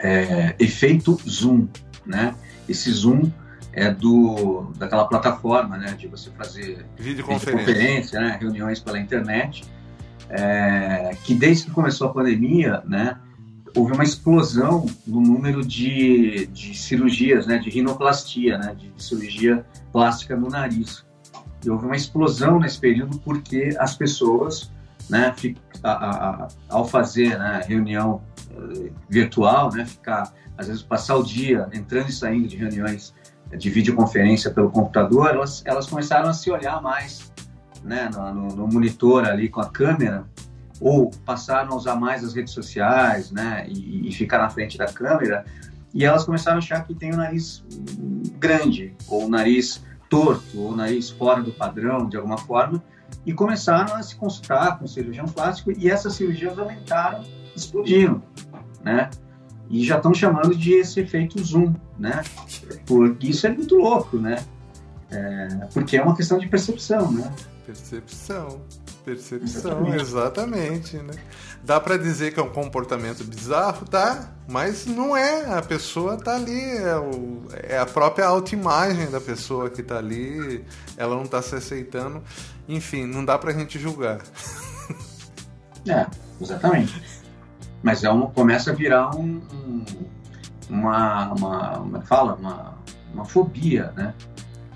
é, 0.00 0.54
efeito 0.58 1.18
Zoom, 1.28 1.68
né? 2.06 2.34
Esse 2.68 2.90
Zoom 2.90 3.30
é 3.72 3.90
do 3.90 4.72
daquela 4.76 5.06
plataforma, 5.06 5.76
né, 5.76 5.94
de 5.94 6.08
você 6.08 6.30
fazer 6.30 6.84
videoconferência, 6.96 8.20
né, 8.20 8.36
reuniões 8.40 8.80
pela 8.80 8.98
internet. 8.98 9.64
É, 10.30 11.16
que 11.24 11.34
desde 11.34 11.66
que 11.66 11.70
começou 11.70 12.08
a 12.08 12.12
pandemia, 12.12 12.82
né, 12.86 13.16
houve 13.74 13.92
uma 13.92 14.04
explosão 14.04 14.86
no 15.06 15.20
número 15.20 15.64
de, 15.64 16.46
de 16.48 16.76
cirurgias, 16.76 17.46
né, 17.46 17.58
de 17.58 17.70
rinoplastia, 17.70 18.58
né, 18.58 18.74
de, 18.74 18.92
cirurgia 19.02 19.64
plástica 19.92 20.36
no 20.36 20.48
nariz. 20.48 21.04
E 21.64 21.70
houve 21.70 21.86
uma 21.86 21.96
explosão 21.96 22.58
nesse 22.58 22.78
período 22.78 23.18
porque 23.20 23.74
as 23.78 23.96
pessoas, 23.96 24.70
né, 25.08 25.34
a, 25.82 25.90
a, 25.90 26.48
ao 26.68 26.86
fazer 26.86 27.38
né, 27.38 27.62
reunião 27.66 28.22
uh, 28.52 28.92
virtual, 29.08 29.72
né, 29.72 29.84
ficar 29.84 30.32
às 30.56 30.66
vezes 30.66 30.82
passar 30.82 31.16
o 31.16 31.22
dia 31.22 31.68
entrando 31.72 32.08
e 32.08 32.12
saindo 32.12 32.48
de 32.48 32.56
reuniões 32.56 33.14
de 33.56 33.70
videoconferência 33.70 34.50
pelo 34.50 34.70
computador, 34.70 35.30
elas, 35.30 35.62
elas 35.64 35.86
começaram 35.86 36.28
a 36.28 36.34
se 36.34 36.50
olhar 36.50 36.82
mais 36.82 37.32
né, 37.82 38.10
no, 38.12 38.48
no, 38.48 38.68
monitor 38.68 39.24
ali 39.24 39.48
com 39.48 39.60
a 39.60 39.70
câmera, 39.70 40.26
ou 40.80 41.10
passaram 41.24 41.72
a 41.72 41.76
usar 41.76 41.96
mais 41.96 42.22
as 42.22 42.34
redes 42.34 42.52
sociais, 42.52 43.30
né, 43.30 43.66
e, 43.68 44.08
e 44.08 44.12
ficar 44.12 44.38
na 44.38 44.50
frente 44.50 44.76
da 44.76 44.86
câmera, 44.86 45.44
e 45.94 46.04
elas 46.04 46.24
começaram 46.24 46.56
a 46.56 46.58
achar 46.58 46.84
que 46.84 46.94
tem 46.94 47.12
o 47.12 47.16
nariz 47.16 47.64
grande, 48.38 48.94
ou 49.08 49.26
o 49.26 49.28
nariz 49.28 49.82
torto, 50.10 50.58
ou 50.58 50.72
o 50.72 50.76
nariz 50.76 51.08
fora 51.10 51.42
do 51.42 51.52
padrão, 51.52 52.08
de 52.08 52.16
alguma 52.16 52.36
forma, 52.36 52.82
e 53.24 53.32
começaram 53.32 53.94
a 53.94 54.02
se 54.02 54.16
consultar 54.16 54.78
com 54.78 54.86
cirurgião 54.86 55.26
plástico, 55.26 55.72
e 55.76 55.90
essas 55.90 56.14
cirurgias 56.14 56.58
aumentaram, 56.58 57.24
explodiram, 57.54 58.22
né? 58.82 59.10
E 59.70 59.84
já 59.84 59.96
estão 59.96 60.14
chamando 60.14 60.54
de 60.54 60.72
esse 60.72 61.00
efeito 61.00 61.42
zoom, 61.44 61.74
né? 61.98 62.22
Porque 62.86 63.28
isso 63.28 63.46
é 63.46 63.50
muito 63.50 63.76
louco, 63.76 64.16
né? 64.16 64.42
É, 65.10 65.48
porque 65.72 65.96
é 65.96 66.02
uma 66.02 66.16
questão 66.16 66.38
de 66.38 66.48
percepção, 66.48 67.10
né? 67.12 67.30
Percepção. 67.66 68.60
Percepção, 69.04 69.94
exatamente. 69.94 70.96
né? 70.98 71.14
Dá 71.62 71.80
para 71.80 71.96
dizer 71.96 72.32
que 72.32 72.40
é 72.40 72.42
um 72.42 72.50
comportamento 72.50 73.24
bizarro, 73.24 73.86
tá? 73.86 74.32
Mas 74.48 74.86
não 74.86 75.16
é. 75.16 75.46
A 75.52 75.62
pessoa 75.62 76.16
tá 76.16 76.34
ali, 76.34 76.60
é, 76.76 76.96
o, 76.96 77.42
é 77.52 77.78
a 77.78 77.86
própria 77.86 78.26
autoimagem 78.26 79.10
da 79.10 79.20
pessoa 79.20 79.70
que 79.70 79.82
tá 79.82 79.98
ali, 79.98 80.64
ela 80.96 81.16
não 81.16 81.26
tá 81.26 81.40
se 81.42 81.54
aceitando. 81.54 82.22
Enfim, 82.68 83.06
não 83.06 83.24
dá 83.24 83.38
pra 83.38 83.52
gente 83.52 83.78
julgar. 83.78 84.20
É, 85.86 86.06
exatamente. 86.40 87.02
Mas 87.82 88.04
é 88.04 88.10
uma, 88.10 88.28
começa 88.28 88.72
a 88.72 88.74
virar 88.74 89.14
um, 89.16 89.40
um 89.52 89.84
uma, 90.68 91.32
uma, 91.32 91.98
é 91.98 92.00
que 92.00 92.06
fala? 92.06 92.34
Uma, 92.34 92.74
uma 93.12 93.24
fobia, 93.24 93.92
né? 93.96 94.14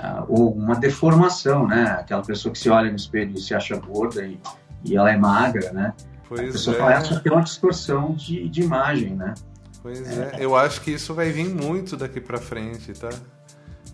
Uh, 0.03 0.25
ou 0.29 0.53
uma 0.53 0.75
deformação, 0.75 1.67
né? 1.67 1.85
Aquela 2.01 2.23
pessoa 2.23 2.53
que 2.53 2.59
se 2.59 2.69
olha 2.69 2.91
no 2.91 2.97
espelho 2.97 3.35
e 3.35 3.41
se 3.41 3.55
acha 3.55 3.77
gorda 3.77 4.25
e, 4.25 4.39
e 4.85 4.97
ela 4.97 5.11
é 5.11 5.17
magra, 5.17 5.73
né? 5.73 5.95
Pois 6.29 6.41
a 6.41 6.53
pessoa 6.53 6.77
é. 6.77 6.79
fala, 6.79 6.93
essa 6.95 7.21
tem 7.21 7.33
uma 7.33 7.43
distorção 7.43 8.15
de, 8.15 8.49
de 8.49 8.63
imagem, 8.63 9.15
né? 9.15 9.35
Pois 9.83 10.01
é. 10.01 10.33
é. 10.35 10.45
eu 10.45 10.57
acho 10.57 10.81
que 10.81 10.91
isso 10.91 11.15
vai 11.15 11.31
vir 11.31 11.49
muito 11.49 11.97
daqui 11.97 12.21
para 12.21 12.39
frente, 12.39 12.93
tá? 12.93 13.09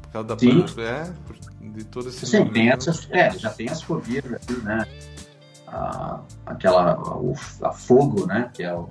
Por 0.02 0.12
causa 0.12 0.28
da 0.28 0.38
Sim. 0.38 0.64
É, 0.78 1.12
de 1.60 1.84
todo 1.84 2.08
esse 2.08 2.26
Sim, 2.26 2.46
tem 2.48 2.70
essas, 2.70 3.08
é, 3.10 3.30
já 3.30 3.50
tem 3.50 3.68
as 3.68 3.82
fobias 3.82 4.24
aqui, 4.32 4.54
né? 4.62 4.86
A, 5.66 6.20
aquela, 6.46 6.98
o, 6.98 7.34
a 7.62 7.72
fogo, 7.72 8.26
né? 8.26 8.50
Que 8.54 8.62
é 8.62 8.74
o 8.74 8.88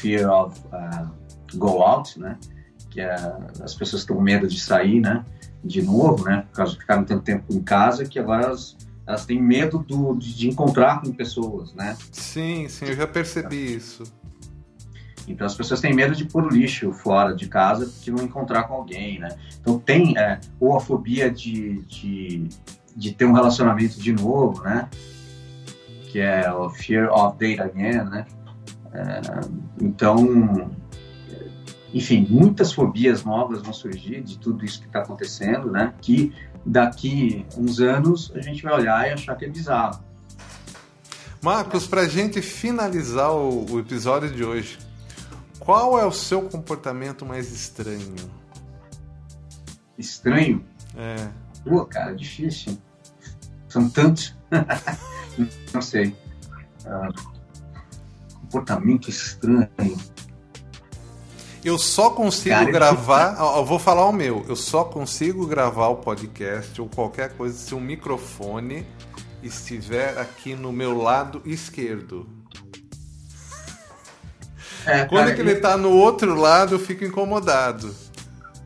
fear 0.00 0.30
of 0.30 0.58
uh, 0.72 1.08
go 1.56 1.82
out, 1.82 2.18
né? 2.18 2.36
Que 2.90 3.00
é, 3.00 3.14
as 3.62 3.74
pessoas 3.74 4.04
têm 4.04 4.20
medo 4.20 4.48
de 4.48 4.58
sair, 4.58 5.00
né? 5.00 5.24
De 5.62 5.82
novo, 5.82 6.24
né? 6.24 6.44
Por 6.50 6.56
causa 6.56 6.72
de 6.72 6.78
ficaram 6.78 7.04
tanto 7.04 7.22
tempo 7.22 7.52
em 7.52 7.62
casa, 7.62 8.04
que 8.04 8.18
agora 8.18 8.44
elas, 8.44 8.76
elas 9.06 9.26
têm 9.26 9.42
medo 9.42 9.78
do, 9.78 10.14
de, 10.14 10.34
de 10.34 10.48
encontrar 10.48 11.02
com 11.02 11.12
pessoas, 11.12 11.74
né? 11.74 11.96
Sim, 12.12 12.68
sim, 12.68 12.86
eu 12.86 12.96
já 12.96 13.06
percebi 13.06 13.74
isso. 13.74 14.04
Então 15.26 15.46
as 15.46 15.54
pessoas 15.54 15.80
têm 15.80 15.94
medo 15.94 16.14
de 16.14 16.24
pôr 16.24 16.50
lixo 16.50 16.90
fora 16.92 17.34
de 17.34 17.48
casa 17.48 17.86
porque 17.86 18.10
não 18.10 18.24
encontrar 18.24 18.64
com 18.64 18.74
alguém, 18.74 19.18
né? 19.18 19.28
Então 19.60 19.78
tem 19.78 20.16
é, 20.16 20.40
ou 20.58 20.76
a 20.76 20.80
fobia 20.80 21.30
de, 21.30 21.82
de, 21.82 22.48
de, 22.96 23.12
ter 23.12 23.26
um 23.26 23.32
relacionamento 23.32 24.00
de 24.00 24.12
novo, 24.12 24.62
né? 24.62 24.88
Que 26.10 26.20
é 26.20 26.50
o 26.50 26.70
fear 26.70 27.12
of 27.12 27.36
date 27.38 27.60
again, 27.60 28.04
né? 28.04 28.26
É, 28.94 29.20
então 29.82 30.70
enfim, 31.92 32.26
muitas 32.28 32.72
fobias 32.72 33.24
novas 33.24 33.62
vão 33.62 33.72
surgir 33.72 34.22
de 34.22 34.38
tudo 34.38 34.64
isso 34.64 34.80
que 34.80 34.86
está 34.86 35.00
acontecendo, 35.00 35.70
né? 35.70 35.94
Que 36.00 36.34
daqui 36.64 37.46
uns 37.56 37.80
anos 37.80 38.30
a 38.34 38.40
gente 38.40 38.62
vai 38.62 38.74
olhar 38.74 39.08
e 39.08 39.12
achar 39.12 39.34
que 39.36 39.44
é 39.44 39.48
bizarro. 39.48 40.02
Marcos, 41.42 41.86
para 41.86 42.02
a 42.02 42.08
gente 42.08 42.42
finalizar 42.42 43.32
o, 43.32 43.72
o, 43.72 43.78
episódio 43.78 44.30
de 44.30 44.44
hoje, 44.44 44.78
qual 45.60 45.98
é 45.98 46.04
o 46.04 46.12
seu 46.12 46.42
comportamento 46.42 47.24
mais 47.24 47.52
estranho? 47.52 48.16
Estranho? 49.96 50.64
É. 50.96 51.28
Pô, 51.64 51.84
cara, 51.86 52.14
difícil. 52.14 52.76
São 53.68 53.88
tantos. 53.88 54.36
Não 55.72 55.80
sei. 55.80 56.16
Uh, 56.84 57.38
comportamento 58.40 59.08
estranho. 59.08 59.68
Eu 61.68 61.76
só 61.78 62.08
consigo 62.08 62.54
Cara, 62.54 62.70
gravar. 62.70 63.36
Eu 63.38 63.62
vou 63.62 63.78
falar 63.78 64.06
o 64.06 64.12
meu. 64.12 64.42
Eu 64.48 64.56
só 64.56 64.84
consigo 64.84 65.46
gravar 65.46 65.88
o 65.88 65.96
podcast 65.96 66.80
ou 66.80 66.88
qualquer 66.88 67.36
coisa 67.36 67.58
se 67.58 67.74
o 67.74 67.80
microfone 67.80 68.86
estiver 69.42 70.18
aqui 70.18 70.54
no 70.54 70.72
meu 70.72 70.96
lado 70.96 71.42
esquerdo. 71.44 72.26
É, 74.86 75.04
Quando 75.04 75.20
cara, 75.20 75.30
é 75.30 75.34
que 75.34 75.42
ele 75.42 75.52
está 75.52 75.76
no 75.76 75.90
outro 75.90 76.34
lado, 76.34 76.76
eu 76.76 76.78
fico 76.78 77.04
incomodado. 77.04 77.94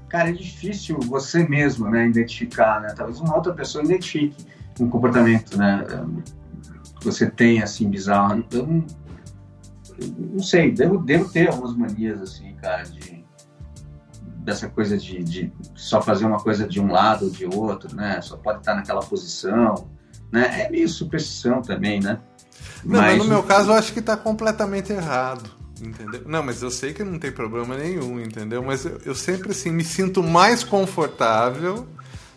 Cara, 0.09 0.28
é 0.28 0.32
difícil 0.32 1.00
você 1.00 1.42
mesmo, 1.42 1.90
né, 1.90 2.07
identificar, 2.07 2.80
né? 2.80 2.94
Talvez 2.96 3.18
uma 3.18 3.34
outra 3.34 3.53
pessoa 3.53 3.82
identifique 3.82 4.46
um 4.78 4.88
comportamento, 4.88 5.59
né, 5.59 5.84
que 7.00 7.05
você 7.05 7.28
tem 7.28 7.62
assim 7.62 7.90
bizarro. 7.90 8.44
Eu 8.53 8.64
não, 8.64 8.86
não 10.34 10.42
sei, 10.42 10.70
devo, 10.70 10.98
devo 10.98 11.28
ter 11.28 11.48
algumas 11.48 11.76
manias, 11.76 12.20
assim, 12.20 12.51
cara, 12.62 12.84
de, 12.84 13.24
dessa 14.36 14.68
coisa 14.68 14.96
de, 14.96 15.22
de 15.22 15.52
só 15.74 16.00
fazer 16.00 16.24
uma 16.24 16.38
coisa 16.38 16.66
de 16.66 16.80
um 16.80 16.90
lado 16.90 17.26
ou 17.26 17.30
de 17.30 17.44
outro, 17.44 17.94
né? 17.94 18.20
Só 18.22 18.36
pode 18.36 18.60
estar 18.60 18.74
naquela 18.74 19.00
posição, 19.00 19.90
né? 20.30 20.62
É 20.62 20.70
meio 20.70 20.88
superstição 20.88 21.60
também, 21.60 22.00
né? 22.00 22.20
Não, 22.84 23.00
mas, 23.00 23.16
mas 23.16 23.18
no 23.18 23.24
meu 23.24 23.42
caso 23.42 23.70
eu 23.70 23.74
acho 23.74 23.92
que 23.92 23.98
está 23.98 24.16
completamente 24.16 24.92
errado, 24.92 25.50
entendeu? 25.80 26.22
Não, 26.26 26.42
mas 26.42 26.62
eu 26.62 26.70
sei 26.70 26.92
que 26.92 27.02
não 27.02 27.18
tem 27.18 27.32
problema 27.32 27.76
nenhum, 27.76 28.20
entendeu? 28.20 28.62
Mas 28.62 28.84
eu, 28.84 28.98
eu 29.04 29.14
sempre, 29.14 29.50
assim, 29.50 29.70
me 29.70 29.84
sinto 29.84 30.22
mais 30.22 30.62
confortável 30.62 31.86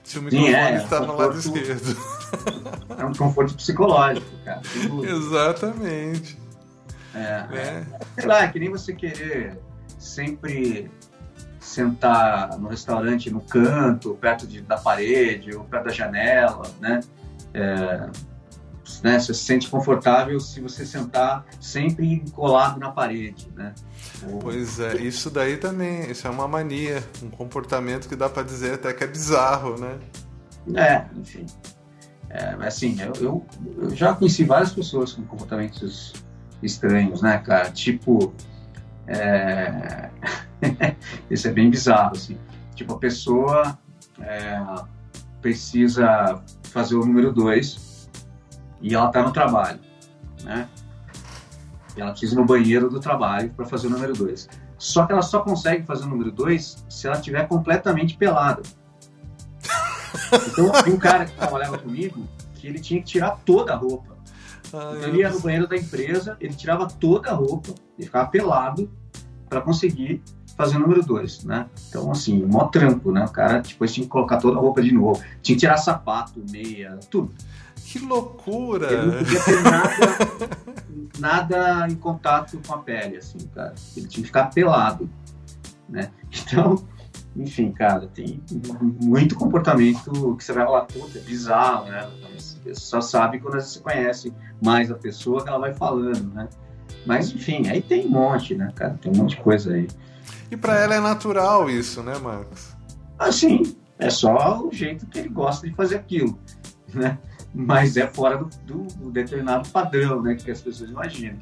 se 0.03 0.19
o 0.19 0.21
microfone 0.21 0.51
Sim, 0.51 0.55
é, 0.55 0.76
está 0.76 0.97
é 0.97 1.01
um 1.01 1.05
no 1.07 1.17
lado 1.17 1.38
esquerdo. 1.38 1.97
É 2.97 3.03
um 3.03 3.13
conforto 3.13 3.55
psicológico, 3.55 4.26
cara. 4.43 4.61
Exatamente. 5.03 6.38
É, 7.13 7.47
Né? 7.47 7.88
sei 8.15 8.26
lá, 8.26 8.43
é 8.43 8.47
que 8.47 8.59
nem 8.59 8.69
você 8.69 8.93
querer 8.93 9.57
sempre 10.06 10.91
sentar 11.60 12.58
no 12.60 12.68
restaurante 12.70 13.30
no 13.32 13.41
canto, 13.41 14.16
perto 14.16 14.45
de, 14.45 14.62
da 14.62 14.78
parede 14.78 15.56
ou 15.56 15.64
perto 15.64 15.86
da 15.86 15.91
janela, 15.91 16.64
né? 16.80 16.99
É, 17.53 18.08
né? 19.03 19.20
Você 19.20 19.34
se 19.34 19.43
sente 19.43 19.68
confortável 19.70 20.39
se 20.39 20.62
você 20.62 20.86
sentar 20.86 21.45
sempre 21.60 22.24
colado 22.32 22.80
na 22.80 22.91
parede, 22.91 23.51
né? 23.56 23.74
Ou- 24.32 24.39
Pois 24.39 24.80
é, 24.80 24.95
isso 24.97 25.30
daí 25.32 25.58
também, 25.58 26.10
isso 26.12 26.28
é 26.28 26.30
uma 26.30 26.47
mania, 26.47 27.03
um 27.24 27.30
comportamento 27.30 28.08
que 28.08 28.16
dá 28.16 28.30
pra 28.30 28.43
dizer 28.43 28.76
até 28.76 28.93
que 28.93 29.03
é 29.03 29.08
bizarro, 29.08 29.76
né? 29.80 29.97
É, 30.76 31.06
enfim. 31.18 31.45
É, 32.30 32.56
mas 32.56 32.68
assim, 32.76 32.95
eu, 33.01 33.14
eu, 33.24 33.45
eu 33.84 33.89
já 33.95 34.14
conheci 34.14 34.43
várias 34.43 34.72
pessoas 34.72 35.14
com 35.14 35.24
comportamentos 35.24 36.14
estranhos, 36.62 37.22
né, 37.22 37.38
cara? 37.39 37.72
Tipo, 37.72 38.34
é... 39.08 40.10
isso 41.30 41.47
é 41.47 41.51
bem 41.51 41.70
bizarro, 41.70 42.14
assim. 42.14 42.38
Tipo, 42.76 42.93
a 42.93 42.99
pessoa 42.99 43.78
é, 44.20 44.60
precisa 45.41 46.41
fazer 46.64 46.95
o 46.95 47.06
número 47.06 47.32
dois 47.32 48.10
e 48.82 48.93
ela 48.93 49.10
tá 49.10 49.24
no 49.24 49.32
trabalho, 49.32 49.80
né? 50.43 50.68
E 51.95 52.01
ela 52.01 52.12
precisa 52.12 52.34
ir 52.34 52.38
no 52.38 52.45
banheiro 52.45 52.89
do 52.89 52.99
trabalho 52.99 53.49
para 53.51 53.66
fazer 53.66 53.88
o 53.88 53.89
número 53.89 54.14
dois. 54.14 54.49
Só 54.78 55.06
que 55.06 55.14
ela 55.14 55.22
só 55.22 55.39
consegue 55.39 55.86
fazer 55.86 56.03
o 56.06 56.08
número 56.08 56.32
dois 56.32 56.86
se 56.89 57.08
ela 57.08 57.16
estiver 57.16 57.47
completamente 57.47 58.18
pelada. 58.18 58.62
Então, 60.34 60.93
um 60.93 60.97
cara 60.97 61.26
que 61.26 61.34
trabalhava 61.34 61.78
comigo 61.78 62.28
que 62.56 62.68
ele 62.68 62.80
tinha 62.80 62.99
que 62.99 63.06
tirar 63.06 63.39
toda 63.45 63.74
a 63.74 63.76
roupa. 63.76 64.14
Ai, 64.74 64.97
Então, 64.97 65.09
ele 65.09 65.20
ia 65.20 65.30
no 65.30 65.39
banheiro 65.39 65.68
da 65.68 65.76
empresa, 65.76 66.38
ele 66.39 66.53
tirava 66.53 66.88
toda 66.88 67.30
a 67.30 67.34
roupa, 67.34 67.74
ele 67.97 68.05
ficava 68.05 68.28
pelado 68.30 68.91
para 69.49 69.61
conseguir 69.61 70.22
fazer 70.57 70.78
o 70.78 70.80
número 70.80 71.03
dois, 71.03 71.43
né? 71.43 71.68
Então, 71.89 72.11
assim, 72.11 72.43
mó 72.45 72.66
trampo, 72.66 73.11
né? 73.11 73.26
O 73.26 73.32
cara 73.32 73.59
depois 73.59 73.93
tinha 73.93 74.05
que 74.05 74.09
colocar 74.11 74.38
toda 74.38 74.57
a 74.57 74.61
roupa 74.61 74.82
de 74.82 74.91
novo, 74.93 75.22
tinha 75.41 75.55
que 75.55 75.59
tirar 75.59 75.78
sapato, 75.78 76.41
meia, 76.49 76.97
tudo. 77.11 77.34
que 77.86 77.99
loucura! 77.99 78.91
Ele 78.91 79.05
não 79.05 79.18
podia 79.20 79.43
ter 79.43 79.61
nada, 79.63 80.18
nada 81.20 81.88
em 81.89 81.95
contato 81.95 82.59
com 82.66 82.74
a 82.74 82.78
pele, 82.80 83.18
assim, 83.18 83.38
cara. 83.53 83.76
Ele 83.95 84.07
tinha 84.07 84.22
que 84.22 84.28
ficar 84.28 84.45
pelado, 84.45 85.09
né? 85.89 86.09
Então, 86.47 86.84
enfim, 87.36 87.71
cara, 87.71 88.07
tem 88.07 88.41
muito 89.01 89.36
comportamento 89.36 90.36
que 90.36 90.43
você 90.43 90.53
vai 90.53 90.65
falar, 90.65 90.81
puta, 90.86 91.17
é 91.17 91.21
bizarro, 91.21 91.86
né? 91.89 92.09
Você 92.38 92.73
só 92.75 93.01
sabe 93.01 93.39
quando 93.39 93.55
você 93.59 93.79
conhece 93.79 94.33
mais 94.63 94.89
a 94.89 94.95
pessoa 94.95 95.43
que 95.43 95.49
ela 95.49 95.59
vai 95.59 95.73
falando, 95.73 96.33
né? 96.33 96.47
Mas, 97.05 97.31
enfim, 97.31 97.67
aí 97.67 97.81
tem 97.81 98.07
um 98.07 98.09
monte, 98.11 98.55
né, 98.55 98.71
cara? 98.75 98.97
Tem 99.01 99.11
um 99.11 99.15
monte 99.17 99.36
de 99.36 99.41
coisa 99.41 99.73
aí. 99.73 99.88
E 100.49 100.57
pra 100.57 100.79
ela 100.79 100.95
é 100.95 100.99
natural 100.99 101.69
isso, 101.69 102.01
né, 102.01 102.17
Marcos? 102.17 102.75
Assim, 103.19 103.75
é 103.99 104.09
só 104.09 104.61
o 104.65 104.71
jeito 104.71 105.05
que 105.07 105.19
ele 105.19 105.29
gosta 105.29 105.67
de 105.67 105.75
fazer 105.75 105.97
aquilo, 105.97 106.39
né? 106.93 107.17
Mas 107.53 107.95
é 107.95 108.05
fora 108.07 108.38
do, 108.38 108.49
do- 108.65 108.83
do 108.95 109.11
determinado 109.11 109.69
padrão, 109.69 110.21
né? 110.21 110.36
Que 110.36 110.51
as 110.51 110.61
pessoas 110.61 110.89
imaginam. 110.89 111.38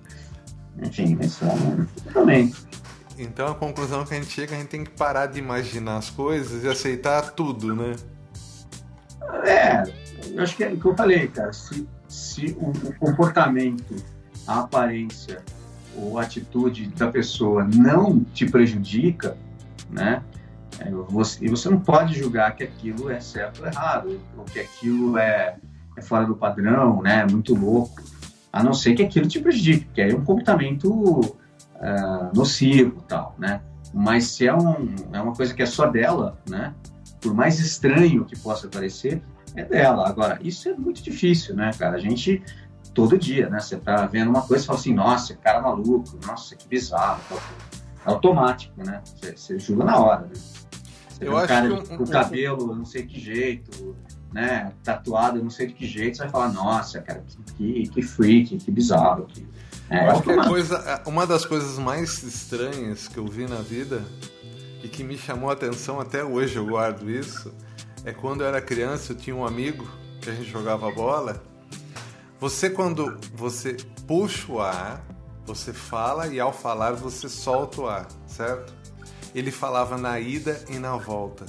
Enfim, 0.82 1.18
é 1.20 1.28
só 1.28 1.46
um 1.46 1.86
comportamento. 1.86 2.68
Então 3.18 3.48
a 3.48 3.56
conclusão 3.56 4.06
que 4.06 4.14
a 4.14 4.18
gente 4.18 4.32
chega, 4.32 4.56
a 4.56 4.60
gente 4.60 4.70
tem 4.70 4.84
que 4.84 4.92
parar 4.92 5.28
de 5.28 5.40
imaginar 5.40 5.98
as 5.98 6.10
coisas 6.10 6.64
e 6.64 6.68
aceitar 6.68 7.32
tudo, 7.32 7.76
né? 7.76 7.96
É, 9.44 9.84
eu 10.32 10.44
acho 10.44 10.56
que 10.56 10.64
é 10.64 10.70
o 10.70 10.80
que 10.80 10.86
eu 10.86 10.96
falei, 10.96 11.28
cara. 11.28 11.54
Se, 11.54 11.88
se 12.08 12.58
o, 12.60 12.70
o 12.70 12.96
comportamento, 12.98 13.96
a 14.48 14.62
aparência 14.62 15.42
ou 15.96 16.18
a 16.18 16.24
atitude 16.24 16.88
da 16.88 17.08
pessoa 17.08 17.64
não 17.64 18.24
te 18.34 18.50
prejudica, 18.50 19.38
né? 19.90 20.24
é, 20.80 20.90
você, 20.90 21.46
e 21.46 21.50
você 21.50 21.70
não 21.70 21.80
pode 21.80 22.18
julgar 22.18 22.56
que 22.56 22.64
aquilo 22.64 23.10
é 23.10 23.20
certo 23.20 23.62
ou 23.62 23.68
errado, 23.68 24.20
ou 24.38 24.44
que 24.46 24.60
aquilo 24.60 25.18
é, 25.18 25.56
é 25.98 26.02
fora 26.02 26.26
do 26.26 26.36
padrão, 26.36 27.02
né? 27.02 27.26
Muito 27.30 27.56
louco. 27.56 28.02
A 28.52 28.64
não 28.64 28.74
ser 28.74 28.94
que 28.94 29.04
aquilo 29.04 29.28
te 29.28 29.40
prejudique, 29.40 29.86
porque 29.86 30.02
aí 30.02 30.12
é 30.12 30.16
um 30.16 30.24
comportamento 30.24 31.36
ah, 31.84 32.32
nocivo 32.34 33.00
e 33.00 33.04
tal, 33.08 33.36
né? 33.38 33.62
Mas 33.94 34.26
se 34.28 34.48
é, 34.48 34.56
um, 34.56 34.96
é 35.12 35.22
uma 35.22 35.34
coisa 35.34 35.54
que 35.54 35.62
é 35.62 35.66
só 35.66 35.86
dela, 35.88 36.40
né? 36.50 36.74
Por 37.22 37.34
mais 37.34 37.60
estranho 37.60 38.26
que 38.26 38.38
possa 38.40 38.68
parecer, 38.68 39.22
é 39.56 39.64
dela. 39.64 40.08
Agora, 40.08 40.40
isso 40.42 40.68
é 40.70 40.74
muito 40.74 41.04
difícil, 41.04 41.56
né, 41.56 41.72
cara? 41.78 41.98
A 41.98 42.00
gente, 42.00 42.42
todo 42.94 43.18
dia, 43.18 43.50
né? 43.50 43.60
Você 43.60 43.78
tá 43.78 44.06
vendo 44.08 44.30
uma 44.30 44.42
coisa 44.42 44.64
e 44.64 44.68
fala 44.68 44.80
assim, 44.80 44.94
nossa, 44.94 45.36
cara 45.36 45.62
maluco, 45.62 46.18
nossa, 46.26 46.56
que 46.56 46.68
bizarro. 46.68 47.22
tal. 47.30 47.40
É 48.06 48.10
automático, 48.10 48.84
né? 48.84 49.02
Você, 49.06 49.38
você 49.38 49.60
julga 49.60 49.84
na 49.86 49.98
hora, 50.00 50.22
né? 50.24 50.34
Você 50.34 51.24
Eu 51.26 51.30
vê 51.30 51.30
um 51.30 51.38
acho 51.38 51.48
cara 51.48 51.68
que 51.68 51.74
um- 51.74 51.86
com 51.86 52.04
um- 52.04 52.06
o 52.06 52.10
cabelo, 52.10 52.76
não 52.76 52.86
sei 52.86 53.06
que 53.06 53.20
jeito, 53.20 53.96
né? 54.34 54.74
Tatuado, 54.84 55.42
não 55.42 55.50
sei 55.52 55.68
de 55.68 55.74
que 55.74 55.86
jeito, 55.86 56.18
você 56.18 56.24
vai 56.24 56.32
falar, 56.32 56.50
nossa, 56.52 57.00
cara, 57.02 57.24
que, 57.56 57.84
que, 57.84 57.88
que 57.90 58.02
freak, 58.02 58.58
que 58.58 58.72
bizarro. 58.72 59.26
Que... 59.28 59.48
É, 59.90 60.08
Eu 60.08 60.12
acho 60.12 60.24
que 60.24 60.32
a 60.32 60.38
automático. 60.38 60.50
coisa, 60.50 61.02
uma 61.06 61.28
das 61.28 61.46
coisas 61.46 61.78
mais 61.78 62.24
estranhas 62.24 63.08
que 63.08 63.18
eu 63.18 63.26
vi 63.28 63.48
na 63.48 63.58
vida 63.62 64.04
e 64.84 64.88
que 64.88 65.04
me 65.04 65.18
chamou 65.18 65.50
a 65.50 65.54
atenção 65.54 66.00
até 66.00 66.24
hoje, 66.24 66.56
eu 66.58 66.66
guardo 66.66 67.10
isso, 67.10 67.54
é 68.04 68.12
quando 68.12 68.42
eu 68.42 68.48
era 68.48 68.62
criança, 68.62 69.14
eu 69.14 69.18
tinha 69.18 69.36
um 69.36 69.46
amigo 69.46 69.88
que 70.22 70.30
a 70.30 70.34
gente 70.34 70.50
jogava 70.50 70.92
bola. 70.92 71.42
Você 72.40 72.70
quando 72.70 73.18
você 73.34 73.78
puxa 74.08 74.52
o 74.52 74.60
ar, 74.62 75.02
você 75.46 75.72
fala 75.74 76.28
e 76.28 76.40
ao 76.40 76.52
falar 76.52 76.94
você 76.94 77.30
solta 77.30 77.82
o 77.82 77.88
ar, 77.88 78.08
certo? 78.28 78.74
Ele 79.34 79.52
falava 79.52 79.98
na 79.98 80.20
ida 80.20 80.64
e 80.70 80.78
na 80.78 80.96
volta. 80.98 81.46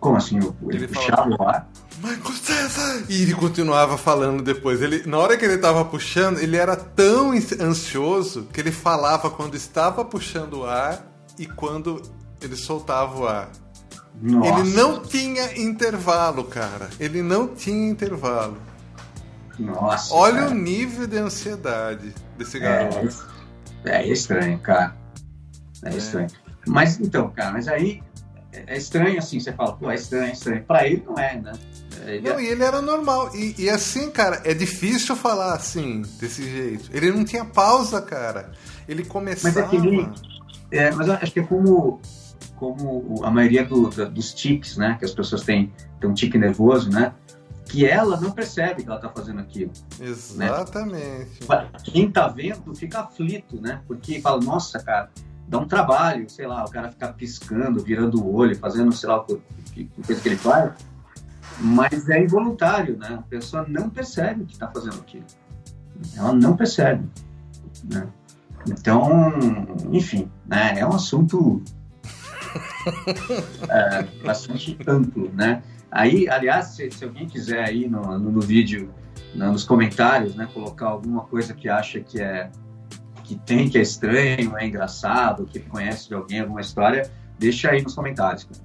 Como 0.00 0.16
assim? 0.16 0.38
Ele, 0.38 0.54
Ele 0.76 0.88
puxava 0.88 1.28
o 1.28 1.42
ar? 1.48 1.68
Michael 2.02 2.34
César! 2.34 3.04
E 3.08 3.22
ele 3.22 3.34
continuava 3.34 3.96
falando 3.96 4.42
depois. 4.42 4.82
Ele, 4.82 5.04
na 5.06 5.18
hora 5.18 5.36
que 5.36 5.44
ele 5.44 5.54
estava 5.54 5.84
puxando, 5.84 6.38
ele 6.38 6.56
era 6.56 6.74
tão 6.74 7.30
ansioso 7.60 8.48
que 8.52 8.60
ele 8.60 8.72
falava 8.72 9.30
quando 9.30 9.54
estava 9.54 10.04
puxando 10.04 10.54
o 10.60 10.64
ar 10.66 11.06
e 11.38 11.46
quando 11.46 12.02
ele 12.40 12.56
soltava 12.56 13.16
o 13.18 13.26
ar. 13.28 13.50
Nossa. 14.20 14.60
Ele 14.60 14.70
não 14.76 15.00
tinha 15.00 15.58
intervalo, 15.58 16.44
cara. 16.44 16.90
Ele 16.98 17.22
não 17.22 17.46
tinha 17.48 17.88
intervalo. 17.90 18.58
Nossa. 19.58 20.12
Olha 20.14 20.40
cara. 20.42 20.50
o 20.50 20.54
nível 20.54 21.06
de 21.06 21.18
ansiedade 21.18 22.12
desse 22.36 22.56
É, 22.58 22.60
garoto. 22.88 23.26
é 23.84 24.06
estranho, 24.08 24.58
cara. 24.58 24.96
É 25.84 25.96
estranho. 25.96 26.28
Mas 26.66 26.98
então, 27.00 27.30
cara, 27.30 27.52
mas 27.52 27.68
aí 27.68 28.02
é 28.52 28.76
estranho 28.76 29.18
assim, 29.18 29.40
você 29.40 29.52
fala, 29.52 29.72
pô, 29.76 29.90
é 29.90 29.94
estranho, 29.94 30.24
é 30.24 30.32
estranho. 30.32 30.64
Pra 30.64 30.86
ele 30.86 31.02
não 31.06 31.18
é, 31.18 31.40
né? 31.40 31.52
Ele 32.06 32.28
Não, 32.28 32.40
e 32.40 32.46
ele 32.46 32.62
era 32.62 32.80
normal. 32.82 33.30
E, 33.34 33.54
e 33.58 33.70
assim, 33.70 34.10
cara, 34.10 34.40
é 34.44 34.52
difícil 34.54 35.14
falar 35.16 35.54
assim, 35.54 36.02
desse 36.20 36.42
jeito. 36.48 36.90
Ele 36.92 37.10
não 37.12 37.24
tinha 37.24 37.44
pausa, 37.44 38.00
cara. 38.00 38.52
Ele 38.88 39.04
começava. 39.04 39.54
Mas 39.54 39.64
é 39.64 39.68
que 39.68 39.78
nem- 39.78 40.12
É, 40.70 40.90
mas 40.90 41.06
eu 41.06 41.14
acho 41.14 41.32
que 41.32 41.40
é 41.40 41.42
como, 41.42 42.00
como 42.56 43.20
a 43.24 43.30
maioria 43.30 43.64
do- 43.64 43.90
da- 43.90 44.04
dos 44.06 44.32
tiques, 44.32 44.76
né? 44.76 44.96
Que 44.98 45.04
as 45.04 45.12
pessoas 45.12 45.42
têm, 45.42 45.72
têm 46.00 46.08
um 46.10 46.14
tique 46.14 46.38
nervoso, 46.38 46.90
né? 46.90 47.12
Que 47.66 47.86
ela 47.86 48.20
não 48.20 48.30
percebe 48.32 48.82
que 48.82 48.88
ela 48.88 48.98
tá 48.98 49.08
fazendo 49.08 49.40
aquilo. 49.40 49.70
Exatamente. 50.00 51.30
Quem 51.84 52.10
tá 52.10 52.28
vendo 52.28 52.74
fica 52.74 53.00
aflito, 53.00 53.60
né? 53.60 53.80
Porque 53.86 54.20
fala, 54.20 54.40
nossa, 54.42 54.78
cara, 54.78 55.10
dá 55.48 55.58
um 55.58 55.66
trabalho, 55.66 56.28
sei 56.28 56.46
lá, 56.46 56.64
o 56.64 56.70
cara 56.70 56.90
ficar 56.90 57.12
piscando, 57.14 57.82
virando 57.82 58.22
o 58.22 58.34
olho, 58.34 58.56
fazendo, 58.56 58.92
sei 58.92 59.08
lá, 59.08 59.20
o 59.20 59.24
que, 59.24 59.40
que 59.84 60.02
coisa 60.06 60.20
que 60.20 60.28
ele 60.28 60.36
faz. 60.36 60.72
Mas 61.62 62.08
é 62.08 62.20
involuntário, 62.22 62.96
né? 62.98 63.16
A 63.18 63.22
pessoa 63.22 63.64
não 63.68 63.88
percebe 63.88 64.44
que 64.44 64.58
tá 64.58 64.68
fazendo 64.68 64.96
aquilo. 65.00 65.24
Ela 66.16 66.32
não 66.32 66.56
percebe, 66.56 67.08
né? 67.84 68.06
Então, 68.68 69.32
enfim, 69.92 70.30
né? 70.46 70.74
É 70.78 70.86
um 70.86 70.92
assunto 70.94 71.62
é, 73.68 74.02
bastante 74.24 74.76
amplo, 74.86 75.30
né? 75.34 75.62
Aí, 75.90 76.28
aliás, 76.28 76.66
se, 76.68 76.90
se 76.90 77.04
alguém 77.04 77.26
quiser 77.26 77.68
aí 77.68 77.88
no, 77.88 78.00
no, 78.18 78.32
no 78.32 78.40
vídeo, 78.40 78.92
no- 79.34 79.52
nos 79.52 79.64
comentários, 79.64 80.34
né, 80.34 80.48
colocar 80.52 80.86
alguma 80.86 81.22
coisa 81.24 81.52
que 81.54 81.68
acha 81.68 82.00
que 82.00 82.20
é 82.20 82.50
que 83.24 83.36
tem, 83.36 83.68
que 83.68 83.78
é 83.78 83.82
estranho, 83.82 84.56
é 84.58 84.66
engraçado, 84.66 85.46
que 85.46 85.60
conhece 85.60 86.08
de 86.08 86.14
alguém, 86.14 86.40
alguma 86.40 86.60
história, 86.60 87.08
deixa 87.38 87.70
aí 87.70 87.80
nos 87.80 87.94
comentários. 87.94 88.44
cara. 88.44 88.60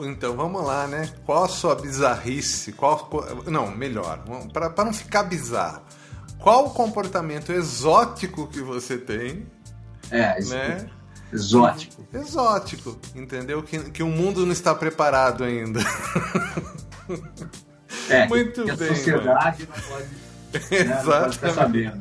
Então 0.00 0.36
vamos 0.36 0.64
lá, 0.64 0.86
né? 0.86 1.08
Qual 1.24 1.44
a 1.44 1.48
sua 1.48 1.74
bizarrice? 1.74 2.72
Qual, 2.72 3.08
não, 3.46 3.70
melhor, 3.70 4.24
para 4.52 4.84
não 4.84 4.92
ficar 4.92 5.22
bizarro. 5.24 5.82
Qual 6.38 6.66
o 6.66 6.70
comportamento 6.70 7.52
exótico 7.52 8.46
que 8.46 8.60
você 8.60 8.98
tem, 8.98 9.46
É, 10.10 10.38
né? 10.44 10.90
Exótico. 11.32 12.06
Exótico, 12.12 12.98
entendeu? 13.14 13.62
Que, 13.62 13.90
que 13.90 14.02
o 14.02 14.06
mundo 14.08 14.44
não 14.44 14.52
está 14.52 14.74
preparado 14.74 15.42
ainda. 15.42 15.80
É, 18.08 18.26
Muito 18.28 18.64
bem. 18.64 18.72
A 18.72 18.94
sociedade 18.94 19.66
mano. 19.66 19.74
não 19.74 19.82
pode, 19.88 20.74
né, 20.74 20.84
não 20.94 21.04
pode 21.04 21.34
ficar 21.34 21.52
sabendo. 21.54 22.00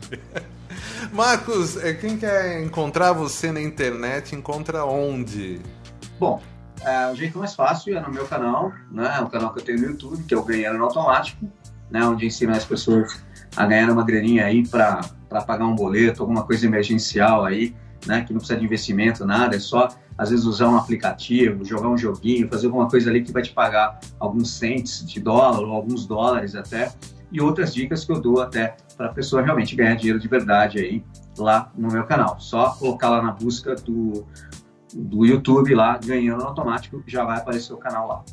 Marcos, 1.12 1.78
é, 1.78 1.94
quem 1.94 2.18
quer 2.18 2.62
encontrar 2.62 3.14
você 3.14 3.52
na 3.52 3.62
internet, 3.62 4.36
encontra 4.36 4.86
onde? 4.86 5.60
Bom, 6.20 6.42
é, 6.86 7.12
o 7.12 7.16
jeito 7.16 7.38
mais 7.38 7.54
fácil 7.54 7.98
é 7.98 8.02
no 8.02 8.12
meu 8.12 8.26
canal, 8.26 8.72
né? 8.92 9.20
O 9.22 9.28
canal 9.28 9.54
que 9.54 9.60
eu 9.60 9.66
tenho 9.66 9.80
no 9.80 9.88
YouTube, 9.88 10.24
que 10.24 10.34
é 10.34 10.38
o 10.38 10.44
Ganhando 10.44 10.78
no 10.78 10.86
Automático, 10.86 11.50
né? 11.90 12.06
Onde 12.06 12.26
ensino 12.26 12.52
as 12.52 12.66
pessoas 12.66 13.24
a 13.56 13.66
ganhar 13.66 13.90
uma 13.90 14.04
graninha 14.04 14.46
aí 14.46 14.68
para 14.68 15.02
pagar 15.46 15.66
um 15.66 15.76
boleto, 15.76 16.22
alguma 16.22 16.44
coisa 16.44 16.66
emergencial 16.66 17.46
aí, 17.46 17.76
né? 18.06 18.24
Que 18.24 18.34
não 18.34 18.40
precisa 18.40 18.60
de 18.60 18.66
investimento, 18.66 19.26
nada, 19.26 19.56
é 19.56 19.60
só 19.60 19.88
às 20.18 20.30
vezes 20.30 20.46
usar 20.46 20.70
um 20.70 20.78
aplicativo, 20.78 21.66
jogar 21.66 21.90
um 21.90 21.98
joguinho, 21.98 22.48
fazer 22.48 22.68
alguma 22.68 22.88
coisa 22.88 23.10
ali 23.10 23.24
que 23.24 23.32
vai 23.32 23.42
te 23.42 23.52
pagar 23.52 24.00
alguns 24.20 24.52
cents 24.52 25.04
de 25.06 25.20
dólar 25.20 25.62
ou 25.62 25.74
alguns 25.74 26.06
dólares 26.06 26.56
até, 26.56 26.92
e 27.32 27.42
outras 27.42 27.74
dicas 27.74 28.06
que 28.06 28.12
eu 28.12 28.22
dou 28.22 28.42
até 28.42 28.76
para 28.96 29.08
a 29.08 29.14
pessoa 29.14 29.42
realmente 29.42 29.76
ganhar 29.76 29.96
dinheiro 29.96 30.20
de 30.20 30.28
verdade 30.28 30.78
aí 30.78 31.04
lá 31.36 31.72
no 31.76 31.92
meu 31.92 32.04
canal. 32.04 32.40
Só 32.40 32.70
colocar 32.76 33.10
lá 33.10 33.24
na 33.24 33.32
busca 33.32 33.74
do, 33.76 34.28
do 34.94 35.26
YouTube 35.26 35.74
lá, 35.74 35.98
ganhando 35.98 36.44
automático, 36.44 37.02
já 37.08 37.24
vai 37.24 37.38
aparecer 37.38 37.74
o 37.74 37.78
canal 37.78 38.08
lá. 38.08 38.24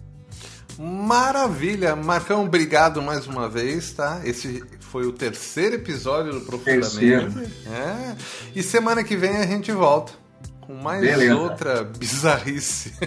Maravilha! 0.79 1.95
Marcão, 1.95 2.45
obrigado 2.45 3.03
mais 3.03 3.27
uma 3.27 3.49
vez, 3.49 3.93
tá? 3.93 4.21
Esse 4.25 4.65
foi 4.81 5.07
o 5.07 5.13
terceiro 5.13 5.75
episódio 5.75 6.33
do 6.33 6.41
Profundamente. 6.41 7.53
É. 7.67 8.17
E 8.55 8.63
semana 8.63 9.05
que 9.05 9.17
vem 9.17 9.37
a 9.37 9.47
gente 9.47 9.71
volta 9.73 10.13
com 10.61 10.75
mais 10.75 11.01
Beleza. 11.01 11.37
outra 11.37 11.85
bizarrice. 11.85 12.93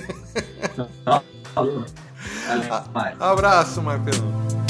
Abraço, 3.19 3.81
Marcão. 3.81 4.62